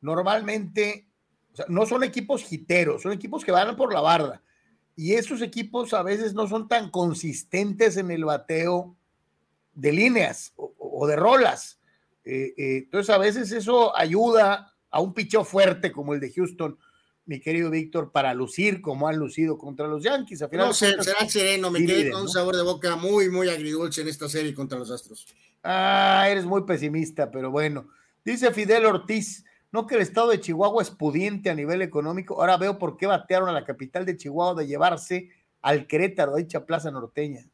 [0.00, 1.06] normalmente
[1.68, 4.42] no son equipos hiteros, son equipos que van por la barda.
[4.94, 8.96] Y esos equipos a veces no son tan consistentes en el bateo
[9.74, 11.80] de líneas o, de rolas.
[12.24, 16.78] Eh, eh, entonces a veces eso ayuda a un picheo fuerte como el de Houston
[17.26, 20.44] mi querido Víctor, para lucir como han lucido contra los Yankees.
[20.52, 24.28] no, será sereno, me quedé con un sabor de boca muy, muy agridulce en esta
[24.28, 25.26] serie contra los Astros.
[25.62, 27.88] Ah, eres muy pesimista, pero bueno.
[28.24, 32.40] Dice Fidel Ortiz, no que el estado de Chihuahua es pudiente a nivel económico.
[32.40, 35.30] Ahora veo por qué batearon a la capital de Chihuahua de llevarse
[35.62, 37.48] al Querétaro, a dicha plaza norteña.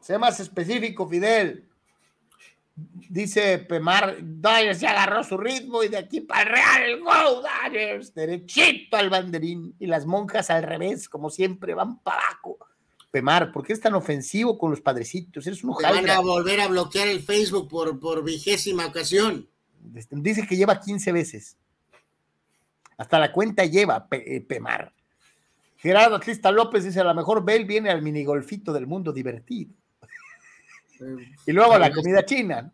[0.00, 1.67] Sea más específico, Fidel.
[3.08, 8.14] Dice Pemar, Dodgers ya agarró su ritmo y de aquí para el Real, go Dodgers,
[8.14, 12.58] derechito al banderín y las monjas al revés, como siempre, van para abajo.
[13.10, 15.46] Pemar, ¿por qué es tan ofensivo con los padrecitos?
[15.46, 19.48] Eres un Van a volver a bloquear el Facebook por, por vigésima ocasión.
[19.94, 21.56] Este, dice que lleva 15 veces.
[22.98, 24.92] Hasta la cuenta lleva eh, Pemar.
[25.78, 29.72] Gerardo Atlista López dice: A lo mejor Bell viene al minigolfito del mundo divertido
[31.46, 32.72] y luego la comida china.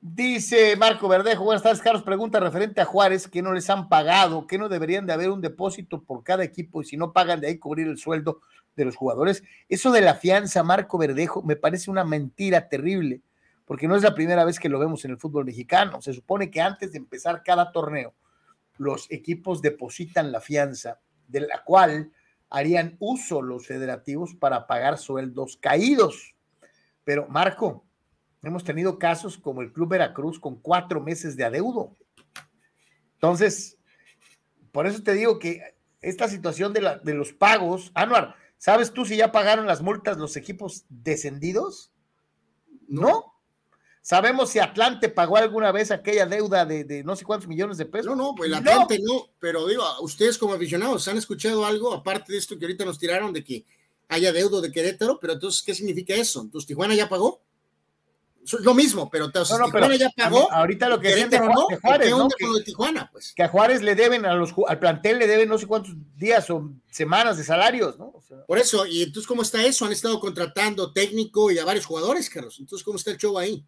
[0.00, 2.02] Dice Marco Verdejo, buenas tardes, Carlos.
[2.02, 5.40] Pregunta referente a Juárez, que no les han pagado, que no deberían de haber un
[5.40, 8.40] depósito por cada equipo y si no pagan de ahí cubrir el sueldo
[8.74, 9.44] de los jugadores.
[9.68, 13.22] Eso de la fianza, Marco Verdejo, me parece una mentira terrible,
[13.64, 16.02] porque no es la primera vez que lo vemos en el fútbol mexicano.
[16.02, 18.14] Se supone que antes de empezar cada torneo,
[18.78, 20.98] los equipos depositan la fianza
[21.28, 22.10] de la cual
[22.50, 26.31] harían uso los federativos para pagar sueldos caídos.
[27.04, 27.84] Pero Marco,
[28.42, 31.96] hemos tenido casos como el Club Veracruz con cuatro meses de adeudo.
[33.14, 33.78] Entonces,
[34.72, 35.60] por eso te digo que
[36.00, 40.18] esta situación de, la, de los pagos, Anuar, ¿sabes tú si ya pagaron las multas
[40.18, 41.92] los equipos descendidos?
[42.88, 43.32] No.
[44.04, 48.06] ¿Sabemos si Atlante pagó alguna vez aquella deuda de, no sé cuántos millones de pesos?
[48.06, 49.28] No, no, pues el Atlante no.
[49.38, 53.32] pero digo, ustedes como aficionados, ¿han escuchado algo aparte de esto que ahorita nos tiraron
[53.32, 53.64] de que
[54.12, 55.18] haya deuda de Querétaro?
[55.20, 56.42] Pero entonces, ¿qué significa eso?
[56.42, 57.42] ¿Entonces Tijuana ya pagó?
[58.60, 60.50] Lo mismo, pero, entonces, Tijuana ya pagó.
[60.50, 62.28] ahorita lo que Querétaro no, Juárez, ¿no?
[62.28, 63.32] Que, de Tijuana, pues?
[63.36, 66.50] que a Juárez le deben, a los, al plantel le deben no sé cuántos días
[66.50, 68.12] o semanas de salarios, ¿no?
[68.48, 69.84] Por eso, y entonces, ¿cómo está eso?
[69.84, 72.58] Han estado contratando técnico y a varios jugadores, Carlos.
[72.58, 73.64] Entonces, ¿cómo está el show ahí?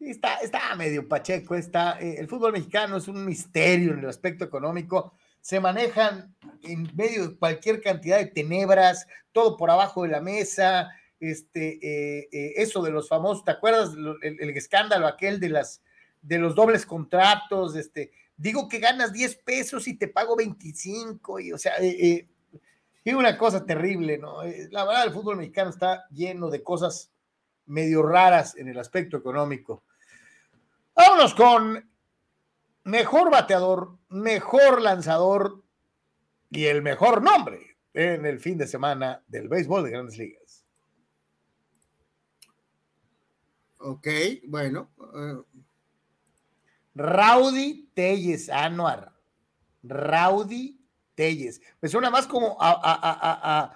[0.00, 4.44] Está, está medio pacheco, está, eh, el fútbol mexicano es un misterio en el aspecto
[4.44, 5.14] económico,
[5.48, 10.90] se manejan en medio de cualquier cantidad de tenebras, todo por abajo de la mesa,
[11.20, 15.80] este, eh, eh, eso de los famosos, ¿te acuerdas el, escándalo aquel de las
[16.20, 17.76] de los dobles contratos?
[17.76, 22.26] Este, digo que ganas 10 pesos y te pago 25, y o sea, es
[23.06, 24.42] una cosa terrible, ¿no?
[24.70, 27.10] La verdad, el fútbol mexicano está lleno de cosas
[27.64, 29.82] medio raras en el aspecto económico.
[30.94, 31.88] Vámonos con
[32.88, 35.62] mejor bateador, mejor lanzador
[36.50, 40.64] y el mejor nombre en el fin de semana del béisbol de grandes ligas.
[43.80, 44.08] Ok,
[44.46, 44.90] bueno.
[44.96, 45.44] Uh...
[46.94, 49.12] Rowdy Telles, Anuar.
[49.82, 50.80] Rowdy
[51.14, 51.60] Telles.
[51.80, 53.74] Me suena más como a,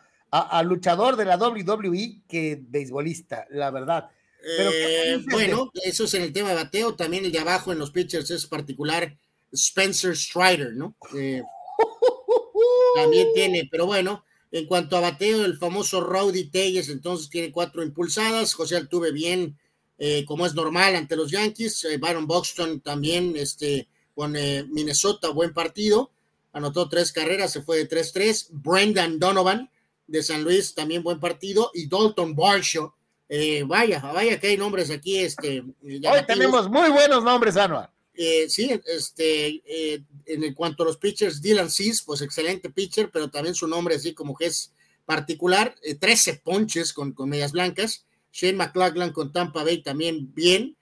[0.64, 4.10] luchador de la WWE que beisbolista, la verdad.
[4.44, 6.94] Eh, bueno, eso es en el tema de bateo.
[6.94, 9.16] También el de abajo en los pitchers es particular
[9.52, 10.96] Spencer Strider, ¿no?
[11.16, 11.42] Eh,
[12.96, 17.82] también tiene, pero bueno, en cuanto a bateo, el famoso Rowdy Telles, entonces tiene cuatro
[17.82, 18.54] impulsadas.
[18.54, 19.58] José Altuve bien,
[19.98, 21.86] eh, como es normal ante los Yankees.
[22.00, 26.10] Byron Buxton también, este, con Minnesota, buen partido.
[26.52, 28.48] Anotó tres carreras, se fue de 3-3.
[28.50, 29.70] Brendan Donovan
[30.06, 31.70] de San Luis, también buen partido.
[31.72, 32.92] Y Dalton Barshaw
[33.34, 35.18] eh, vaya, vaya que hay nombres aquí.
[35.18, 37.90] Este, Hoy tenemos muy buenos nombres, Anuar.
[38.12, 43.30] Eh, sí, este, eh, en cuanto a los pitchers, Dylan Cis, pues excelente pitcher, pero
[43.30, 44.74] también su nombre así como que es
[45.06, 48.04] particular, 13 ponches con, con, medias blancas,
[48.34, 50.76] Shane McLaughlin con Tampa Bay también bien,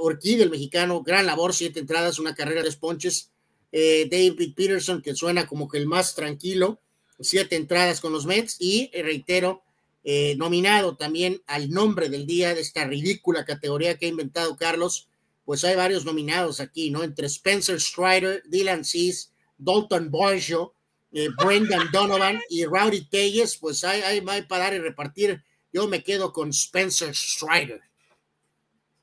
[0.00, 3.30] Orquídea, el mexicano, gran labor, siete entradas, una carrera de ponches,
[3.70, 6.80] David Peterson, que suena como que el más tranquilo,
[7.20, 9.62] siete entradas con los Mets, y reitero,
[10.08, 15.08] eh, nominado también al nombre del día de esta ridícula categoría que ha inventado Carlos,
[15.44, 17.02] pues hay varios nominados aquí, ¿no?
[17.02, 20.72] Entre Spencer Strider, Dylan Cease, Dalton Borshaw,
[21.10, 25.42] eh, Brendan Donovan y Rowdy Telles, pues hay, hay, hay, para dar y repartir.
[25.72, 27.80] Yo me quedo con Spencer Strider.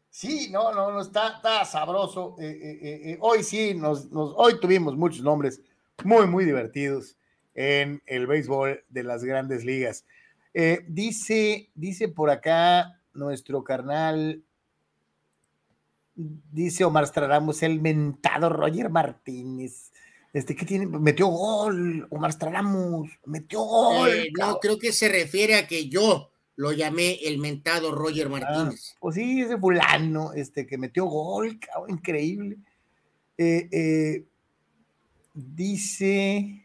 [0.09, 2.37] Sí, no, no, no, está, sabroso.
[2.39, 5.59] Eh, hoy sí, nos, nos, hoy tuvimos muchos nombres
[6.05, 7.17] muy, muy divertidos
[7.55, 10.05] en el béisbol de las grandes ligas.
[10.53, 14.43] Eh, dice, dice por acá nuestro carnal,
[16.15, 19.91] dice Omar Straramos, el mentado Roger Martínez.
[20.31, 20.85] Este, ¿qué tiene?
[20.85, 24.09] Metió gol, Omar Straramos, metió gol.
[24.09, 28.29] Eh, no, creo que se refiere a que yo lo llamé el mentado Roger ah,
[28.29, 28.95] Martínez.
[28.99, 32.57] pues sí, ese fulano, este, que metió gol, cabrón, increíble.
[33.37, 34.25] Eh,
[35.33, 36.62] dice,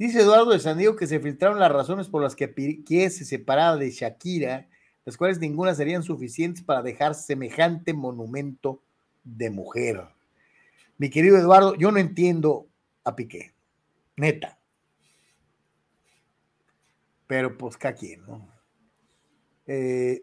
[0.00, 3.26] Dice Eduardo de San Diego que se filtraron las razones por las que Piqué se
[3.26, 4.66] separaba de Shakira,
[5.04, 8.82] las cuales ninguna serían suficientes para dejar semejante monumento
[9.24, 10.02] de mujer.
[10.96, 12.66] Mi querido Eduardo, yo no entiendo
[13.04, 13.52] a Piqué,
[14.16, 14.58] neta.
[17.26, 18.48] Pero pues quien, ¿no?
[19.66, 20.22] Eh,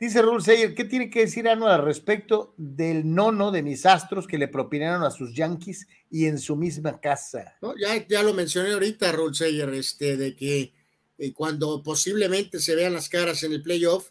[0.00, 4.28] Dice Raúl Seyer, ¿qué tiene que decir Ano al respecto del nono de mis astros
[4.28, 7.56] que le propinaron a sus Yankees y en su misma casa?
[7.80, 10.72] ya, ya lo mencioné ahorita, Raúl Seyer, este, de que
[11.18, 14.10] eh, cuando posiblemente se vean las caras en el playoff,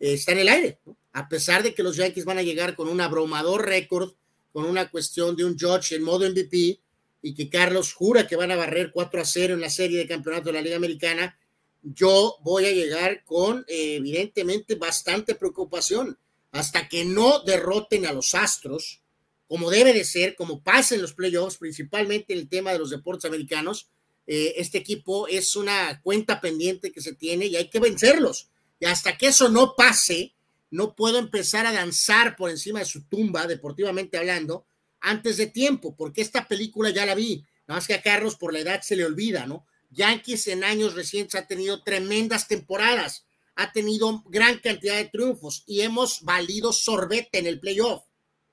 [0.00, 0.80] eh, está en el aire,
[1.12, 4.14] a pesar de que los Yankees van a llegar con un abrumador récord,
[4.52, 6.80] con una cuestión de un Judge en modo MVP
[7.22, 10.08] y que Carlos jura que van a barrer 4 a 0 en la serie de
[10.08, 11.37] campeonato de la Liga Americana
[11.82, 16.18] yo voy a llegar con eh, evidentemente bastante preocupación
[16.50, 19.02] hasta que no derroten a los Astros,
[19.46, 22.90] como debe de ser, como pasa en los playoffs, principalmente en el tema de los
[22.90, 23.88] deportes americanos.
[24.26, 28.50] Eh, este equipo es una cuenta pendiente que se tiene y hay que vencerlos.
[28.80, 30.34] Y hasta que eso no pase,
[30.70, 34.66] no puedo empezar a danzar por encima de su tumba, deportivamente hablando,
[35.00, 38.52] antes de tiempo, porque esta película ya la vi, nada más que a Carlos por
[38.52, 39.66] la edad se le olvida, ¿no?
[39.90, 45.80] Yankees en años recientes ha tenido tremendas temporadas, ha tenido gran cantidad de triunfos y
[45.80, 48.04] hemos valido sorbete en el playoff.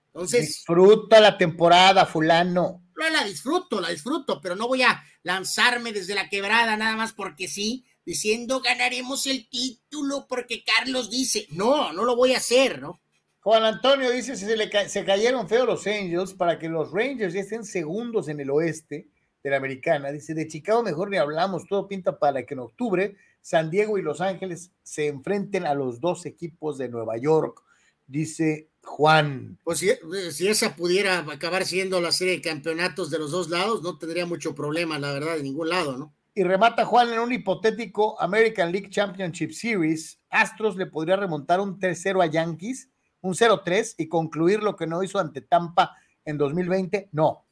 [0.08, 0.48] Entonces.
[0.48, 2.84] Disfruta la temporada, fulano.
[2.96, 7.12] No, la disfruto, la disfruto, pero no voy a lanzarme desde la quebrada nada más
[7.12, 11.48] porque sí, diciendo ganaremos el título porque Carlos dice.
[11.50, 13.02] No, no lo voy a hacer, ¿no?
[13.42, 17.34] Juan Antonio dice: si se, le se cayeron feos los Angels para que los Rangers
[17.34, 19.10] ya estén segundos en el oeste
[19.46, 20.12] de la americana.
[20.12, 24.02] Dice: de Chicago mejor ni hablamos, todo pinta para que en octubre San Diego y
[24.02, 27.62] Los Ángeles se enfrenten a los dos equipos de Nueva York.
[28.08, 29.60] Dice Juan.
[29.64, 29.92] Pues si,
[30.32, 34.26] si, esa pudiera acabar siendo la serie de campeonatos de los dos lados, no tendría
[34.26, 36.16] mucho problema, la verdad, de ningún lado, ¿no?
[36.34, 40.20] Y remata Juan en un hipotético American League Championship Series.
[40.30, 42.90] Astros le podría remontar un 3-0 a Yankees
[43.26, 47.45] un 0-3 y concluir lo que no hizo ante Tampa en 2020, no.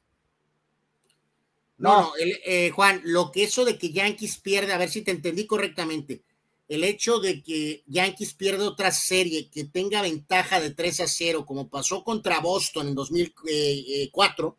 [1.83, 5.11] No, no eh, Juan, lo que eso de que Yankees pierde, a ver si te
[5.11, 6.23] entendí correctamente,
[6.69, 11.45] el hecho de que Yankees pierde otra serie que tenga ventaja de 3 a 0,
[11.45, 14.57] como pasó contra Boston en 2004,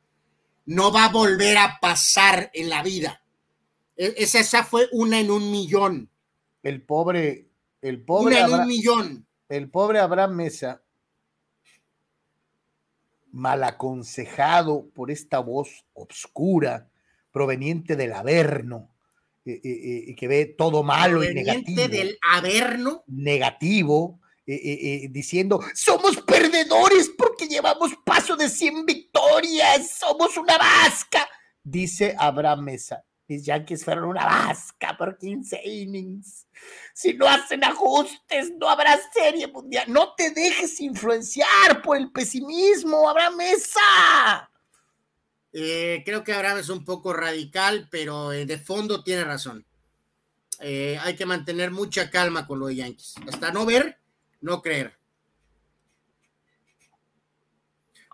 [0.67, 3.23] no va a volver a pasar en la vida.
[3.97, 6.11] E, esa, esa fue una en un millón.
[6.63, 7.49] El pobre,
[7.81, 8.37] el pobre.
[8.37, 9.27] Una en un millón.
[9.49, 10.83] El pobre Abraham Mesa
[13.33, 16.91] mal aconsejado por esta voz obscura
[17.35, 18.95] proveniente del Averno,
[19.45, 21.89] eh, eh, eh, que ve todo malo y negativo.
[21.89, 23.03] del Averno?
[23.09, 31.29] Negativo, diciendo, somos perdedores porque llevamos paso de 100 victorias, somos una vasca,
[31.63, 33.05] dice Abraham Mesa.
[33.27, 36.47] Mis Yankees fueron una vasca por 15 innings.
[36.93, 39.87] Si no hacen ajustes, no habrá serie mundial.
[39.89, 44.51] No te dejes influenciar por el pesimismo, habrá mesa.
[45.57, 49.65] Eh, creo que Abraham es un poco radical, pero eh, de fondo tiene razón.
[50.59, 53.15] Eh, hay que mantener mucha calma con lo de Yankees.
[53.29, 53.97] Hasta no ver,
[54.41, 54.99] no creer.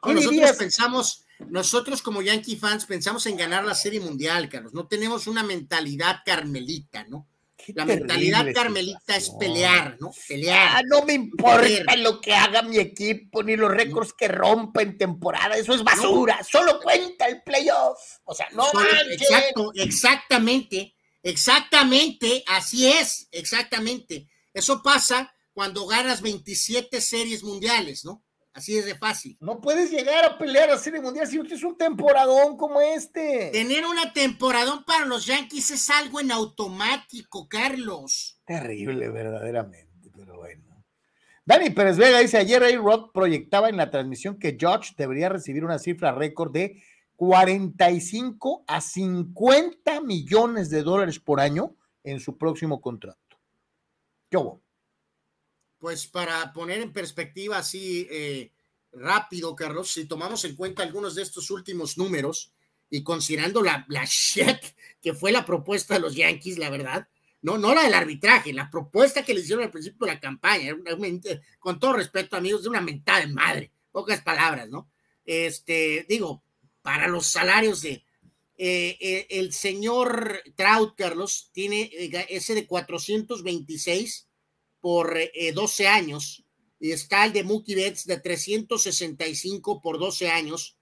[0.04, 4.74] nosotros pensamos, nosotros como Yankee fans pensamos en ganar la Serie Mundial, Carlos.
[4.74, 7.26] No tenemos una mentalidad carmelita, ¿no?
[7.74, 10.11] La mentalidad carmelita es pelear, ¿no?
[10.28, 10.77] Pelear.
[10.77, 14.99] Ah, no me importa lo que haga mi equipo, ni los récords que rompa en
[14.99, 15.57] temporada.
[15.57, 16.43] Eso es basura.
[16.45, 17.99] Solo cuenta el playoff.
[18.24, 18.66] O sea, no
[19.11, 20.95] Exacto, exactamente.
[21.23, 22.45] Exactamente.
[22.47, 23.28] Así es.
[23.31, 24.28] Exactamente.
[24.53, 28.24] Eso pasa cuando ganas 27 series mundiales, ¿no?
[28.52, 29.36] Así es de fácil.
[29.40, 33.51] No puedes llegar a pelear a Serie Mundial si usted es un temporadón como este.
[33.52, 38.40] Tener una temporadón para los Yankees es algo en automático, Carlos.
[38.44, 40.85] Terrible, verdaderamente, pero bueno.
[41.44, 45.64] Dani Pérez Vega dice: Ayer Ray Rod proyectaba en la transmisión que George debería recibir
[45.64, 46.82] una cifra récord de
[47.14, 53.39] 45 a 50 millones de dólares por año en su próximo contrato.
[54.28, 54.62] ¿Qué hubo?
[55.81, 58.52] Pues para poner en perspectiva así eh,
[58.93, 62.52] rápido, Carlos, si tomamos en cuenta algunos de estos últimos números
[62.90, 64.59] y considerando la, la shit
[65.02, 67.09] que fue la propuesta de los Yankees, la verdad,
[67.43, 70.77] no, no la del arbitraje, la propuesta que le hicieron al principio de la campaña,
[71.59, 74.90] con todo respeto, amigos, de una mentada de madre, pocas palabras, ¿no?
[75.24, 76.43] Este, digo,
[76.82, 78.05] para los salarios de
[78.59, 81.90] eh, eh, el señor Trout, Carlos, tiene
[82.28, 84.28] ese de 426
[84.81, 85.19] por
[85.55, 86.44] 12 eh, años
[86.78, 90.77] y está el de Mookie Betts de 365 por 12 años.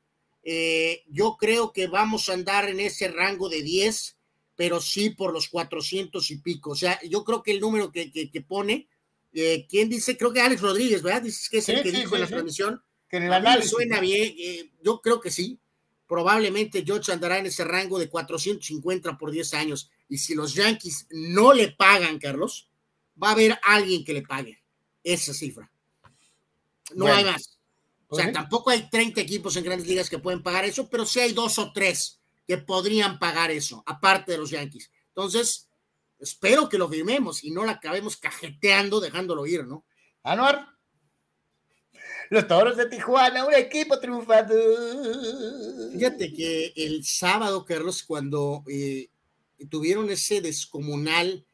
[0.45, 4.17] Eh, yo creo que vamos a andar en ese rango de 10,
[4.55, 6.71] pero sí por los 400 y pico.
[6.71, 8.89] O sea, yo creo que el número que, que, pone,
[9.33, 10.17] eh, ¿quién dice?
[10.17, 11.23] Creo que Alex Rodríguez, ¿verdad?
[11.23, 12.83] Dices que es el que dijo en la transmisión.
[13.09, 14.37] Que en el suena bien,
[14.83, 15.59] yo creo que sí.
[16.07, 19.91] Probablemente George andará en ese rango de 450 por 10 años.
[20.09, 22.69] Y si los Yankees no le pagan, Carlos,
[23.23, 24.63] va a haber alguien que le pague
[25.03, 25.71] esa cifra.
[26.95, 27.59] No hay más.
[28.09, 31.21] O sea, tampoco hay 30 equipos en grandes ligas que pueden pagar eso, pero sí
[31.21, 34.91] hay dos o tres que podrían pagar eso, aparte de los Yankees.
[35.09, 35.69] Entonces,
[36.19, 39.85] espero que lo firmemos y no la acabemos cajeteando, dejándolo ir, ¿no?
[40.23, 40.67] Anuar.
[42.31, 44.55] Los toros de Tijuana, un equipo triunfado.
[45.93, 49.11] Fíjate que el sábado, Carlos, cuando eh,
[49.71, 51.45] tuvieron ese descomunal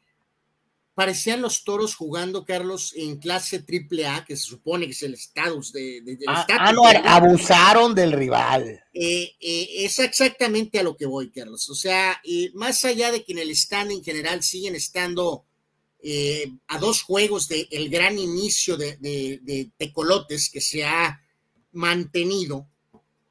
[0.94, 5.14] parecían los toros jugando, Carlos, en clase triple A, que se supone que es el
[5.14, 8.82] estatus de, de, ah, ah, no, abusaron del rival.
[8.92, 11.68] Eh, eh, es exactamente a lo que voy, Carlos.
[11.68, 12.20] O sea,
[12.54, 15.44] más allá de que en el stand en general siguen estando
[16.06, 21.22] eh, a dos juegos del el gran inicio de, de, Tecolotes que se ha
[21.72, 22.68] mantenido,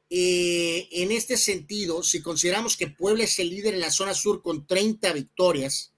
[0.09, 4.41] eh, en este sentido, si consideramos que Puebla es el líder en la zona sur
[4.41, 5.92] con 30 victorias,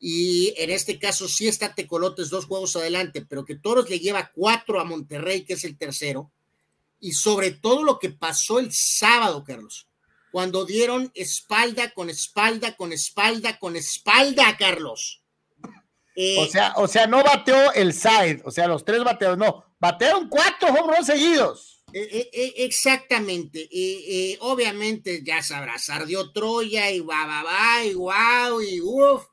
[0.00, 4.30] y en este caso sí está Tecolotes dos juegos adelante, pero que Toros le lleva
[4.32, 6.30] cuatro a Monterrey, que es el tercero,
[7.00, 9.88] y sobre todo lo que pasó el sábado, Carlos,
[10.30, 15.22] cuando dieron espalda con espalda, con espalda, con espalda, Carlos.
[16.38, 20.28] o, sea, o sea, no bateó el side, o sea, los tres bateos, no, batearon
[20.28, 21.82] cuatro home seguidos.
[21.92, 23.68] Eh, eh, exactamente.
[24.40, 29.24] obviamente, ya sabrás, ardió Troya y va, y guau, y uff.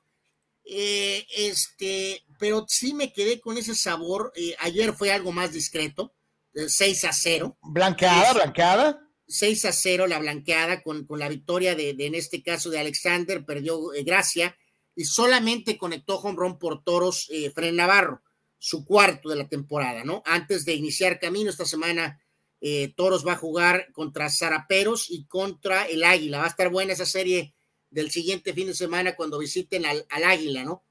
[0.66, 4.34] Eh, este, pero sí me quedé con ese sabor.
[4.60, 6.16] ayer fue algo más discreto,
[6.54, 7.58] 6 a 0.
[7.62, 9.02] Blanqueada, blanqueada.
[9.28, 13.44] 6 a 0 la blanqueada con, con la victoria de, en este caso de Alexander,
[13.44, 14.56] perdió Gracia
[14.96, 18.22] y solamente conectó home run por toros Fren Navarro,
[18.58, 20.22] su cuarto de la temporada, ¿no?
[20.26, 22.22] Antes de iniciar camino esta semana
[22.62, 26.40] eh, Toros va a jugar contra Zaraperos y contra el Águila.
[26.40, 27.55] Va a estar buena esa serie
[27.96, 30.84] del siguiente fin de semana cuando visiten al, Águila, ¿no?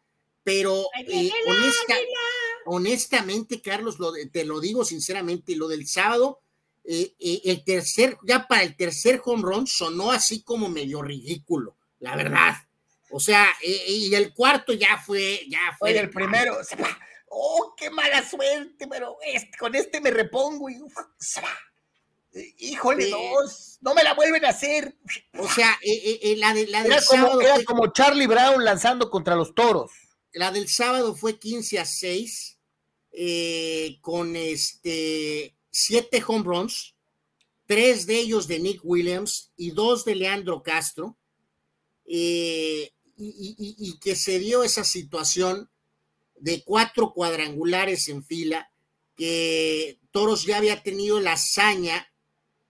[0.42, 1.30] Pero eh,
[2.64, 3.96] honestamente, Carlos,
[4.32, 6.40] te lo digo sinceramente, lo del sábado,
[6.82, 12.16] eh, el tercer, ya para el tercer home run sonó así como medio ridículo, la
[12.16, 12.54] verdad.
[13.10, 15.96] O sea, y el cuarto ya fue, ya fue.
[15.96, 16.56] el primero
[17.28, 20.78] oh, qué mala suerte, pero este, con este me repongo y
[22.58, 23.10] híjole,
[23.80, 24.96] no me la vuelven a hacer.
[25.38, 29.10] O sea, eh, eh, eh, la, de, la del sábado era como Charlie Brown lanzando
[29.10, 29.90] contra los toros.
[30.32, 32.58] La del sábado fue 15 a 6,
[34.00, 36.94] con este siete home runs,
[37.66, 41.16] tres de ellos de Nick Williams y dos de Leandro Castro,
[42.06, 42.90] y,
[44.00, 45.70] que se dio esa situación
[46.36, 48.72] de cuatro cuadrangulares en fila,
[49.16, 52.08] que Toros ya había tenido la hazaña,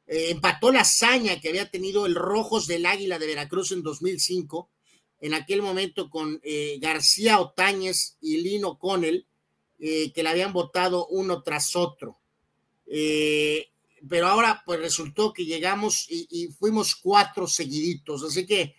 [0.06, 4.70] eh, empató la hazaña que había tenido el Rojos del Águila de Veracruz en 2005,
[5.20, 9.26] en aquel momento con eh, García Otañez y Lino Connell,
[9.78, 12.20] eh, que le habían votado uno tras otro.
[14.06, 18.76] pero ahora pues resultó que llegamos y, fuimos cuatro seguiditos, así que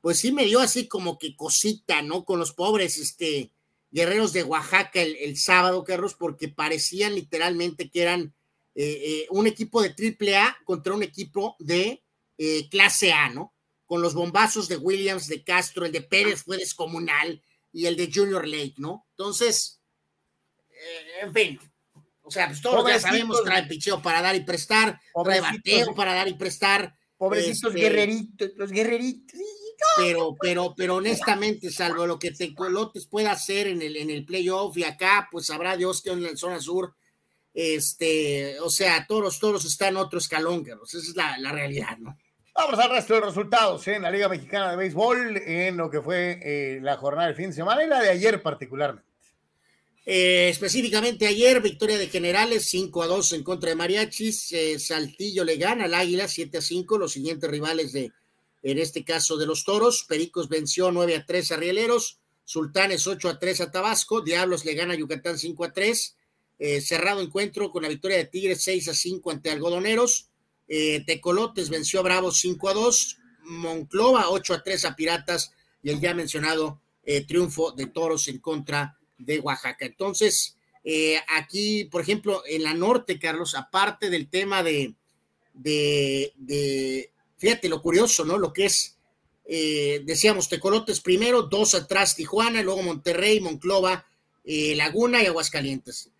[0.00, 2.24] pues sí me dio así como que cosita, ¿no?
[2.24, 3.52] Con los pobres, este,
[3.92, 8.34] guerreros de Oaxaca el, sábado, Carlos, porque parecían literalmente que eran
[8.74, 12.02] eh, eh, un equipo de triple A contra un equipo de
[12.38, 13.54] eh, clase A, ¿no?
[13.86, 17.42] Con los bombazos de Williams, de Castro, el de Pérez fue descomunal
[17.72, 19.06] y el de Junior Lake, ¿no?
[19.10, 19.80] Entonces,
[21.20, 21.60] en fin,
[22.22, 26.14] o sea, pues todos ya sabemos, trae picheo para dar y prestar, trae bateo para
[26.14, 26.96] dar y prestar.
[27.16, 29.38] Pobrecitos este, guerreritos, los guerreritos
[29.96, 34.76] pero, pero, pero honestamente, salvo lo que Tecolotes pueda hacer en el, en el playoff
[34.76, 36.94] y acá, pues sabrá Dios que en la zona sur,
[37.54, 40.94] este, o sea, todos, todos están en otro escalón, Carlos.
[40.94, 42.16] Esa es la, realidad, ¿no?
[42.54, 46.38] Vamos al resto de resultados en la Liga Mexicana de Béisbol, en lo que fue
[46.42, 49.10] eh, la jornada del fin de semana y la de ayer particularmente.
[50.04, 54.52] Eh, específicamente ayer, victoria de Generales 5 a 2 en contra de Mariachis.
[54.52, 56.98] Eh, Saltillo le gana al Águila 7 a 5.
[56.98, 58.12] Los siguientes rivales de
[58.62, 60.04] en este caso de los Toros.
[60.08, 64.74] Pericos venció 9 a 3 a Rieleros, Sultanes 8 a 3 a Tabasco, Diablos le
[64.74, 66.16] gana a Yucatán 5 a 3.
[66.64, 70.28] Eh, cerrado encuentro con la victoria de Tigres 6 a 5 ante Algodoneros.
[70.68, 73.18] Eh, Tecolotes venció a Bravos 5 a 2.
[73.46, 78.38] Monclova 8 a 3 a Piratas y el ya mencionado eh, triunfo de Toros en
[78.38, 79.86] contra de Oaxaca.
[79.86, 80.56] Entonces,
[81.36, 84.94] aquí, por ejemplo, en la norte, Carlos, aparte del tema de,
[85.54, 88.38] de, Fíjate lo curioso, ¿no?
[88.38, 88.96] Lo que es,
[89.44, 94.06] decíamos, Tecolotes primero, dos atrás Tijuana, luego Monterrey, Monclova,
[94.44, 96.12] Laguna y Aguascalientes.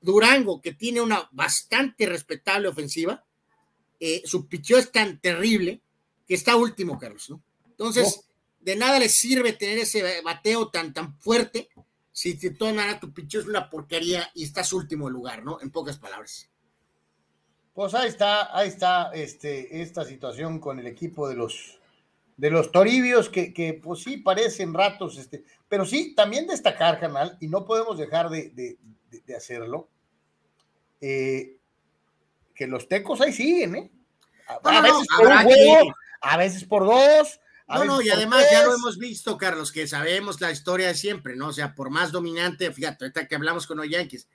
[0.00, 3.24] Durango, que tiene una bastante respetable ofensiva,
[3.98, 5.80] eh, su picheo es tan terrible
[6.26, 7.42] que está último, Carlos, ¿no?
[7.68, 8.28] Entonces,
[8.60, 11.68] de nada le sirve tener ese bateo tan, tan fuerte
[12.16, 15.60] si todas maneras tu picheo es una porquería y estás último lugar, ¿no?
[15.60, 16.48] En pocas palabras.
[17.74, 21.78] Pues ahí está, ahí está este, esta situación con el equipo de los,
[22.38, 27.36] de los Toribios, que, que pues sí parecen ratos, este, pero sí, también destacar, canal,
[27.38, 28.78] y no podemos dejar de,
[29.36, 29.88] hacerlo,
[31.00, 31.56] eh,
[32.54, 33.92] que los tecos ahí siguen, ¿eh?
[34.48, 37.40] A, veces por un juego, a veces por dos.
[37.66, 41.34] no, no, y además ya lo hemos visto, Carlos, que sabemos la historia de siempre,
[41.34, 41.48] ¿no?
[41.48, 44.28] O sea, por más dominante, fíjate, ahorita que hablamos con los Yankees,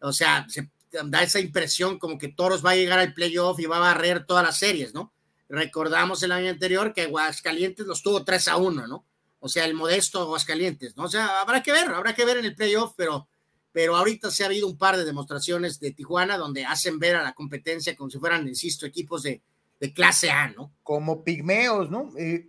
[0.00, 3.66] o sea, se da esa impresión como que Toros va a llegar al playoff y
[3.66, 5.12] va a barrer todas las series, ¿no?
[5.48, 9.04] Recordamos el año anterior que Aguascalientes los tuvo 3 a 1, ¿no?
[9.40, 11.04] O sea, el modesto Aguascalientes, ¿no?
[11.04, 13.28] O sea, habrá que ver, habrá que ver en el playoff, pero,
[13.72, 17.22] pero ahorita se ha habido un par de demostraciones de Tijuana donde hacen ver a
[17.22, 19.42] la competencia como si fueran, insisto, equipos de,
[19.78, 20.72] de clase A, ¿no?
[20.82, 22.12] Como pigmeos, ¿no?
[22.16, 22.48] Eh,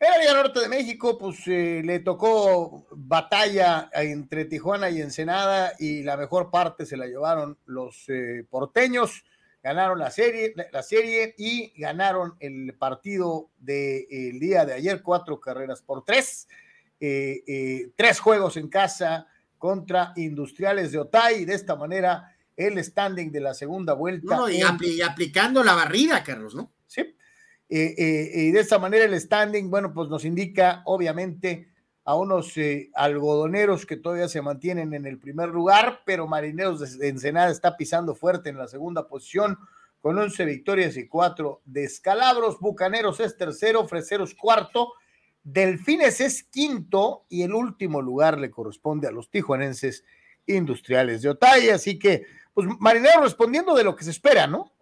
[0.00, 5.72] en la Liga Norte de México, pues eh, le tocó batalla entre Tijuana y Ensenada
[5.78, 9.24] y la mejor parte se la llevaron los eh, porteños,
[9.62, 15.80] ganaron la serie, la serie y ganaron el partido del día de ayer, cuatro carreras
[15.80, 16.48] por tres,
[16.98, 19.26] tres juegos en casa
[19.64, 24.36] contra Industriales de Otay, de esta manera el standing de la segunda vuelta.
[24.36, 26.74] No, y, aplicando la barrida, Carlos, ¿no?
[26.86, 27.00] Sí.
[27.70, 31.72] Eh, eh, y de esta manera el standing, bueno, pues nos indica obviamente
[32.04, 37.08] a unos eh, algodoneros que todavía se mantienen en el primer lugar, pero Marineros de
[37.08, 39.56] Ensenada está pisando fuerte en la segunda posición
[40.02, 42.60] con 11 victorias y 4 descalabros.
[42.60, 44.92] Bucaneros es tercero, Freseros cuarto,
[45.44, 50.04] Delfines es quinto y el último lugar le corresponde a los tijuanenses
[50.46, 51.68] industriales de Otay.
[51.68, 54.72] Así que pues Marinero respondiendo de lo que se espera, ¿no?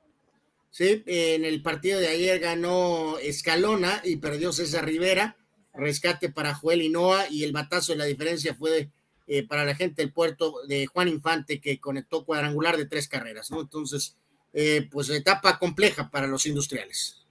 [0.71, 5.37] Sí, en el partido de ayer ganó Escalona y perdió César Rivera,
[5.75, 8.89] rescate para Joel Noa y el batazo de la diferencia fue
[9.27, 13.51] eh, para la gente del puerto de Juan Infante que conectó cuadrangular de tres carreras,
[13.51, 13.61] ¿no?
[13.61, 14.17] Entonces,
[14.53, 17.22] eh, pues etapa compleja para los industriales.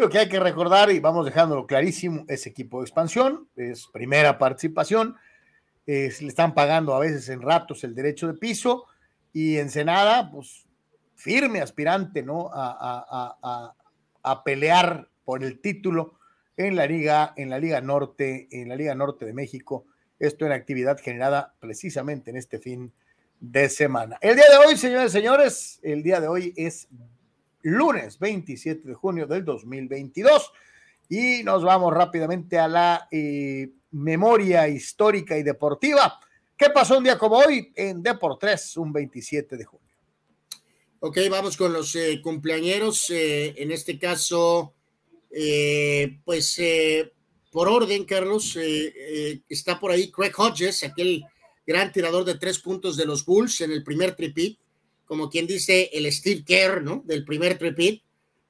[0.00, 4.38] Digo que hay que recordar, y vamos dejándolo clarísimo, ese equipo de expansión, es primera
[4.38, 5.14] participación,
[5.84, 8.86] le están pagando a veces en ratos el derecho de piso,
[9.34, 10.64] y Ensenada, pues
[11.16, 12.48] firme aspirante, ¿no?
[12.50, 13.74] A,
[14.42, 16.14] pelear por el título
[16.56, 19.84] en la Liga, en la Liga Norte, en la Liga Norte de México.
[20.18, 22.90] Esto en actividad generada precisamente en este fin
[23.38, 24.16] de semana.
[24.22, 26.88] El día de hoy, señores señores, el día de hoy es
[27.62, 30.52] lunes 27 de junio del 2022
[31.08, 36.18] y nos vamos rápidamente a la eh, memoria histórica y deportiva
[36.60, 39.88] ¿Qué pasó un día como hoy en Deportes, un 27 de junio?
[40.98, 43.08] Ok, vamos con los eh, cumpleañeros.
[43.08, 44.74] Eh, en este caso,
[45.30, 46.60] eh, pues
[47.50, 48.58] por orden, Carlos,
[49.48, 51.24] está por ahí Craig Hodges, aquel
[51.66, 54.59] gran tirador de tres puntos de los Bulls en el primer tripit,
[55.10, 57.02] como quien dice el Steve Kerr, ¿no?
[57.04, 58.04] Del primer tripit,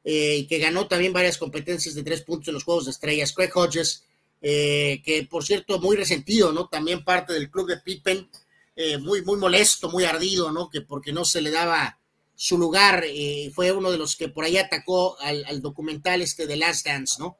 [0.04, 3.32] y que ganó también varias competencias de tres puntos en los Juegos de Estrellas.
[3.32, 4.04] Craig Hodges
[4.42, 6.68] eh, que por cierto muy resentido, ¿no?
[6.68, 8.28] También parte del club de Pippen,
[8.76, 10.68] eh, muy, muy molesto, muy ardido, ¿no?
[10.68, 11.98] Que porque no se le daba
[12.34, 16.56] su lugar, eh, fue uno de los que por ahí atacó al, documental este de
[16.56, 17.38] Last Dance, ¿no?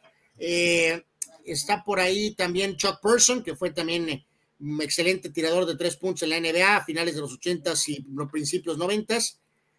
[1.45, 4.25] está por ahí también Chuck Person, que fue también
[4.61, 8.07] un excelente tirador de tres puntos en la NBA a finales de los 80s y
[8.12, 9.37] los principios 90s.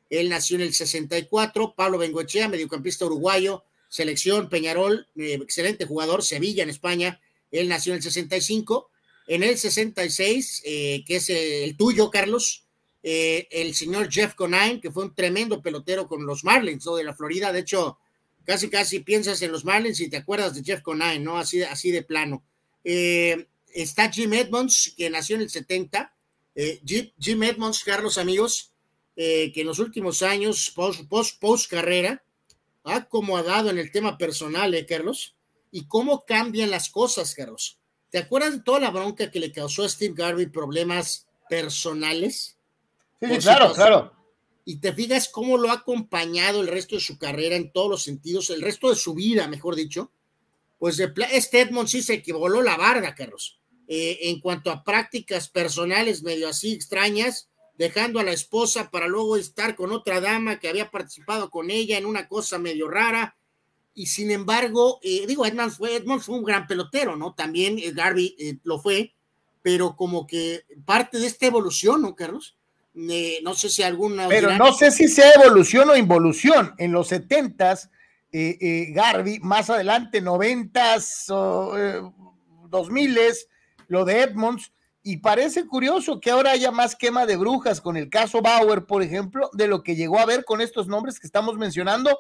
[0.09, 1.73] Él nació en el 64.
[1.75, 7.19] Pablo Bengoechea, mediocampista uruguayo, selección Peñarol, eh, excelente jugador, Sevilla en España,
[7.51, 8.89] él nació en el 65,
[9.27, 12.65] en el 66, eh, que es el tuyo, Carlos,
[13.03, 17.13] eh, el señor Jeff Conine, que fue un tremendo pelotero con los Marlins de la
[17.13, 17.97] Florida, de hecho,
[18.45, 21.37] casi casi piensas en los Marlins y te acuerdas de Jeff Conine, ¿no?
[21.37, 22.43] Así, así de plano.
[23.73, 26.13] Está Jim Edmonds, que nació en el 70,
[26.83, 28.71] Jim, Edmonds, Carlos, amigos,
[29.15, 32.23] que en los últimos años, post, post, post carrera,
[32.83, 35.35] ha acomodado en el tema personal, ¿eh, Carlos?
[35.71, 37.77] Y cómo cambian las cosas, Carlos.
[38.09, 42.57] ¿Te acuerdas de toda la bronca que le causó a Steve Garvey problemas personales?
[43.21, 44.11] Sí, claro, claro.
[44.65, 48.03] Y te fijas cómo lo ha acompañado el resto de su carrera en todos los
[48.03, 50.11] sentidos, el resto de su vida, mejor dicho.
[50.77, 53.60] Pues este Edmond sí se voló la barda, Carlos.
[53.93, 59.35] Eh, en cuanto a prácticas personales medio así extrañas, dejando a la esposa para luego
[59.35, 63.35] estar con otra dama que había participado con ella en una cosa medio rara.
[63.93, 67.33] Y sin embargo, eh, digo, Edmonds fue, fue un gran pelotero, ¿no?
[67.33, 69.13] También eh, Garvey eh, lo fue,
[69.61, 72.55] pero como que parte de esta evolución, ¿no, Carlos?
[72.93, 74.29] no sé si alguna.
[74.29, 76.75] Pero no sé si sea evolución o involución.
[76.77, 77.89] En los setentas,
[78.31, 83.47] Garvey, más adelante, noventas, dos miles,
[83.91, 84.71] lo de Edmonds,
[85.03, 89.03] y parece curioso que ahora haya más quema de brujas con el caso Bauer, por
[89.03, 92.17] ejemplo, de lo que llegó a ver con estos nombres que estamos mencionando,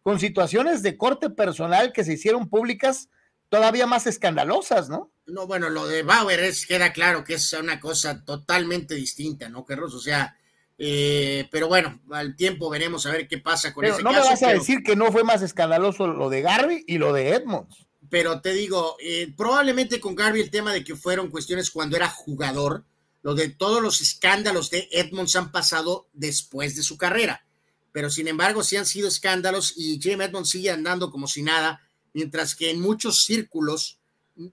[0.00, 3.10] con situaciones de corte personal que se hicieron públicas
[3.50, 5.10] todavía más escandalosas, ¿no?
[5.26, 9.66] No, bueno, lo de Bauer es, queda claro que es una cosa totalmente distinta, ¿no,
[9.66, 9.92] Carlos?
[9.92, 10.38] O sea,
[10.78, 14.20] eh, pero bueno, al tiempo veremos a ver qué pasa con ese no caso.
[14.20, 17.12] No me vas a decir que no fue más escandaloso lo de Garvey y lo
[17.12, 21.70] de Edmonds pero te digo, eh, probablemente con Garvey el tema de que fueron cuestiones
[21.70, 22.84] cuando era jugador,
[23.22, 27.46] lo de todos los escándalos de Edmonds han pasado después de su carrera,
[27.92, 31.88] pero sin embargo sí han sido escándalos y Jim Edmonds sigue andando como si nada,
[32.12, 33.98] mientras que en muchos círculos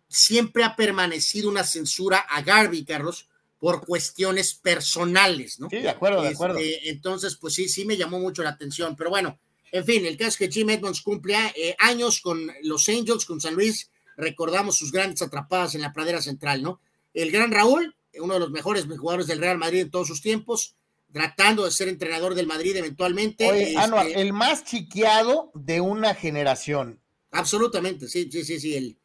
[0.07, 3.27] siempre ha permanecido una censura a Garvey, Carlos,
[3.59, 5.69] por cuestiones personales, ¿no?
[5.69, 6.59] Sí, de acuerdo, de acuerdo.
[6.59, 9.39] Este, entonces, pues sí, sí me llamó mucho la atención, pero bueno,
[9.77, 13.39] En fin, el caso es que Jim Edmonds cumple eh, años con los Angels, con
[13.39, 16.81] San Luis, recordamos sus grandes atrapadas en la pradera central, ¿no?
[17.13, 20.75] El gran Raúl, uno de los mejores jugadores del Real Madrid en todos sus tiempos,
[21.11, 23.47] tratando de ser entrenador del Madrid eventualmente.
[23.47, 26.99] Oye, este, el más chiqueado de una generación.
[27.29, 28.75] Absolutamente, sí, sí, sí, sí.
[28.75, 28.97] El,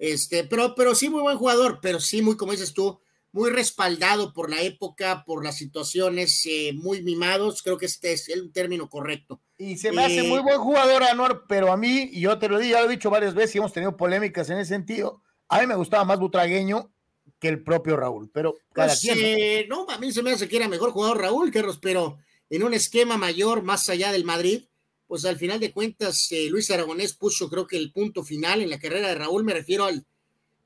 [0.00, 2.98] este, pero, pero sí, muy buen jugador, pero sí, muy, como dices tú,
[3.30, 7.62] muy respaldado por la época, por las situaciones, eh, muy mimados.
[7.62, 9.40] Creo que este es el término correcto.
[9.58, 12.48] Y se me hace muy eh, buen jugador, Anuar, pero a mí, y yo te
[12.48, 15.22] lo digo, ya lo he dicho varias veces y hemos tenido polémicas en ese sentido.
[15.48, 16.92] A mí me gustaba más Butragueño
[17.38, 19.68] que el propio Raúl, pero cada pues, quien.
[19.68, 19.86] ¿no?
[19.88, 22.18] a mí se me hace que era mejor jugador Raúl, Carlos, pero
[22.50, 24.64] en un esquema mayor, más allá del Madrid,
[25.06, 28.70] pues al final de cuentas, eh, Luis Aragonés puso, creo que el punto final en
[28.70, 30.04] la carrera de Raúl, me refiero al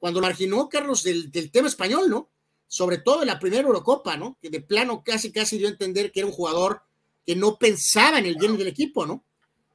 [0.00, 2.30] cuando marginó Carlos del, del tema español, ¿no?
[2.66, 4.38] Sobre todo en la primera Eurocopa, ¿no?
[4.40, 6.82] Que de plano casi, casi dio a entender que era un jugador
[7.24, 9.24] que no pensaba en el bien del equipo, ¿no?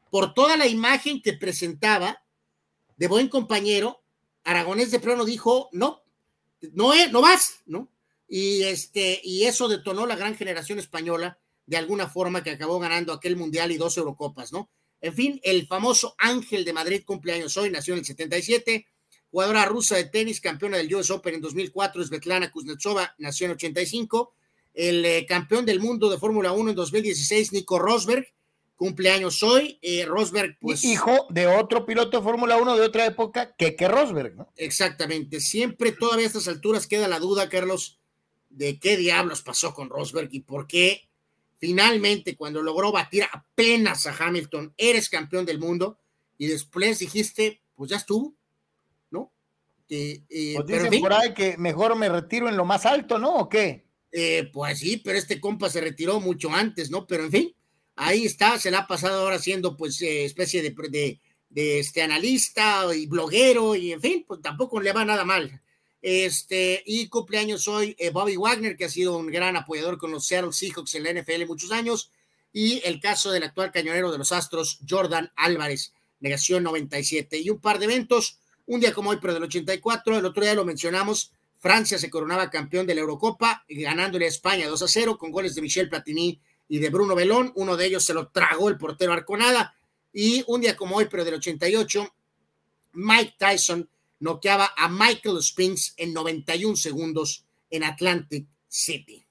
[0.10, 2.24] Por toda la imagen que presentaba
[2.98, 4.04] de buen compañero,
[4.44, 6.04] Aragonés de plano dijo, no,
[6.74, 7.92] no, no vas, ¿no?
[8.28, 13.14] Y, este, y eso detonó la gran generación española de alguna forma que acabó ganando
[13.14, 14.70] aquel mundial y dos Eurocopas, ¿no?
[15.02, 18.88] En fin, el famoso Ángel de Madrid cumpleaños hoy, nació en el 77,
[19.30, 24.34] jugadora rusa de tenis, campeona del US Open en 2004, Svetlana Kuznetsova, nació en 85,
[24.76, 28.28] el eh, campeón del mundo de Fórmula 1 en 2016, Nico Rosberg,
[28.76, 29.80] cumpleaños hoy.
[29.82, 30.84] Eh, Rosberg, pues.
[30.84, 34.52] Hijo de otro piloto de Fórmula 1 de otra época, que que Rosberg, ¿no?
[34.58, 35.40] Exactamente.
[35.40, 38.00] Siempre, todavía a estas alturas, queda la duda, Carlos,
[38.50, 41.08] de qué diablos pasó con Rosberg y por qué
[41.58, 45.98] finalmente, cuando logró batir apenas a Hamilton, eres campeón del mundo
[46.38, 48.36] y después dijiste, pues ya estuvo,
[49.10, 49.32] ¿no?
[49.90, 50.22] Eh,
[50.56, 53.36] pues dicen por ahí que mejor me retiro en lo más alto, ¿no?
[53.36, 53.85] ¿O qué?
[54.18, 57.06] Eh, pues sí, pero este compa se retiró mucho antes, ¿no?
[57.06, 57.56] Pero en fin,
[57.98, 61.20] ahí está, se la ha pasado ahora siendo pues eh, especie de, de,
[61.50, 65.60] de, este analista y bloguero y en fin, pues tampoco le va nada mal.
[66.02, 70.26] Este, y cumpleaños hoy eh, Bobby Wagner, que ha sido un gran apoyador con los
[70.26, 72.10] Seattle Seahawks en la NFL muchos años,
[72.54, 77.38] y el caso del actual cañonero de los Astros, Jordan Álvarez, negación 97.
[77.40, 80.54] Y un par de eventos, un día como hoy, pero del 84, el otro día
[80.54, 81.34] lo mencionamos,
[81.66, 85.56] Francia se coronaba campeón de la Eurocopa, ganándole a España 2 a 0 con goles
[85.56, 87.52] de Michel Platini y de Bruno Belón.
[87.56, 89.74] Uno de ellos se lo tragó el portero Arconada.
[90.14, 92.08] Y un día como hoy, pero del 88,
[92.94, 93.90] Mike Tyson
[94.20, 99.26] noqueaba a Michael Spinks en 91 segundos en Atlantic City.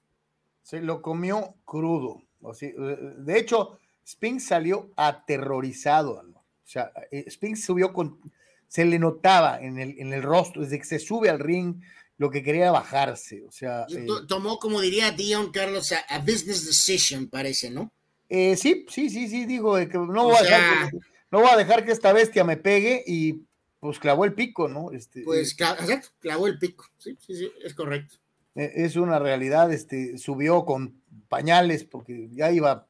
[0.61, 2.21] Se lo comió crudo.
[2.59, 6.15] De hecho, Spinks salió aterrorizado.
[6.15, 8.19] O sea, eh, Spinks subió con.
[8.67, 11.81] Se le notaba en el, en el rostro, desde que se sube al ring,
[12.17, 13.85] lo que quería bajarse, o sea...
[13.89, 17.91] Eh, tomó, como diría Dion Carlos, a, business decision, parece, ¿no?
[18.29, 20.97] Eh, sí, sí, sí, sí, digo, que no voy, a dejar que,
[21.29, 23.43] no voy a dejar que esta bestia me pegue y
[23.79, 24.91] pues clavó el pico, ¿no?
[24.91, 28.17] Este, pues, exacto, clavó el pico, sí, sí, sí, es correcto.
[28.55, 32.87] E, es una realidad, este, subió con pañales porque ya iba,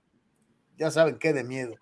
[0.77, 1.75] ya saben qué de miedo.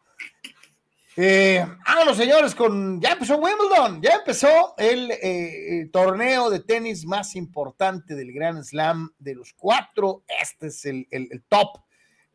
[1.16, 7.36] Eh, vámonos, señores, con ya empezó Wimbledon, ya empezó el, eh, torneo de tenis más
[7.36, 10.24] importante del Grand Slam de los cuatro.
[10.42, 11.82] Este es el, top.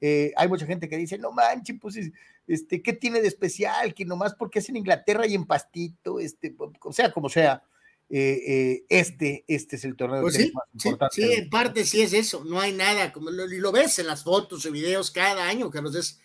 [0.00, 1.98] Eh, hay mucha gente que dice, no manches, pues,
[2.46, 3.94] este, ¿qué tiene de especial?
[3.94, 7.64] Que nomás porque es en Inglaterra y en pastito, este, o sea, como sea,
[8.08, 11.16] eh, este, este es el torneo pues sí, más importante.
[11.16, 14.22] Sí, en parte sí es eso, no hay nada, como lo, lo ves en las
[14.22, 16.20] fotos y videos cada año, que nos es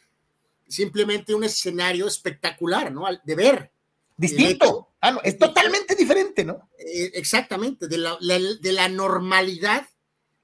[0.67, 3.05] simplemente un escenario espectacular, ¿no?
[3.23, 3.71] De ver.
[4.15, 4.89] Distinto.
[5.01, 6.69] Ah, no, es totalmente diferente, ¿no?
[6.77, 9.87] Eh, exactamente, de la, de la normalidad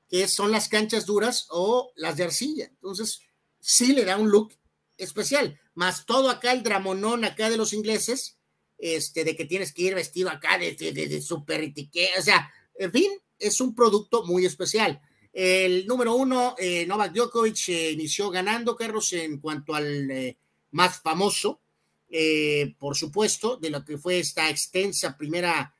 [0.09, 2.65] que son las canchas duras o las de arcilla.
[2.65, 3.21] Entonces,
[3.59, 4.53] sí le da un look
[4.97, 5.59] especial.
[5.75, 8.37] Más todo acá, el dramonón acá de los ingleses,
[8.77, 12.51] este, de que tienes que ir vestido acá de, de, de, super etiqueta, o sea,
[12.75, 15.01] en fin, es un producto muy especial.
[15.41, 20.37] El número uno, eh, Novak Djokovic, eh, inició ganando, Carlos, en cuanto al eh,
[20.71, 21.61] más famoso,
[22.09, 25.73] eh, por supuesto, de lo que fue esta extensa primera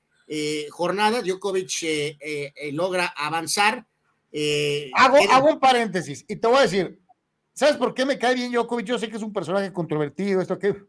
[0.70, 1.22] jornada.
[1.22, 1.72] Djokovic
[2.72, 3.86] logra avanzar.
[4.96, 6.98] hago, hago un paréntesis y te voy a decir,
[7.52, 8.86] ¿sabes por qué me cae bien Djokovic?
[8.86, 10.86] Yo sé que es un personaje controvertido, esto que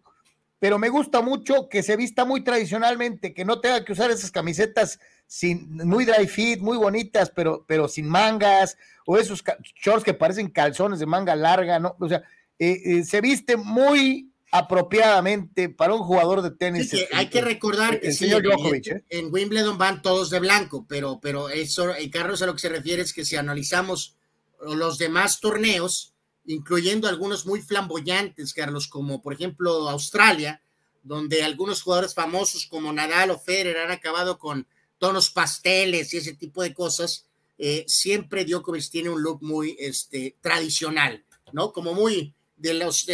[0.61, 4.31] pero me gusta mucho que se vista muy tradicionalmente, que no tenga que usar esas
[4.31, 8.77] camisetas sin, muy dry fit, muy bonitas, pero, pero sin mangas,
[9.07, 9.43] o esos
[9.83, 11.97] shorts que parecen calzones de manga larga, ¿no?
[11.99, 12.23] O sea,
[12.59, 16.91] eh, eh, se viste muy apropiadamente para un jugador de tenis.
[16.91, 19.05] Sí, hay que recordar que sí, ¿eh?
[19.09, 23.01] en, Wimbledon van todos de blanco, pero, pero eso, Carlos, a lo que se refiere
[23.01, 24.17] es que si analizamos
[24.61, 26.10] los demás torneos,
[26.47, 30.61] incluyendo algunos muy flamboyantes, Carlos, como por ejemplo Australia,
[31.03, 34.67] donde algunos jugadores famosos como Nadal o Federer han acabado con
[34.99, 37.27] tonos pasteles y ese tipo de cosas,
[37.59, 41.73] eh, siempre Djokovic tiene un look muy este, tradicional, ¿no?
[41.73, 43.07] Como muy de los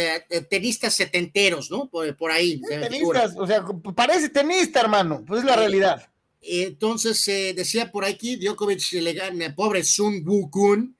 [0.49, 1.89] tenistas setenteros, ¿no?
[1.89, 2.59] Por, ahí.
[2.61, 6.09] Tenistas, o sea, parece tenista, hermano, pues es la realidad.
[6.41, 10.93] Entonces, se decía por aquí, Djokovic le gana, pobre Sun Wukong,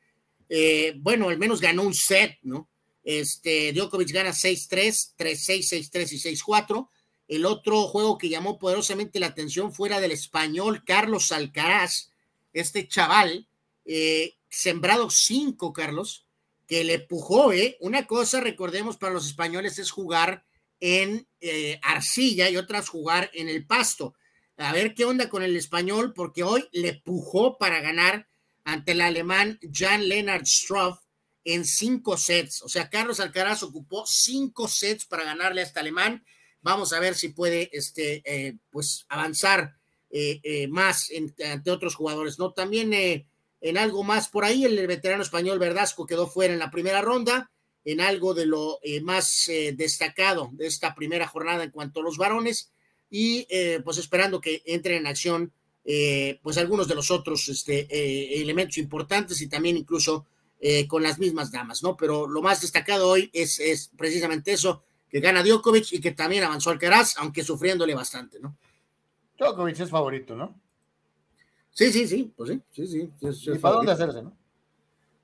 [0.50, 2.70] eh, bueno, al menos ganó un set, ¿no?
[3.04, 6.90] Este, Djokovic gana 6-3, 3-6, 6-3 y 6-4.
[7.28, 12.12] El otro juego que llamó poderosamente la atención fuera del español Carlos Alcaraz,
[12.54, 13.48] este chaval,
[13.86, 16.26] eh, sembrado 5, Carlos,
[16.68, 17.78] que le pujó, ¿eh?
[17.80, 20.44] Una cosa, recordemos, para los españoles es jugar
[20.80, 24.16] en eh, arcilla y otras jugar en el pasto.
[24.58, 28.28] A ver qué onda con el español, porque hoy le pujó para ganar
[28.68, 31.00] ante el alemán Jan Lennart Struff
[31.46, 32.62] en cinco sets.
[32.62, 36.26] O sea, Carlos Alcaraz ocupó cinco sets para ganarle a este alemán.
[36.62, 39.78] Vamos a ver si puede este, eh, pues avanzar
[40.10, 41.10] eh, eh, más
[41.50, 42.40] ante otros jugadores.
[42.40, 42.52] ¿no?
[42.52, 47.02] También en algo más por ahí, el veterano español Verdasco quedó fuera en la primera
[47.02, 47.50] ronda.
[47.86, 52.74] En algo de lo más destacado de esta primera jornada en cuanto a los varones.
[53.10, 53.48] Y
[53.86, 55.54] pues esperando que entre en acción
[55.90, 60.26] eh, pues algunos de los otros este, eh, elementos importantes y también incluso
[60.60, 61.96] eh, con las mismas damas, ¿no?
[61.96, 66.44] Pero lo más destacado hoy es, es, precisamente eso, que gana Djokovic y que también
[66.44, 68.58] avanzó Alcaraz, aunque sufriéndole bastante, ¿no?
[69.40, 70.60] Djokovic es favorito, ¿no?
[71.72, 73.52] Sí, sí, sí, pues sí, sí, sí.
[73.54, 74.38] ¿Y para dónde hacerse, no?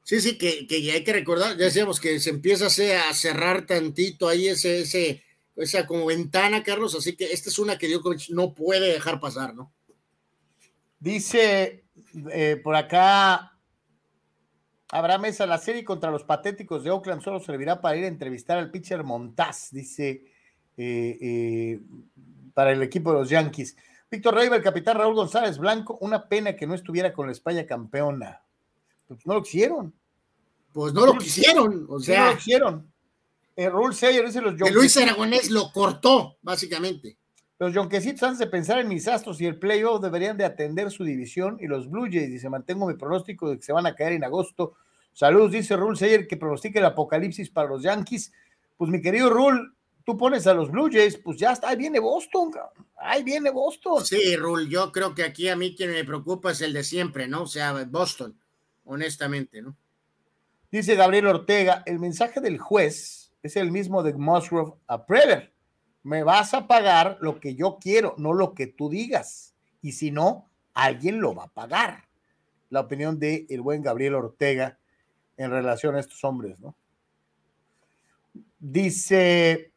[0.04, 4.30] Sí, sí, que, que hay que recordar, ya decíamos que se empieza a cerrar tantito
[4.30, 5.24] ahí ese, ese,
[5.58, 9.54] esa como ventana, Carlos, así que esta es una que Djokovic no puede dejar pasar,
[9.54, 9.74] ¿no?
[11.04, 11.84] Dice
[12.32, 13.60] eh, por acá
[14.88, 18.58] Abraham Mesa, la serie contra los patéticos de Oakland solo servirá para ir a entrevistar
[18.58, 20.24] al pitcher Montaz, dice
[20.78, 21.82] eh, eh,
[22.54, 23.76] para el equipo de los Yankees.
[24.10, 27.66] Víctor Reyber, el capitán Raúl González Blanco, una pena que no estuviera con la España
[27.66, 28.42] campeona.
[29.06, 29.94] Pues no lo quisieron.
[30.72, 32.28] Pues no lo quisieron, o sea.
[32.28, 32.94] no lo quisieron.
[33.58, 37.18] Raúl Seyer dice los Luis Aragonés lo cortó, básicamente.
[37.60, 41.04] Los Yonquecitos, antes de pensar en mis astros y el playoff, deberían de atender su
[41.04, 44.14] división y los Blue Jays, dice, mantengo mi pronóstico de que se van a caer
[44.14, 44.74] en agosto.
[45.14, 48.34] Saludos, dice Rule Sayer, que pronostica el apocalipsis para los Yankees.
[48.76, 49.70] Pues mi querido Rule,
[50.04, 52.52] tú pones a los Blue Jays, pues ya está, ahí viene Boston,
[52.98, 54.04] ahí viene Boston.
[54.04, 57.28] Sí, Rule, yo creo que aquí a mí quien me preocupa es el de siempre,
[57.28, 57.44] ¿no?
[57.44, 58.36] O sea, Boston,
[58.84, 59.78] honestamente, ¿no?
[60.72, 65.53] Dice Gabriel Ortega, el mensaje del juez es el mismo de Musgrove a Prever
[66.04, 69.56] me vas a pagar lo que yo quiero, no lo que tú digas.
[69.82, 72.04] Y si no, alguien lo va a pagar.
[72.70, 74.78] La opinión de el buen Gabriel Ortega
[75.38, 76.76] en relación a estos hombres, ¿no?
[78.60, 79.74] Dice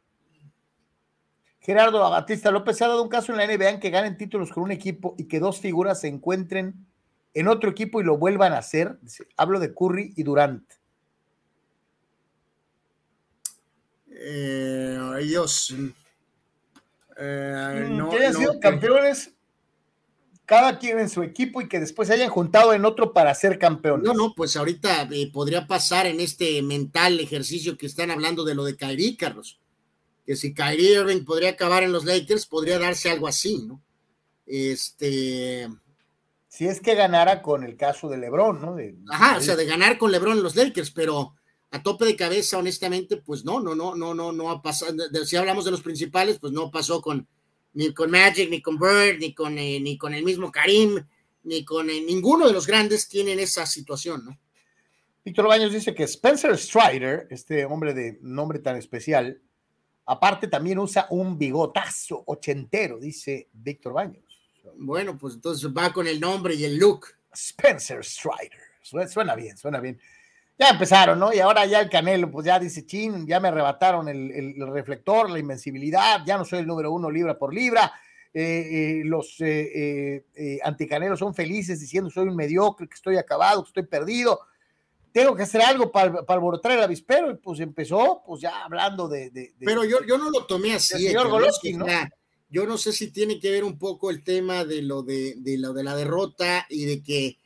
[1.67, 4.63] Gerardo Batista López ha dado un caso en la NBA en que ganen títulos con
[4.63, 6.87] un equipo y que dos figuras se encuentren
[7.33, 8.97] en otro equipo y lo vuelvan a hacer.
[9.35, 10.63] hablo de Curry y Durant.
[14.09, 15.75] Eh, ellos
[17.17, 19.33] eh, mm, que hayan sido campeones
[20.47, 23.59] cada quien en su equipo y que después se hayan juntado en otro para ser
[23.59, 24.05] campeones.
[24.05, 28.55] No, no, pues ahorita eh, podría pasar en este mental ejercicio que están hablando de
[28.55, 29.59] lo de Kyrie, Carlos.
[30.25, 33.81] Que si Kyrie Irving podría acabar en los Lakers, podría darse algo así, ¿no?
[34.45, 35.67] Este.
[36.47, 38.77] Si es que ganara con el caso de LeBron, ¿no?
[39.11, 41.35] Ajá, o sea, de ganar con LeBron en los Lakers, pero
[41.71, 44.95] a tope de cabeza, honestamente, pues no, no, no, no, no, no ha pasado.
[45.25, 47.27] Si hablamos de los principales, pues no pasó con
[47.73, 51.05] ni con Magic, ni con Bird, ni con, eh, ni con el mismo Karim,
[51.43, 54.39] ni con eh, ninguno de los grandes tienen esa situación, ¿no?
[55.23, 59.41] Víctor Baños dice que Spencer Strider, este hombre de nombre tan especial,
[60.05, 64.23] aparte también usa un bigotazo ochentero, dice Víctor Baños.
[64.77, 67.07] Bueno, pues entonces va con el nombre y el look.
[67.33, 68.61] Spencer Strider.
[68.81, 69.99] Suena bien, suena bien
[70.59, 71.33] ya empezaron, ¿no?
[71.33, 75.39] Y ahora ya el Canelo, pues ya dice, chin, ya me arrebataron el, reflector, la
[75.39, 77.91] invencibilidad, ya no soy el número uno libra por libra.
[78.33, 80.23] Eh, eh, los eh,
[80.63, 84.39] anticanelos son felices diciendo soy un mediocre, que estoy acabado, que estoy perdido.
[85.11, 89.07] Tengo que hacer algo para, para alborotar el avispero, y pues empezó, pues ya hablando
[89.07, 89.53] de.
[89.59, 91.07] Pero yo, yo no lo tomé así.
[91.07, 91.85] Señor Golovkin, ¿no?
[92.49, 95.57] Yo no sé si tiene que ver un poco el tema de lo de, de
[95.57, 97.37] lo de la derrota y de que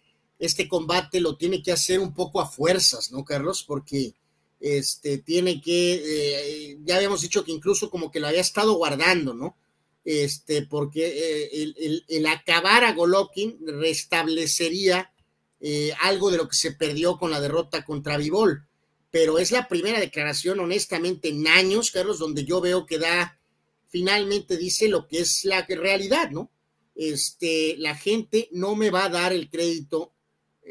[0.42, 3.64] este combate lo tiene que hacer un poco a fuerzas, ¿no, Carlos?
[3.64, 4.16] Porque
[4.60, 9.36] este, tiene que, eh, ya habíamos dicho que incluso como que lo había estado guardando,
[9.36, 9.56] ¿no?
[10.04, 15.14] Este, porque eh, el, acabar a Golovkin restablecería
[15.60, 18.66] eh, algo de lo que se perdió con la derrota contra Vivol.
[19.12, 23.38] pero es la primera declaración, honestamente, en años, Carlos, donde yo veo que da,
[23.90, 26.50] finalmente dice lo que es la realidad, ¿no?
[26.96, 30.14] Este, la gente no me va a dar el crédito.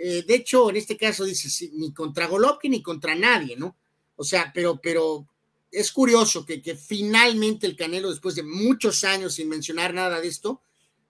[0.02, 3.76] Eh, de hecho, en este caso dice, ni contra Golovkin ni contra nadie, ¿no?
[4.16, 5.26] O sea, pero, pero
[5.70, 10.28] es curioso que, que finalmente el Canelo, después de muchos años sin mencionar nada de
[10.28, 10.62] esto,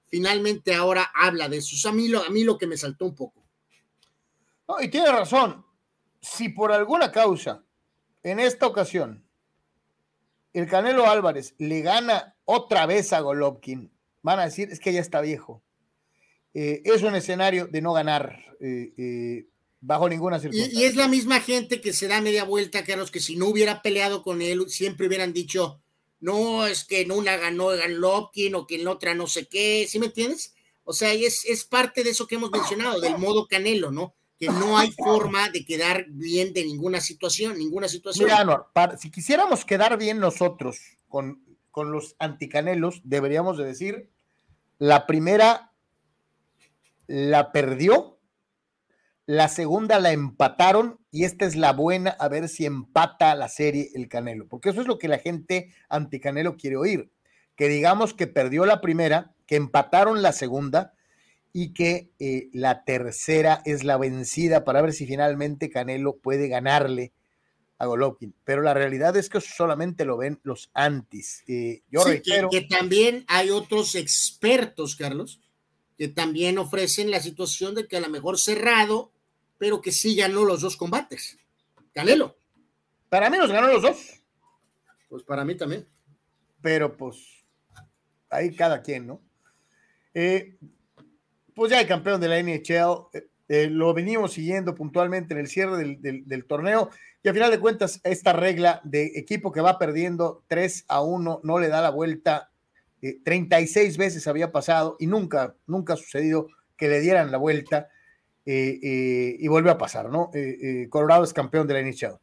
[0.09, 1.89] finalmente ahora habla de eso.
[1.89, 3.45] a, mí lo, a mí lo que me saltó un poco.
[4.81, 5.65] Y tiene razón.
[6.21, 7.65] Si por alguna causa,
[8.25, 9.25] en esta ocasión,
[10.53, 13.93] el Canelo Álvarez le gana otra vez a Golovkin,
[14.23, 15.63] van a decir, es que ya está viejo.
[16.55, 19.47] Eh, es un escenario de no ganar eh, eh,
[19.81, 20.81] bajo ninguna circunstancia.
[20.81, 23.83] Y, es la misma gente que se da media vuelta, Carlos, que si no hubiera
[23.83, 25.81] peleado con él, siempre hubieran dicho,
[26.21, 29.87] no, es que en una ganó Golovkin o que en la otra no sé qué,
[29.89, 30.55] ¿sí me entiendes?
[30.85, 34.15] O sea, es, es parte de eso que hemos mencionado, del modo Canelo, ¿no?
[34.39, 38.29] Que no hay forma de quedar bien de ninguna situación, ninguna situación.
[38.29, 40.79] Mira, si quisiéramos quedar bien nosotros
[41.09, 44.09] con, con los anticanelos, deberíamos de decir,
[44.79, 45.70] la primera
[47.11, 48.21] la perdió,
[49.27, 53.91] la segunda la empataron y esta es la buena, a ver si empata la serie
[53.95, 57.11] el Canelo, porque eso es lo que la gente anticanelo quiere oír,
[57.57, 60.95] que digamos que perdió la primera, que empataron la segunda
[61.53, 67.13] y que eh, la tercera es la vencida para ver si finalmente Canelo puede ganarle
[67.79, 68.37] a Golovkin.
[68.45, 71.43] Pero la realidad es que solamente lo ven los antis.
[71.49, 72.51] Eh, yo reitero.
[72.51, 75.41] Que, también hay otros expertos, Carlos,
[76.01, 79.13] que también ofrecen la situación de que a lo mejor cerrado,
[79.59, 81.37] pero que sí ganó los dos combates.
[81.93, 82.39] Canelo.
[83.11, 83.99] Para mí los ganó los dos.
[85.11, 85.87] Pues para mí también.
[86.63, 87.19] Pero pues
[88.31, 89.21] ahí cada quien, ¿no?
[90.15, 90.57] Eh,
[91.55, 95.49] pues ya el campeón de la NHL, eh, eh, lo venimos siguiendo puntualmente en el
[95.49, 96.89] cierre del, torneo
[97.23, 101.41] y a final de cuentas esta regla de equipo que va perdiendo 3 a 1
[101.43, 102.50] no le da la vuelta,
[103.25, 107.89] 36 veces había pasado y nunca, nunca ha sucedido que le dieran la vuelta
[108.45, 110.31] y vuelve a pasar, ¿no?
[110.91, 112.19] Colorado es campeón de la NHL.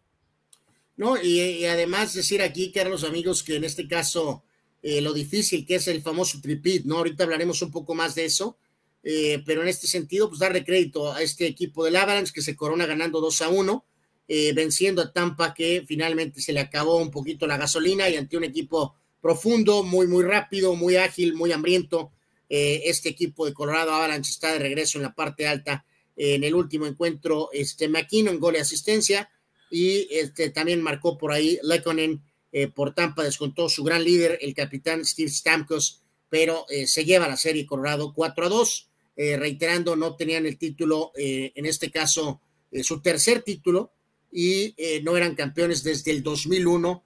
[0.98, 4.44] No, y, además decir aquí, Carlos, amigos, que en este caso
[4.82, 6.98] eh, lo difícil que es el famoso tripit, ¿no?
[6.98, 8.58] Ahorita hablaremos un poco más de eso,
[9.04, 12.56] eh, pero en este sentido, pues darle crédito a este equipo del Avalanche que se
[12.56, 13.86] corona ganando 2 a 1,
[14.28, 18.36] eh, venciendo a Tampa que finalmente se le acabó un poquito la gasolina y ante
[18.36, 22.12] un equipo profundo, muy, muy rápido, muy ágil, muy hambriento.
[22.50, 25.86] este equipo de Colorado Avalanche está de regreso en la parte alta
[26.16, 29.30] en el último encuentro, este McKinnon, gol y asistencia
[29.70, 34.54] y este, también marcó por ahí Lekonen eh, por Tampa, descontó su gran líder, el
[34.54, 39.96] capitán Steve Stamkos, pero eh, se lleva la serie Colorado 4 a 2, eh, reiterando,
[39.96, 42.42] no tenían el título, en este caso,
[42.84, 43.92] su tercer título,
[44.32, 47.04] y no eran campeones desde el 2001,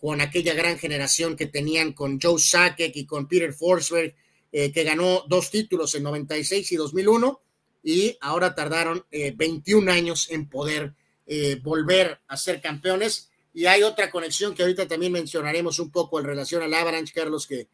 [0.00, 4.14] con aquella gran generación que tenían con Joe Sakic y con Peter Forsberg,
[4.50, 7.40] que ganó dos títulos en 96 y 2001,
[7.82, 10.94] y ahora tardaron 21 años en poder
[11.28, 13.30] eh, volver a ser campeones.
[13.52, 17.48] Y hay otra conexión que ahorita también mencionaremos un poco en relación al Avalanche, Carlos,
[17.48, 17.68] que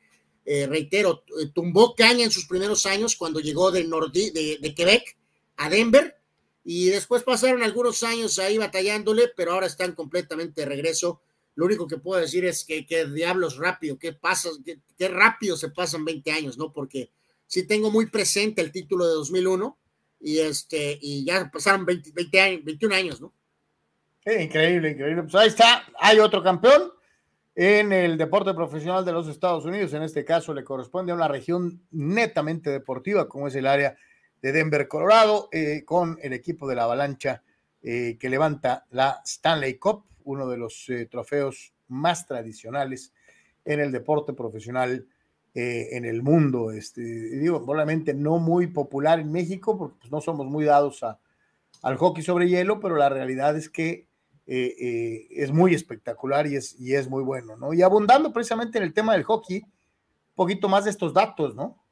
[0.46, 5.16] eh, reitero, eh, tumbó caña en sus primeros años cuando llegó de, de, de, Quebec
[5.56, 6.16] a Denver
[6.64, 11.20] y después pasaron algunos años ahí batallándole, pero ahora están completamente de regreso.
[11.54, 15.70] Lo único que puedo decir es que, que diablos rápido, qué pasa, qué, rápido se
[15.70, 16.72] pasan 20 años, ¿no?
[16.72, 17.10] Porque
[17.46, 19.78] sí tengo muy presente el título de 2001
[20.20, 23.32] y este y ya pasaron 20, 20 años, 21 años, ¿no?
[24.24, 25.24] increíble, increíble.
[25.24, 26.92] Pues ahí está, hay otro campeón
[27.54, 29.92] en el deporte profesional de los Estados Unidos.
[29.92, 33.96] En este caso le corresponde a una región netamente deportiva, como es el área
[34.40, 37.42] de Denver, Colorado, eh, con el equipo de la avalancha
[37.82, 43.12] eh, que levanta la Stanley Cup, uno de los eh, trofeos más tradicionales
[43.64, 45.06] en el deporte profesional
[45.54, 46.70] en el mundo.
[46.70, 51.20] Este, digo, probablemente no muy popular en México, porque pues, no somos muy dados a,
[51.82, 54.06] al hockey sobre hielo, pero la realidad es que
[54.46, 57.72] eh, eh, es muy espectacular y es, y es muy bueno, ¿no?
[57.72, 61.82] Y abundando precisamente en el tema del hockey, un poquito más de estos datos, ¿no?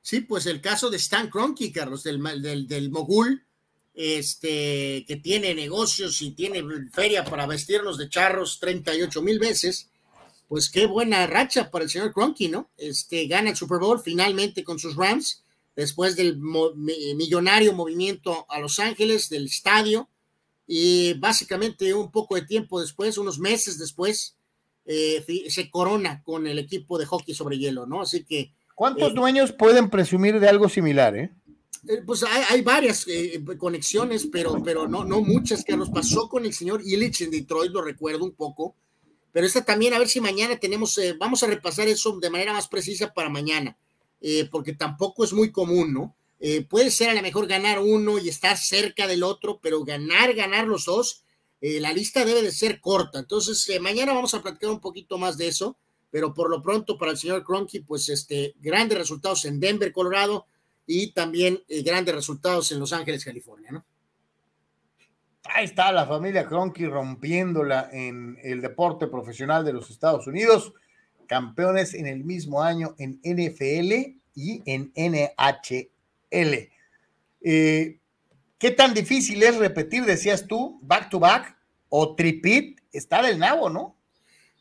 [0.00, 3.43] Sí, pues el caso de Stan Kroenke, Carlos, del, del, del, mogul,
[3.94, 6.62] este, que tiene negocios y tiene
[6.92, 9.90] feria para vestirnos de charros 38 mil veces,
[10.48, 12.70] pues qué buena racha para el señor Kroenke, ¿no?
[12.76, 15.44] Este, gana el Super Bowl finalmente con sus Rams,
[15.76, 20.08] después del millonario movimiento a Los Ángeles, del estadio,
[20.66, 24.36] y básicamente un poco de tiempo después, unos meses después,
[24.86, 28.02] eh, se corona con el equipo de hockey sobre hielo, ¿no?
[28.02, 28.52] Así que...
[28.74, 31.32] ¿Cuántos eh, dueños pueden presumir de algo similar, eh?
[31.86, 36.54] Eh, pues hay, varias eh, conexiones, pero, pero no, no muchas, nos pasó con el
[36.54, 38.74] señor Illich en Detroit, lo recuerdo un poco,
[39.32, 42.52] pero esta también, a ver si mañana tenemos, eh, vamos a repasar eso de manera
[42.52, 43.76] más precisa para mañana,
[44.50, 46.16] porque tampoco es muy común, ¿no?
[46.68, 50.66] puede ser a lo mejor ganar uno y estar cerca del otro, pero ganar, ganar
[50.66, 51.24] los dos,
[51.60, 53.18] la lista debe de ser corta.
[53.18, 55.76] Entonces, mañana vamos a platicar un poquito más de eso,
[56.10, 60.46] pero por lo pronto para el señor Cronky, pues este, grandes resultados en Denver, Colorado,
[60.86, 63.84] y también eh, grandes resultados en Los Ángeles, California, ¿no?
[65.44, 70.72] Ahí está la familia Cronky rompiéndola en el deporte profesional de los Estados Unidos,
[71.26, 76.70] campeones en el mismo año en NFL y en NHL.
[77.42, 77.98] Eh,
[78.58, 81.58] ¿Qué tan difícil es repetir, decías tú, back to back
[81.90, 82.80] o tripit?
[82.90, 83.96] Está del nabo, ¿no?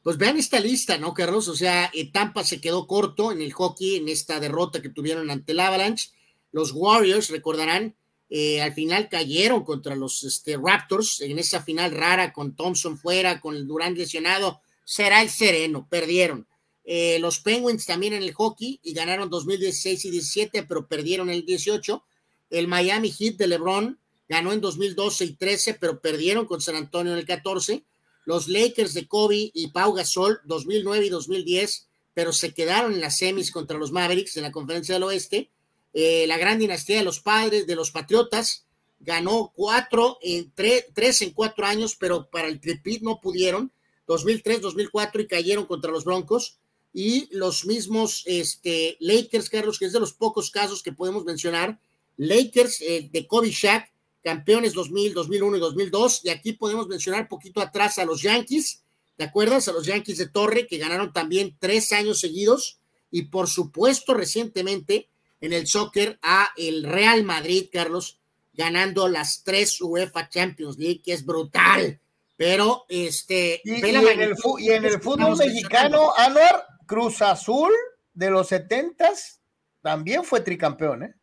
[0.04, 1.48] Pues vean esta lista, ¿no, Carlos?
[1.48, 5.54] O sea, Tampa se quedó corto en el hockey, en esta derrota que tuvieron ante
[5.54, 6.10] el Avalanche.
[6.54, 7.98] Los Warriors, recordarán,
[8.30, 13.42] eh, al final cayeron contra los este, Raptors en esa final rara con Thompson fuera,
[13.42, 14.62] con el Durán lesionado.
[14.86, 16.48] Será el sereno, perdieron.
[16.86, 21.46] Eh, los Penguins también en el hockey y ganaron 2016 y 17, pero perdieron el
[21.46, 22.02] 18.
[22.50, 24.00] El Miami Heat de LeBron
[24.30, 27.84] ganó en 2012 y 13, pero perdieron con San Antonio en el 14
[28.26, 33.18] los Lakers de Kobe y Pau Gasol 2009 y 2010, pero se quedaron en las
[33.18, 35.50] semis contra los Mavericks en la Conferencia del Oeste.
[35.94, 38.66] Eh, la gran dinastía de los padres, de los Patriotas,
[39.00, 43.72] ganó cuatro, en tres en cuatro años, pero para el tripit no pudieron.
[44.08, 46.58] 2003, 2004 y cayeron contra los Broncos.
[46.94, 51.80] Y los mismos este, Lakers, Carlos, que es de los pocos casos que podemos mencionar,
[52.18, 53.92] Lakers eh, de Kobe Shaq
[54.24, 56.22] campeones 2000, 2001 y 2002.
[56.24, 58.84] Y aquí podemos mencionar poquito atrás a los Yankees,
[59.18, 59.68] ¿te acuerdas?
[59.68, 62.80] A los Yankees de Torre, que ganaron también tres años seguidos.
[63.12, 65.10] Y por supuesto, recientemente
[65.44, 68.22] en el soccer a el Real Madrid, Carlos,
[68.54, 72.00] ganando las tres UEFA Champions League, que es brutal.
[72.38, 73.60] Pero este.
[73.66, 77.74] Y, en, el, fútbol mexicano, Anuar, Cruz Azul
[78.14, 79.42] de los setentas
[79.82, 81.16] también fue tricampeón, ¿eh?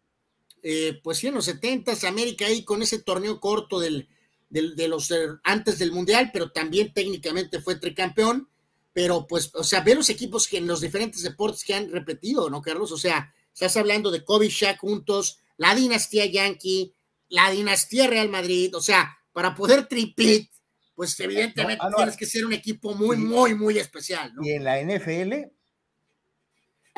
[0.62, 4.06] Eh, pues sí, en los 70 América ahí con ese torneo corto del,
[4.50, 8.50] de los eh, antes del Mundial, pero también técnicamente fue tricampeón.
[8.92, 12.50] Pero pues, o sea, ve los equipos que en los diferentes deportes que han repetido,
[12.50, 12.92] ¿no, Carlos?
[12.92, 16.94] O sea, estás hablando de Kobe Shaq juntos, la dinastía Yankee,
[17.28, 20.50] la dinastía Real Madrid, o sea, para poder tripit,
[20.94, 24.42] pues evidentemente tienes que ser un equipo muy, muy, muy especial, ¿no?
[24.42, 25.50] Y en la NFL.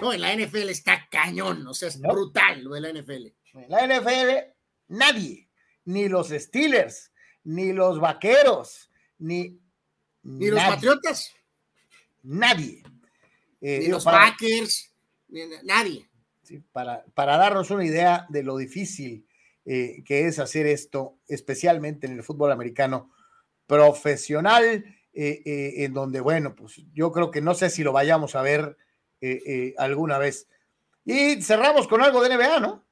[0.01, 3.26] No, en la NFL está cañón, o sea, es brutal lo de la NFL.
[3.55, 4.52] En la NFL,
[4.89, 5.48] nadie,
[5.86, 7.10] ni los Steelers,
[7.43, 9.59] ni los Vaqueros, ni.
[10.22, 11.32] Ni los Patriotas.
[12.22, 12.84] Nadie.
[13.60, 14.93] Eh, ni los Packers,
[15.64, 16.09] nadie.
[16.73, 19.27] Para, para, darnos una idea de lo difícil
[19.64, 23.10] eh, que es hacer esto, especialmente en el fútbol americano
[23.66, 28.43] profesional, eh, en donde, bueno, pues yo creo que no sé si lo vayamos a
[28.43, 28.77] ver
[29.78, 30.48] alguna vez.
[31.05, 32.85] Y cerramos con algo de NBA, ¿no?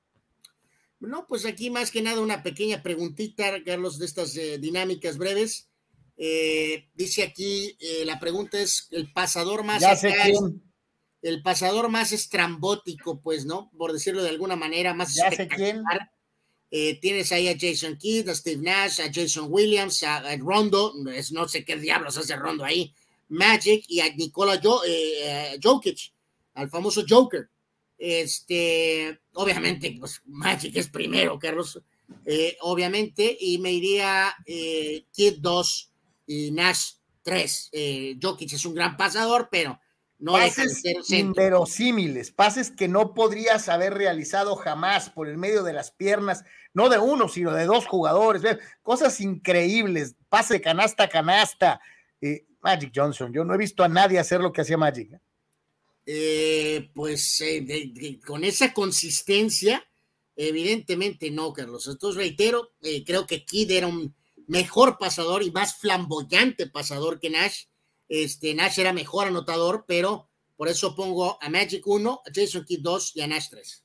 [1.00, 5.68] No, pues aquí más que nada una pequeña preguntita, Carlos, de estas eh, dinámicas breves.
[6.18, 9.82] Eh, dice aquí, eh, la pregunta es, el pasador más...
[11.22, 13.70] el pasador más estrambótico, pues, ¿no?
[13.76, 15.82] Por decirlo de alguna manera, más ya sé quién.
[17.00, 20.94] tienes ahí a Jason Kidd, a Steve Nash, a Jason Williams, a, Rondo,
[21.32, 22.94] no sé qué diablos hace Rondo ahí,
[23.28, 24.60] Magic y a Nikola
[25.62, 26.12] Jokic,
[26.54, 27.48] al famoso Joker.
[27.98, 31.80] Este, obviamente, pues Magic es primero, Carlos,
[32.24, 35.90] eh, obviamente, y me iría eh, Kid 2
[36.26, 36.92] y Nash
[37.22, 37.68] 3.
[37.72, 39.78] Eh, Jokic es un gran pasador, pero
[40.20, 45.90] no pases inverosímiles, pases que no podrías haber realizado jamás por el medio de las
[45.90, 46.44] piernas,
[46.74, 48.42] no de uno, sino de dos jugadores,
[48.82, 51.80] cosas increíbles, pase canasta a canasta.
[52.62, 55.18] Magic Johnson, yo no he visto a nadie hacer lo que hacía Magic.
[56.06, 59.86] Eh, pues eh, con esa consistencia,
[60.36, 61.86] evidentemente no, Carlos.
[61.88, 64.14] Entonces reitero, eh, creo que Kid era un
[64.46, 67.64] mejor pasador y más flamboyante pasador que Nash.
[68.10, 72.80] Este, Nash era mejor anotador, pero por eso pongo a Magic 1, a Jason Kidd
[72.82, 73.84] 2 y a Nash 3.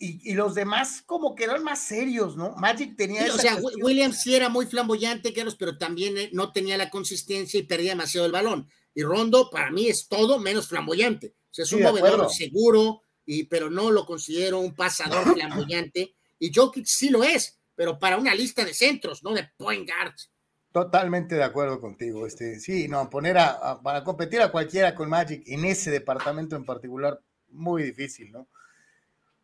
[0.00, 2.56] y, los demás como que eran más serios, ¿no?
[2.56, 3.32] Magic tenía...
[3.32, 7.64] o sea, Williams sí era muy flamboyante, Carlos, pero también no tenía la consistencia y
[7.64, 8.68] perdía demasiado el balón.
[8.94, 11.34] Y Rondo para mí es todo menos flamboyante.
[11.50, 16.16] O sea, es un movedor seguro, y, pero no lo considero un pasador flamboyante.
[16.38, 20.30] Y Jokic sí lo es, pero para una lista de centros, no de point guards.
[20.72, 22.26] Totalmente de acuerdo contigo.
[22.26, 26.64] Este, sí, no, poner a, para competir a cualquiera con Magic en ese departamento en
[26.64, 27.20] particular,
[27.50, 28.46] muy difícil, ¿no?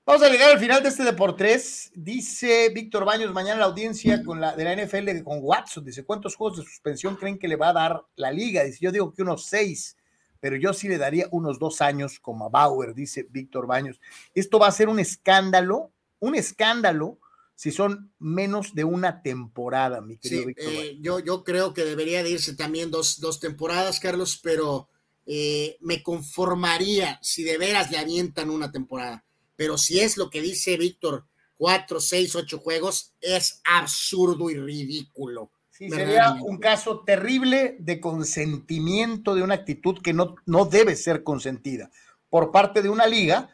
[0.07, 1.91] Vamos a llegar al final de este Deportes.
[1.95, 5.83] Dice Víctor Baños, mañana la audiencia con la, de la NFL con Watson.
[5.83, 8.65] Dice, ¿cuántos juegos de suspensión creen que le va a dar la liga?
[8.65, 9.97] Dice, yo digo que unos seis,
[10.41, 13.99] pero yo sí le daría unos dos años como a Bauer, dice Víctor Baños.
[14.35, 17.19] Esto va a ser un escándalo, un escándalo
[17.55, 20.67] si son menos de una temporada, mi querido Víctor.
[20.69, 24.89] Eh, yo, yo creo que debería de irse también dos, dos temporadas, Carlos, pero
[25.27, 29.25] eh, me conformaría si de veras le avientan una temporada
[29.57, 31.27] pero si es lo que dice Víctor,
[31.57, 35.51] cuatro, seis, ocho juegos, es absurdo y ridículo.
[35.71, 41.25] Sí, sería un caso terrible de consentimiento de una actitud que no, no debe ser
[41.25, 41.91] consentida
[42.31, 43.51] por parte de una liga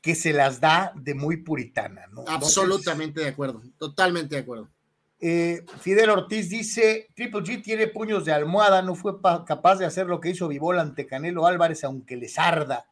[0.00, 2.06] que se las da de muy puritana.
[2.12, 2.24] ¿no?
[2.26, 4.68] Absolutamente de acuerdo, totalmente de acuerdo.
[5.20, 10.06] Eh, Fidel Ortiz dice, Triple G tiene puños de almohada, no fue capaz de hacer
[10.06, 12.86] lo que hizo Vivola ante Canelo Álvarez, aunque les arda.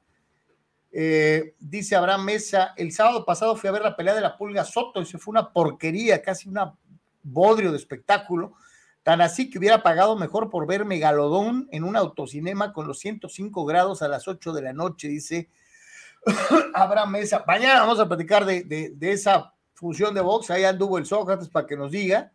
[0.90, 4.64] Eh, dice Abraham Mesa, el sábado pasado fui a ver la pelea de la Pulga
[4.64, 6.74] Soto y se fue una porquería, casi una
[7.22, 8.54] bodrio de espectáculo.
[9.02, 13.64] Tan así que hubiera pagado mejor por ver Megalodón en un autocinema con los 105
[13.64, 15.48] grados a las 8 de la noche, dice
[16.74, 17.44] Abraham Mesa.
[17.46, 20.50] Mañana vamos a platicar de, esa función de box.
[20.50, 22.32] Ahí anduvo el Sócrates para que nos diga.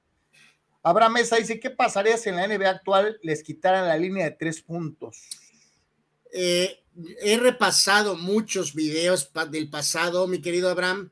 [0.83, 4.31] Abraham Mesa dice: ¿Qué pasaría si en la NBA actual les quitaran la línea de
[4.31, 5.27] tres puntos?
[6.33, 6.83] Eh,
[7.21, 11.11] he repasado muchos videos del pasado, mi querido Abraham.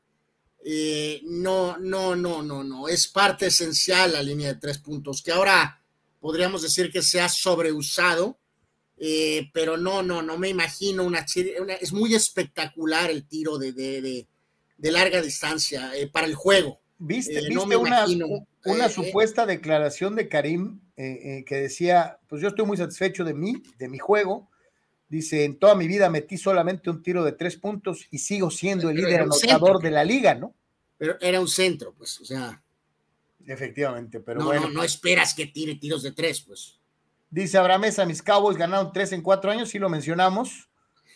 [0.62, 2.88] Eh, no, no, no, no, no.
[2.88, 5.82] Es parte esencial la línea de tres puntos, que ahora
[6.20, 8.38] podríamos decir que se ha sobreusado,
[9.00, 11.26] eh, pero no, no, no me imagino una,
[11.80, 14.26] Es muy espectacular el tiro de, de,
[14.78, 16.80] de, larga distancia eh, para el juego.
[16.98, 18.04] ¿Viste, ¿viste una,
[18.64, 23.88] una supuesta declaración de Karim que decía, pues yo estoy muy satisfecho de mí, de
[23.88, 24.50] mi juego,
[25.10, 28.90] Dice, en toda mi vida metí solamente un tiro de tres puntos y sigo siendo
[28.90, 30.54] el líder anotador de la liga, ¿no?
[30.96, 32.62] Pero era un centro, pues, o sea.
[33.44, 34.68] Efectivamente, pero no, bueno.
[34.68, 36.78] No, no esperas que tire tiros de tres, pues.
[37.30, 40.68] Dice Abraham Mesa, mis Cowboys ganaron tres en cuatro años, sí lo mencionamos.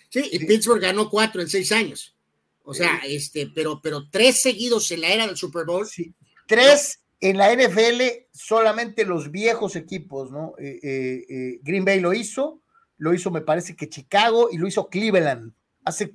[0.08, 2.16] Sí, y Pittsburgh ganó cuatro en seis años.
[2.62, 5.86] O sea, este, pero, pero tres seguidos en la era del Super Bowl.
[5.86, 6.14] Sí,
[6.46, 10.54] tres en la NFL, solamente los viejos equipos, ¿no?
[10.58, 12.60] Eh, eh, eh, Green Bay lo hizo,
[12.98, 15.52] lo hizo, me parece que Chicago y lo hizo Cleveland
[15.84, 16.14] hace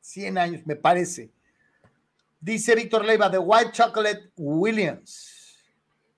[0.00, 1.30] 100 años, me parece.
[2.40, 5.29] Dice Víctor Leiva, The White Chocolate Williams.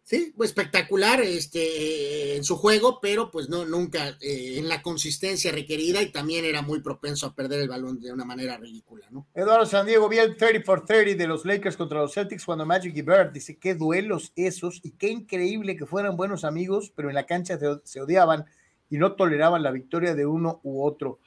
[0.04, 5.52] Sí, pues espectacular este, en su juego, pero pues no, nunca eh, en la consistencia
[5.52, 9.28] requerida y también era muy propenso a perder el balón de una manera ridícula, ¿no?
[9.32, 12.66] Eduardo San Diego vi el 30 for 30 de los Lakers contra los Celtics cuando
[12.66, 17.08] Magic y Bird dice qué duelos esos y qué increíble que fueran buenos amigos, pero
[17.08, 18.44] en la cancha se odiaban
[18.90, 21.20] y no toleraban la victoria de uno u otro.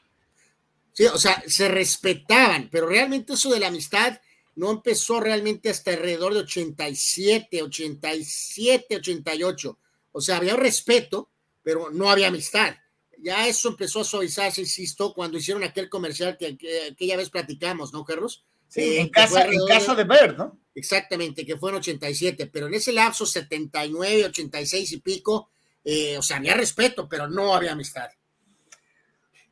[0.92, 4.20] Sí, o sea, se respetaban, pero realmente eso de la amistad
[4.56, 9.80] no empezó realmente hasta alrededor de 87, 87, 88.
[10.14, 11.30] O sea, había respeto,
[11.62, 12.76] pero no había amistad.
[13.20, 16.58] Ya eso empezó a suavizarse, insisto, cuando hicieron aquel comercial que,
[16.92, 18.46] aquella vez platicamos, ¿no, Carlos?
[18.68, 20.58] Sí, eh, en, casa, en casa de Bird, ¿no?
[20.74, 25.50] Exactamente, que fue en 87, pero en ese lapso 79, 86 y pico,
[25.84, 28.10] eh, o sea, había respeto, pero no había amistad.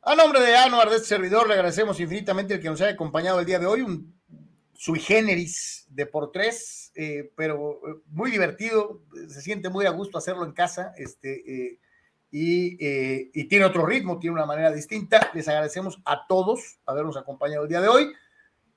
[0.02, 3.40] A nombre de Anuar, de este servidor, le agradecemos infinitamente el que nos haya acompañado
[3.40, 4.14] el día de hoy, un
[4.74, 10.18] sui generis de por tres, eh, pero eh, muy divertido, se siente muy a gusto
[10.18, 11.78] hacerlo en casa, este,
[12.30, 12.76] y,
[13.32, 15.30] y, tiene otro ritmo, tiene una manera distinta.
[15.34, 18.12] Les agradecemos a todos habernos acompañado el día de hoy.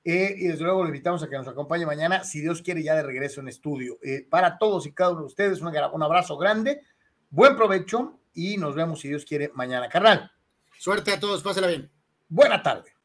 [0.04, 3.02] y desde luego le invitamos a que nos acompañe mañana, si Dios quiere, ya de
[3.02, 3.98] regreso en estudio.
[4.30, 6.82] para todos y cada uno de ustedes, un, un abrazo grande
[7.30, 10.32] Buen provecho y nos vemos, si Dios quiere, mañana, carnal.
[10.78, 11.90] Suerte a todos, pásala bien.
[12.28, 12.97] Buena tarde.